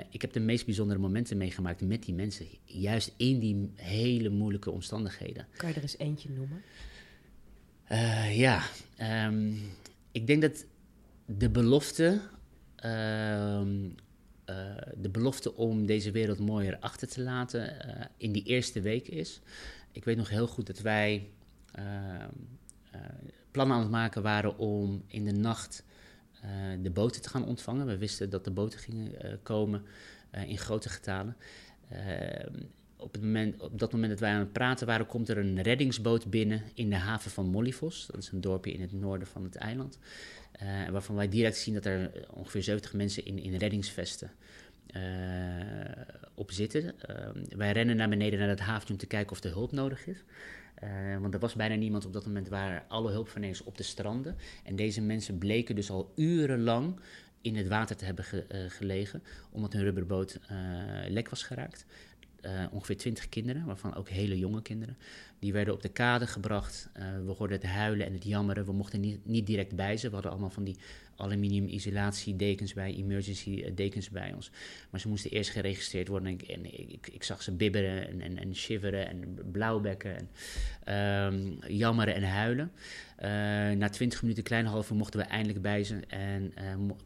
Ik 0.09 0.21
heb 0.21 0.33
de 0.33 0.39
meest 0.39 0.65
bijzondere 0.65 0.99
momenten 0.99 1.37
meegemaakt 1.37 1.81
met 1.81 2.03
die 2.03 2.13
mensen, 2.13 2.47
juist 2.65 3.13
in 3.17 3.39
die 3.39 3.71
hele 3.75 4.29
moeilijke 4.29 4.71
omstandigheden. 4.71 5.47
Kan 5.57 5.69
je 5.69 5.75
er 5.75 5.81
eens 5.81 5.97
eentje 5.97 6.29
noemen? 6.29 6.63
Uh, 7.91 8.37
ja, 8.37 8.61
um, 9.27 9.57
ik 10.11 10.27
denk 10.27 10.41
dat 10.41 10.65
de 11.25 11.49
belofte, 11.49 12.21
uh, 12.85 13.61
uh, 13.61 13.87
de 14.97 15.09
belofte 15.11 15.55
om 15.55 15.85
deze 15.85 16.11
wereld 16.11 16.39
mooier 16.39 16.77
achter 16.79 17.07
te 17.07 17.21
laten 17.21 17.81
eh, 17.81 18.05
in 18.17 18.31
die 18.31 18.43
eerste 18.43 18.81
week 18.81 19.07
is. 19.07 19.41
Ik 19.91 20.05
weet 20.05 20.17
nog 20.17 20.29
heel 20.29 20.47
goed 20.47 20.67
dat 20.67 20.79
wij 20.79 21.29
ehm, 21.71 22.29
plannen 23.51 23.75
aan 23.75 23.81
het 23.81 23.91
maken 23.91 24.21
waren 24.21 24.57
om 24.57 25.03
in 25.07 25.25
de 25.25 25.31
nacht 25.31 25.83
de 26.81 26.89
boten 26.89 27.21
te 27.21 27.29
gaan 27.29 27.45
ontvangen. 27.45 27.85
We 27.85 27.97
wisten 27.97 28.29
dat 28.29 28.43
de 28.43 28.51
boten 28.51 28.79
gingen 28.79 29.39
komen 29.43 29.83
in 30.31 30.57
grote 30.57 30.89
getalen. 30.89 31.35
Op, 32.99 33.13
het 33.13 33.21
moment, 33.21 33.61
op 33.61 33.79
dat 33.79 33.91
moment 33.91 34.09
dat 34.11 34.19
wij 34.19 34.31
aan 34.31 34.39
het 34.39 34.51
praten 34.51 34.87
waren, 34.87 35.05
komt 35.05 35.29
er 35.29 35.37
een 35.37 35.61
reddingsboot 35.61 36.29
binnen 36.29 36.61
in 36.73 36.89
de 36.89 36.95
haven 36.95 37.31
van 37.31 37.45
Mollifos. 37.45 38.07
Dat 38.11 38.21
is 38.21 38.31
een 38.31 38.41
dorpje 38.41 38.71
in 38.71 38.81
het 38.81 38.91
noorden 38.91 39.27
van 39.27 39.43
het 39.43 39.55
eiland. 39.55 39.99
Uh, 40.63 40.89
waarvan 40.89 41.15
wij 41.15 41.29
direct 41.29 41.57
zien 41.57 41.73
dat 41.73 41.85
er 41.85 42.11
ongeveer 42.33 42.63
70 42.63 42.93
mensen 42.93 43.25
in, 43.25 43.39
in 43.39 43.55
reddingsvesten 43.55 44.31
uh, 44.95 45.01
op 46.33 46.51
zitten. 46.51 46.83
Uh, 46.83 47.15
wij 47.57 47.71
rennen 47.71 47.95
naar 47.95 48.09
beneden 48.09 48.39
naar 48.39 48.47
het 48.47 48.59
haventje 48.59 48.93
om 48.93 48.99
te 48.99 49.07
kijken 49.07 49.31
of 49.31 49.43
er 49.43 49.51
hulp 49.51 49.71
nodig 49.71 50.07
is. 50.07 50.23
want 51.19 51.33
er 51.33 51.39
was 51.39 51.53
bijna 51.53 51.75
niemand 51.75 52.05
op 52.05 52.13
dat 52.13 52.25
moment, 52.25 52.47
waren 52.47 52.83
alle 52.87 53.11
hulpverleners 53.11 53.63
op 53.63 53.77
de 53.77 53.83
stranden. 53.83 54.35
En 54.63 54.75
deze 54.75 55.01
mensen 55.01 55.37
bleken 55.37 55.75
dus 55.75 55.89
al 55.89 56.11
urenlang 56.15 56.99
in 57.41 57.55
het 57.55 57.67
water 57.67 57.95
te 57.95 58.05
hebben 58.05 58.23
ge, 58.23 58.45
gelegen, 58.69 59.23
omdat 59.51 59.73
hun 59.73 59.83
rubberboot 59.83 60.39
lek 61.07 61.29
was 61.29 61.43
geraakt 61.43 61.85
uh, 62.45 62.65
ongeveer 62.71 62.97
twintig 62.97 63.29
kinderen, 63.29 63.65
waarvan 63.65 63.95
ook 63.95 64.09
hele 64.09 64.37
jonge 64.37 64.61
kinderen. 64.61 64.97
Die 65.39 65.53
werden 65.53 65.73
op 65.73 65.81
de 65.81 65.89
kade 65.89 66.27
gebracht. 66.27 66.89
Uh, 66.97 67.03
we 67.25 67.31
hoorden 67.31 67.57
het 67.57 67.65
huilen 67.65 68.05
en 68.05 68.13
het 68.13 68.23
jammeren. 68.23 68.65
We 68.65 68.73
mochten 68.73 68.99
niet, 68.99 69.25
niet 69.25 69.47
direct 69.47 69.75
bij 69.75 69.97
ze. 69.97 70.07
We 70.07 70.13
hadden 70.13 70.31
allemaal 70.31 70.49
van 70.49 70.63
die 70.63 70.77
aluminium 71.15 71.67
isolatiedekens 71.67 72.73
bij, 72.73 72.95
emergency 72.95 73.63
eh, 73.65 73.71
dekens 73.75 74.09
bij 74.09 74.33
ons. 74.33 74.51
Maar 74.89 74.99
ze 74.99 75.07
moesten 75.07 75.31
eerst 75.31 75.49
geregistreerd 75.49 76.07
worden. 76.07 76.27
En 76.27 76.33
ik, 76.33 76.41
en 76.41 76.89
ik, 76.91 77.09
ik 77.11 77.23
zag 77.23 77.41
ze 77.41 77.51
bibberen 77.51 78.07
en, 78.07 78.21
en, 78.21 78.37
en 78.37 78.55
shiveren 78.55 79.07
en 79.07 79.37
blauwbekken 79.51 80.15
en 80.15 80.95
um, 81.33 81.57
jammeren 81.67 82.15
en 82.15 82.23
huilen. 82.23 82.71
Na 83.79 83.89
twintig 83.89 84.21
minuten, 84.21 84.43
kleine 84.43 84.69
half 84.69 84.89
uur, 84.89 84.97
mochten 84.97 85.19
we 85.19 85.25
eindelijk 85.25 85.61
bij 85.61 85.83
ze. 85.83 85.99
En 86.07 86.53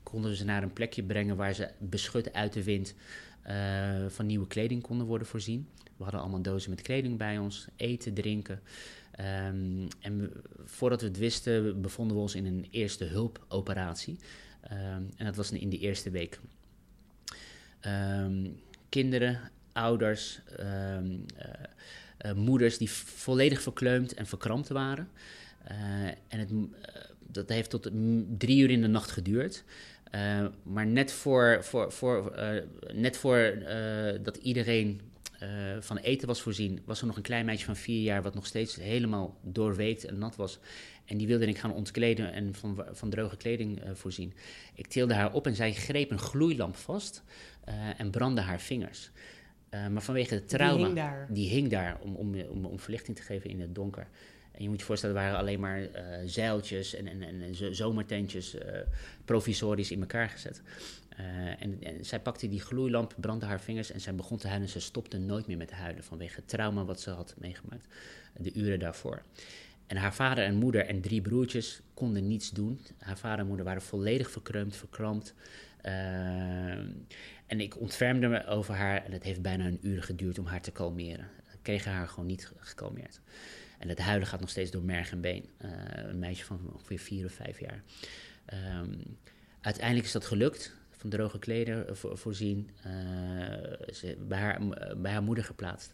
konden 0.03 0.29
we 0.29 0.35
ze 0.35 0.45
naar 0.45 0.63
een 0.63 0.73
plekje 0.73 1.03
brengen 1.03 1.35
waar 1.35 1.53
ze 1.53 1.69
beschut 1.79 2.33
uit 2.33 2.53
de 2.53 2.63
wind 2.63 2.95
uh, 3.47 4.06
van 4.08 4.25
nieuwe 4.25 4.47
kleding 4.47 4.82
konden 4.82 5.08
worden 5.08 5.27
voorzien. 5.27 5.67
We 5.97 6.03
hadden 6.03 6.21
allemaal 6.21 6.41
dozen 6.41 6.69
met 6.69 6.82
kleding 6.82 7.17
bij 7.17 7.38
ons, 7.38 7.67
eten, 7.75 8.13
drinken. 8.13 8.62
Um, 9.47 9.88
en 9.99 10.32
voordat 10.65 11.01
we 11.01 11.08
het 11.08 11.17
wisten, 11.17 11.82
bevonden 11.82 12.15
we 12.15 12.21
ons 12.21 12.36
in 12.36 12.45
een 12.45 12.67
eerste 12.71 13.03
hulpoperatie. 13.03 14.17
Um, 14.71 15.10
en 15.17 15.25
dat 15.25 15.36
was 15.36 15.51
in 15.51 15.69
de 15.69 15.79
eerste 15.79 16.10
week. 16.10 16.39
Um, 17.82 18.56
kinderen, 18.89 19.39
ouders, 19.73 20.39
uh, 20.60 20.97
uh, 20.99 22.34
moeders 22.36 22.77
die 22.77 22.91
volledig 22.91 23.62
verkleumd 23.62 24.13
en 24.13 24.25
verkrampt 24.25 24.67
waren. 24.67 25.10
En 26.27 26.39
het, 26.39 26.49
dat 27.19 27.49
heeft 27.49 27.69
tot 27.69 27.89
drie 28.38 28.62
uur 28.62 28.69
in 28.69 28.82
de 28.82 28.88
nacht 28.88 29.12
geduurd. 29.12 29.63
Uh, 30.15 30.45
maar 30.63 30.88
net 30.88 31.12
voor, 31.12 31.63
voor, 31.63 31.91
voor, 31.91 32.34
uh, 32.38 32.62
net 32.93 33.17
voor 33.17 33.38
uh, 33.38 34.23
dat 34.23 34.38
iedereen 34.38 35.02
van 35.80 35.97
eten 35.97 36.28
was 36.28 36.41
voorzien, 36.41 36.82
was 36.86 37.02
er 37.02 37.08
nog 37.08 37.15
een 37.15 37.21
klein 37.21 37.45
meisje 37.45 37.65
van 37.65 37.76
vier 37.76 38.02
jaar 38.02 38.21
wat 38.21 38.34
nog 38.34 38.45
steeds 38.45 38.76
helemaal 38.76 39.38
doorweekt 39.41 40.06
en 40.06 40.17
nat 40.17 40.36
was. 40.36 40.60
En 41.06 41.17
die 41.17 41.28
wilde 41.28 41.45
ik 41.45 41.58
gaan 41.58 41.73
ontkleden 41.73 42.34
en 42.34 42.56
van, 42.56 42.86
van 42.91 43.10
droge 43.10 43.38
kleding 43.38 43.82
voorzien. 43.93 44.34
Ik 44.73 44.88
tilde 44.88 45.13
haar 45.13 45.34
op 45.34 45.47
en 45.47 45.56
zij 45.56 45.73
greep 45.73 46.12
een 46.12 46.19
gloeilamp 46.19 46.76
vast 46.76 47.23
en 47.97 48.12
brandde 48.12 48.41
haar 48.41 48.60
vingers. 48.60 49.12
maar 49.69 50.02
vanwege 50.02 50.34
het 50.34 50.49
trauma, 50.49 50.76
die 50.76 50.86
hing 50.86 50.95
daar, 50.95 51.28
die 51.30 51.49
hing 51.49 51.69
daar 51.69 51.97
om, 52.02 52.15
om, 52.15 52.41
om, 52.41 52.65
om 52.65 52.80
verlichting 52.80 53.17
te 53.17 53.23
geven 53.23 53.49
in 53.49 53.62
het 53.62 53.76
donker. 53.76 54.08
En 54.53 54.63
je 54.63 54.69
moet 54.69 54.79
je 54.79 54.85
voorstellen, 54.85 55.15
er 55.15 55.21
waren 55.21 55.37
alleen 55.39 55.59
maar 55.59 55.81
uh, 55.81 55.89
zeiltjes 56.25 56.95
en, 56.95 57.07
en, 57.07 57.41
en 57.41 57.75
zomertentjes 57.75 58.55
uh, 58.55 58.61
provisorisch 59.25 59.91
in 59.91 59.99
elkaar 59.99 60.29
gezet. 60.29 60.61
Uh, 61.19 61.61
en, 61.61 61.77
en, 61.83 62.05
zij 62.05 62.19
pakte 62.19 62.49
die 62.49 62.61
gloeilamp, 62.61 63.15
brandde 63.19 63.45
haar 63.45 63.61
vingers 63.61 63.91
en 63.91 64.01
zij 64.01 64.15
begon 64.15 64.37
te 64.37 64.47
huilen. 64.47 64.69
Ze 64.69 64.79
stopte 64.79 65.17
nooit 65.17 65.47
meer 65.47 65.57
met 65.57 65.71
huilen 65.71 66.03
vanwege 66.03 66.35
het 66.35 66.47
trauma 66.47 66.85
wat 66.85 67.01
ze 67.01 67.09
had 67.09 67.35
meegemaakt 67.37 67.87
de 68.37 68.53
uren 68.53 68.79
daarvoor. 68.79 69.21
En 69.87 69.97
haar 69.97 70.13
vader 70.13 70.43
en 70.43 70.55
moeder 70.55 70.85
en 70.85 71.01
drie 71.01 71.21
broertjes 71.21 71.81
konden 71.93 72.27
niets 72.27 72.51
doen. 72.51 72.79
Haar 72.97 73.17
vader 73.17 73.39
en 73.39 73.47
moeder 73.47 73.65
waren 73.65 73.81
volledig 73.81 74.31
verkreumd, 74.31 74.75
verkrampt. 74.75 75.33
en 77.47 77.59
ik 77.59 77.79
ontfermde 77.79 78.27
me 78.27 78.45
over 78.45 78.73
haar 78.73 79.05
en 79.05 79.11
het 79.11 79.23
heeft 79.23 79.41
bijna 79.41 79.65
een 79.65 79.79
uur 79.81 80.03
geduurd 80.03 80.39
om 80.39 80.45
haar 80.45 80.61
te 80.61 80.71
kalmeren. 80.71 81.27
Ik 81.53 81.59
kreeg 81.61 81.85
haar 81.85 82.07
gewoon 82.07 82.25
niet 82.25 82.51
gekalmeerd. 82.59 83.21
En 83.83 83.89
het 83.89 83.99
huilen 83.99 84.27
gaat 84.27 84.39
nog 84.39 84.49
steeds 84.49 84.71
door 84.71 84.83
merg 84.83 85.11
en 85.11 85.21
been. 85.21 85.45
Uh, 85.65 85.71
een 85.93 86.19
meisje 86.19 86.45
van 86.45 86.59
ongeveer 86.73 86.99
vier 86.99 87.25
of 87.25 87.31
vijf 87.31 87.59
jaar. 87.59 87.83
Um, 88.81 89.17
uiteindelijk 89.61 90.05
is 90.05 90.11
dat 90.11 90.25
gelukt. 90.25 90.75
Van 90.91 91.09
droge 91.09 91.39
kleden 91.39 91.97
voor, 91.97 92.17
voorzien. 92.17 92.69
Uh, 92.87 92.93
ze, 93.93 94.17
bij, 94.27 94.39
haar, 94.39 94.61
bij 94.97 95.11
haar 95.11 95.23
moeder 95.23 95.43
geplaatst. 95.43 95.93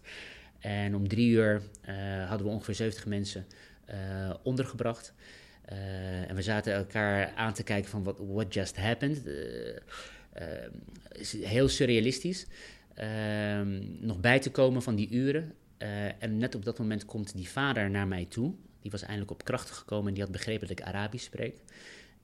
En 0.60 0.96
om 0.96 1.08
drie 1.08 1.30
uur 1.30 1.62
hadden 2.28 2.48
we 2.48 2.54
ongeveer 2.54 2.76
70 2.76 3.06
mensen 3.06 3.46
ondergebracht. 4.44 5.14
en 6.28 6.36
we 6.36 6.42
zaten 6.42 6.74
elkaar 6.74 7.34
aan 7.36 7.54
te 7.54 7.64
kijken 7.64 7.90
van 7.90 8.04
what, 8.04 8.18
what 8.20 8.54
just 8.54 8.78
happened. 8.78 9.22
heel 11.42 11.68
surrealistisch. 11.68 12.48
Ehm, 12.94 13.82
nog 14.00 14.20
bij 14.20 14.40
te 14.40 14.52
komen 14.52 14.82
van 14.82 14.96
die 14.96 15.10
uren. 15.12 15.54
Uh, 15.80 16.24
en 16.24 16.38
net 16.38 16.56
op 16.56 16.66
dat 16.66 16.80
moment 16.80 17.06
komt 17.06 17.36
die 17.36 17.50
vader 17.50 17.90
naar 17.90 18.08
mij 18.08 18.26
toe. 18.26 18.54
Die 18.82 18.92
was 18.92 19.02
eindelijk 19.02 19.32
op 19.32 19.44
kracht 19.44 19.72
gekomen 19.72 20.08
en 20.08 20.14
die 20.14 20.24
had 20.24 20.32
begrepen 20.32 20.68
dat 20.68 20.80
ik 20.80 20.86
Arabisch 20.86 21.26
spreek. 21.26 21.62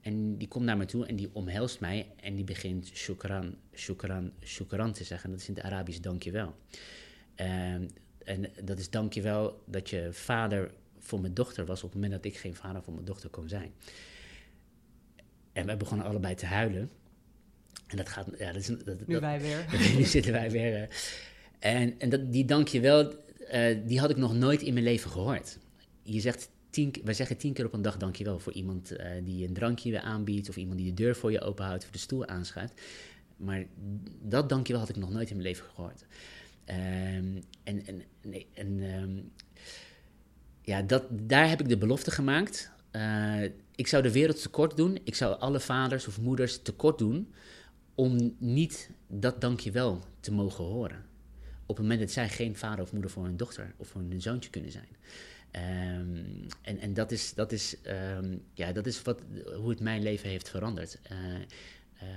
En 0.01 0.37
die 0.37 0.47
komt 0.47 0.65
naar 0.65 0.77
me 0.77 0.85
toe 0.85 1.05
en 1.05 1.15
die 1.15 1.29
omhelst 1.33 1.79
mij 1.79 2.07
en 2.21 2.35
die 2.35 2.43
begint 2.43 2.87
shukran, 2.93 3.55
shukran, 3.73 4.31
shukran 4.43 4.93
te 4.93 5.03
zeggen. 5.03 5.29
Dat 5.29 5.39
is 5.39 5.47
in 5.47 5.55
het 5.55 5.63
Arabisch 5.63 5.99
dankjewel. 5.99 6.55
Uh, 7.35 7.73
en 8.23 8.51
dat 8.63 8.79
is 8.79 8.89
dankjewel 8.89 9.63
dat 9.65 9.89
je 9.89 10.09
vader 10.11 10.71
voor 10.99 11.19
mijn 11.19 11.33
dochter 11.33 11.65
was 11.65 11.83
op 11.83 11.91
het 11.91 12.01
moment 12.01 12.23
dat 12.23 12.31
ik 12.31 12.37
geen 12.37 12.55
vader 12.55 12.83
voor 12.83 12.93
mijn 12.93 13.05
dochter 13.05 13.29
kon 13.29 13.49
zijn. 13.49 13.73
En 15.53 15.65
wij 15.65 15.77
begonnen 15.77 16.05
allebei 16.05 16.35
te 16.35 16.45
huilen. 16.45 16.89
En 17.87 17.97
dat 17.97 18.09
gaat... 18.09 18.27
Ja, 18.37 18.51
dat 18.51 18.61
is, 18.61 18.67
dat, 18.67 19.07
nu 19.07 19.13
dat, 19.13 19.21
wij 19.21 19.41
weer. 19.41 19.65
nu 19.97 20.03
zitten 20.03 20.31
wij 20.31 20.51
weer. 20.51 20.81
Uh, 20.81 20.87
en 21.59 21.99
en 21.99 22.09
dat, 22.09 22.31
die 22.31 22.45
dankjewel, 22.45 23.13
uh, 23.55 23.87
die 23.87 23.99
had 23.99 24.09
ik 24.09 24.17
nog 24.17 24.33
nooit 24.33 24.61
in 24.61 24.73
mijn 24.73 24.85
leven 24.85 25.11
gehoord. 25.11 25.57
Je 26.03 26.19
zegt 26.19 26.49
tien, 26.69 26.93
wij 27.03 27.13
zeggen 27.13 27.37
tien 27.37 27.53
keer 27.53 27.65
op 27.65 27.73
een 27.73 27.81
dag 27.81 27.97
dankjewel 27.97 28.39
voor 28.39 28.53
iemand 28.53 28.91
uh, 28.91 29.07
die 29.23 29.47
een 29.47 29.53
drankje 29.53 30.01
aanbiedt... 30.01 30.49
of 30.49 30.57
iemand 30.57 30.77
die 30.77 30.93
de 30.93 31.03
deur 31.03 31.15
voor 31.15 31.31
je 31.31 31.41
openhoudt 31.41 31.83
of 31.83 31.89
de 31.91 31.97
stoel 31.97 32.25
aanschuift. 32.25 32.81
Maar 33.37 33.65
dat 34.21 34.49
dankjewel 34.49 34.81
had 34.81 34.89
ik 34.89 34.95
nog 34.95 35.09
nooit 35.09 35.29
in 35.29 35.35
mijn 35.35 35.47
leven 35.47 35.65
gehoord. 35.73 36.05
Um, 36.69 37.43
en 37.63 37.85
en, 37.85 38.03
nee, 38.21 38.47
en 38.53 38.83
um, 39.01 39.31
ja, 40.61 40.81
dat, 40.81 41.03
daar 41.09 41.49
heb 41.49 41.59
ik 41.59 41.69
de 41.69 41.77
belofte 41.77 42.11
gemaakt. 42.11 42.71
Uh, 42.91 43.43
ik 43.75 43.87
zou 43.87 44.03
de 44.03 44.11
wereld 44.11 44.41
tekort 44.41 44.77
doen. 44.77 44.99
Ik 45.03 45.15
zou 45.15 45.39
alle 45.39 45.59
vaders 45.59 46.07
of 46.07 46.21
moeders 46.21 46.61
tekort 46.61 46.97
doen 46.97 47.33
om 47.95 48.35
niet 48.37 48.89
dat 49.07 49.41
dankjewel 49.41 50.01
te 50.19 50.31
mogen 50.31 50.63
horen. 50.63 51.05
Op 51.65 51.77
het 51.77 51.85
moment 51.85 51.99
dat 51.99 52.11
zij 52.11 52.29
geen 52.29 52.55
vader 52.55 52.83
of 52.83 52.91
moeder 52.91 53.11
voor 53.11 53.23
hun 53.23 53.37
dochter 53.37 53.73
of 53.77 53.87
voor 53.87 54.01
hun 54.01 54.21
zoontje 54.21 54.49
kunnen 54.49 54.71
zijn. 54.71 54.87
Um, 55.51 56.47
en 56.61 56.79
en 56.79 56.93
dat, 56.93 57.11
is, 57.11 57.33
dat, 57.33 57.51
is, 57.51 57.75
um, 58.17 58.43
ja, 58.53 58.71
dat 58.71 58.85
is 58.85 59.01
wat, 59.01 59.21
hoe 59.55 59.69
het 59.69 59.79
mijn 59.79 60.03
leven 60.03 60.29
heeft 60.29 60.49
veranderd. 60.49 60.99
Uh, 61.11 61.17
uh, 62.03 62.09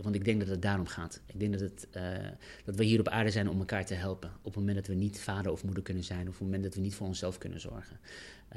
want 0.00 0.14
ik 0.14 0.24
denk 0.24 0.40
dat 0.40 0.48
het 0.48 0.62
daarom 0.62 0.86
gaat. 0.86 1.20
Ik 1.26 1.40
denk 1.40 1.52
dat, 1.52 1.60
het, 1.60 1.86
uh, 1.96 2.28
dat 2.64 2.76
we 2.76 2.84
hier 2.84 3.00
op 3.00 3.08
aarde 3.08 3.30
zijn 3.30 3.48
om 3.48 3.58
elkaar 3.58 3.86
te 3.86 3.94
helpen. 3.94 4.30
Op 4.36 4.44
het 4.44 4.54
moment 4.54 4.76
dat 4.76 4.86
we 4.86 4.94
niet 4.94 5.20
vader 5.20 5.52
of 5.52 5.64
moeder 5.64 5.82
kunnen 5.82 6.04
zijn, 6.04 6.20
of 6.20 6.26
op 6.26 6.32
het 6.32 6.42
moment 6.42 6.62
dat 6.62 6.74
we 6.74 6.80
niet 6.80 6.94
voor 6.94 7.06
onszelf 7.06 7.38
kunnen 7.38 7.60
zorgen. 7.60 7.98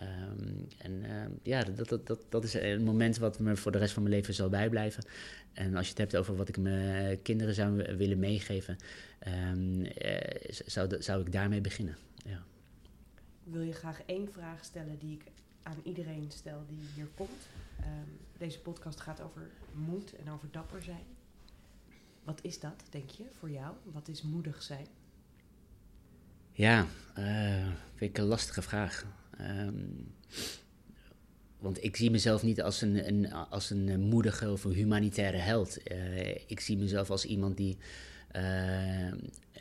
Um, 0.02 0.68
en 0.78 1.04
ja, 1.44 1.64
dat, 1.64 2.06
dat, 2.06 2.26
dat, 2.30 2.44
is 2.44 2.54
een 2.54 2.84
moment 2.84 3.18
wat 3.18 3.40
me 3.40 3.56
voor 3.56 3.72
de 3.72 3.78
rest 3.78 3.94
van 3.94 4.04
mijn 4.04 4.16
leven 4.16 4.34
zal 4.34 4.50
bijblijven. 4.50 5.04
En 5.54 5.76
als 5.76 5.86
je 5.86 5.90
het 5.90 6.00
hebt 6.02 6.16
over 6.16 6.36
wat 6.36 6.50
ik 6.50 6.58
mijn 6.58 7.22
kinderen 7.22 7.54
zou 7.54 7.96
willen 7.98 8.20
meegeven, 8.20 8.78
um, 9.28 9.88
zou, 10.66 11.02
zou 11.02 11.22
ik 11.22 11.32
daarmee 11.32 11.62
beginnen. 11.62 11.98
Ja. 12.26 12.44
Wil 13.44 13.62
je 13.62 13.74
graag 13.74 14.02
één 14.06 14.32
vraag 14.32 14.66
stellen 14.66 14.98
die 15.00 15.14
ik 15.14 15.24
aan 15.64 15.78
iedereen 15.84 16.26
stel 16.32 16.64
die 16.68 16.80
hier 16.96 17.08
komt? 17.16 17.48
Deze 18.38 18.60
podcast 18.60 19.00
gaat 19.00 19.22
over 19.22 19.42
moed 19.74 20.16
en 20.16 20.32
over 20.32 20.48
dapper 20.52 20.84
zijn. 20.84 21.15
Wat 22.26 22.40
is 22.42 22.60
dat, 22.60 22.84
denk 22.90 23.10
je, 23.10 23.24
voor 23.40 23.50
jou? 23.50 23.74
Wat 23.84 24.08
is 24.08 24.22
moedig 24.22 24.64
zijn? 24.64 24.88
Ja, 26.52 26.88
uh, 27.18 27.68
vind 27.96 28.12
ik 28.12 28.18
een 28.18 28.26
lastige 28.26 28.62
vraag. 28.62 29.06
Um, 29.42 30.14
want 31.60 31.84
ik 31.84 31.96
zie 31.96 32.12
mezelf 32.12 32.44
niet 32.44 32.62
als 32.62 32.82
een, 32.82 33.08
een, 33.08 33.34
als 33.34 33.70
een 33.70 34.00
moedige 34.00 34.52
of 34.52 34.64
een 34.64 34.72
humanitaire 34.72 35.38
held. 35.38 35.92
Uh, 35.92 36.28
ik 36.28 36.60
zie 36.60 36.78
mezelf 36.78 37.10
als 37.10 37.26
iemand 37.26 37.58
die 37.58 37.78
uh, 38.36 39.08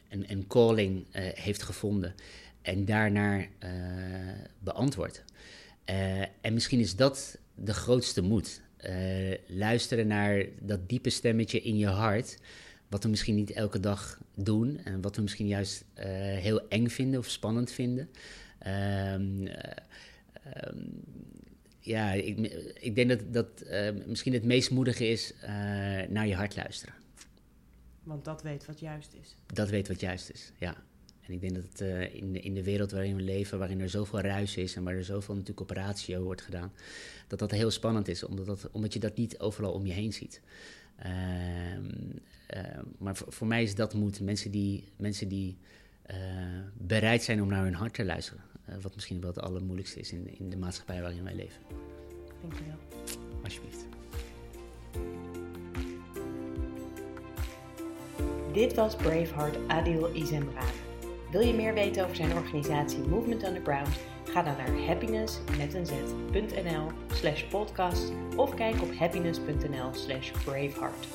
een, 0.08 0.30
een 0.30 0.46
calling 0.46 1.06
heeft 1.34 1.62
gevonden 1.62 2.14
en 2.62 2.84
daarnaar 2.84 3.48
beantwoordt. 4.58 5.24
en 6.40 6.54
misschien 6.54 6.80
is 6.80 6.96
dat 6.96 7.38
de 7.54 7.74
grootste 7.74 8.22
moed. 8.22 8.62
Luisteren 9.46 10.06
naar 10.06 10.44
dat 10.60 10.88
diepe 10.88 11.10
stemmetje 11.10 11.60
in 11.60 11.76
je 11.76 11.86
hart, 11.86 12.38
wat 12.88 13.02
we 13.02 13.08
misschien 13.08 13.34
niet 13.34 13.50
elke 13.50 13.80
dag 13.80 14.18
doen 14.34 14.78
en 14.84 15.00
wat 15.00 15.16
we 15.16 15.22
misschien 15.22 15.46
juist 15.46 15.84
heel 16.40 16.68
eng 16.68 16.88
vinden 16.88 17.18
of 17.18 17.28
spannend 17.28 17.70
vinden. 17.72 18.08
Um, 18.66 19.48
um, 20.66 21.02
ja, 21.80 22.12
ik, 22.12 22.38
ik 22.80 22.94
denk 22.94 23.08
dat, 23.08 23.20
dat 23.32 23.46
uh, 23.66 23.88
misschien 24.06 24.32
het 24.32 24.44
meest 24.44 24.70
moedige 24.70 25.06
is 25.06 25.34
naar 26.08 26.26
je 26.26 26.34
hart 26.34 26.56
luisteren. 26.56 26.94
Want 28.02 28.24
dat 28.24 28.42
weet 28.42 28.66
wat 28.66 28.80
juist 28.80 29.12
is. 29.22 29.36
Dat 29.46 29.68
weet 29.68 29.88
wat 29.88 30.00
juist 30.00 30.30
is, 30.30 30.52
ja. 30.58 30.76
En 31.26 31.32
ik 31.32 31.40
denk 31.40 31.54
dat 31.54 31.64
het, 31.64 31.80
eh, 31.80 32.14
in, 32.14 32.32
de, 32.32 32.40
in 32.40 32.54
de 32.54 32.62
wereld 32.62 32.90
waarin 32.90 33.16
we 33.16 33.22
leven, 33.22 33.58
waarin 33.58 33.80
er 33.80 33.88
zoveel 33.88 34.20
ruis 34.20 34.56
is 34.56 34.76
en 34.76 34.84
waar 34.84 34.94
er 34.94 35.04
zoveel 35.04 35.34
natuurlijk 35.34 35.70
op 35.70 35.76
ratio 35.76 36.22
wordt 36.22 36.42
gedaan, 36.42 36.72
dat 37.26 37.38
dat 37.38 37.50
heel 37.50 37.70
spannend 37.70 38.08
is, 38.08 38.24
omdat, 38.24 38.46
dat, 38.46 38.68
omdat 38.72 38.92
je 38.92 38.98
dat 38.98 39.16
niet 39.16 39.38
overal 39.38 39.72
om 39.72 39.86
je 39.86 39.92
heen 39.92 40.12
ziet. 40.12 40.40
Ehm, 40.96 41.90
ehm, 42.46 42.84
maar 42.98 43.16
voor, 43.16 43.46
mij 43.46 43.62
is 43.62 43.74
dat 43.74 43.94
moed. 43.94 44.20
Mensen 44.20 44.50
die, 44.50 44.84
mensen 44.96 45.28
die 45.28 45.56
eh, 46.02 46.16
bereid 46.74 47.22
zijn 47.22 47.42
om 47.42 47.48
naar 47.48 47.64
hun 47.64 47.74
hart 47.74 47.94
te 47.94 48.04
luisteren. 48.04 48.42
Eh, 48.64 48.74
wat 48.80 48.94
misschien 48.94 49.20
wel 49.20 49.30
het 49.30 49.40
allermoeilijkste 49.40 50.00
is 50.00 50.12
in, 50.12 50.38
in 50.38 50.50
de 50.50 50.56
maatschappij 50.56 51.00
waarin 51.00 51.24
wij 51.24 51.34
leven. 51.34 51.62
Dankjewel. 52.40 52.78
Alsjeblieft. 53.42 53.86
Dit 58.52 58.74
was 58.74 58.96
Braveheart 58.96 59.56
Adil 59.68 60.14
Izemra. 60.14 60.64
Wil 61.34 61.42
je 61.42 61.54
meer 61.54 61.74
weten 61.74 62.04
over 62.04 62.16
zijn 62.16 62.36
organisatie 62.36 62.98
Movement 62.98 63.46
Underground? 63.46 63.88
Ga 64.24 64.42
dan 64.42 64.56
naar 64.56 64.86
happiness.nl 64.86 66.90
slash 67.12 67.44
podcast 67.44 68.12
of 68.36 68.54
kijk 68.54 68.82
op 68.82 68.94
happiness.nl 68.94 69.94
slash 69.94 70.30
braveheart. 70.30 71.06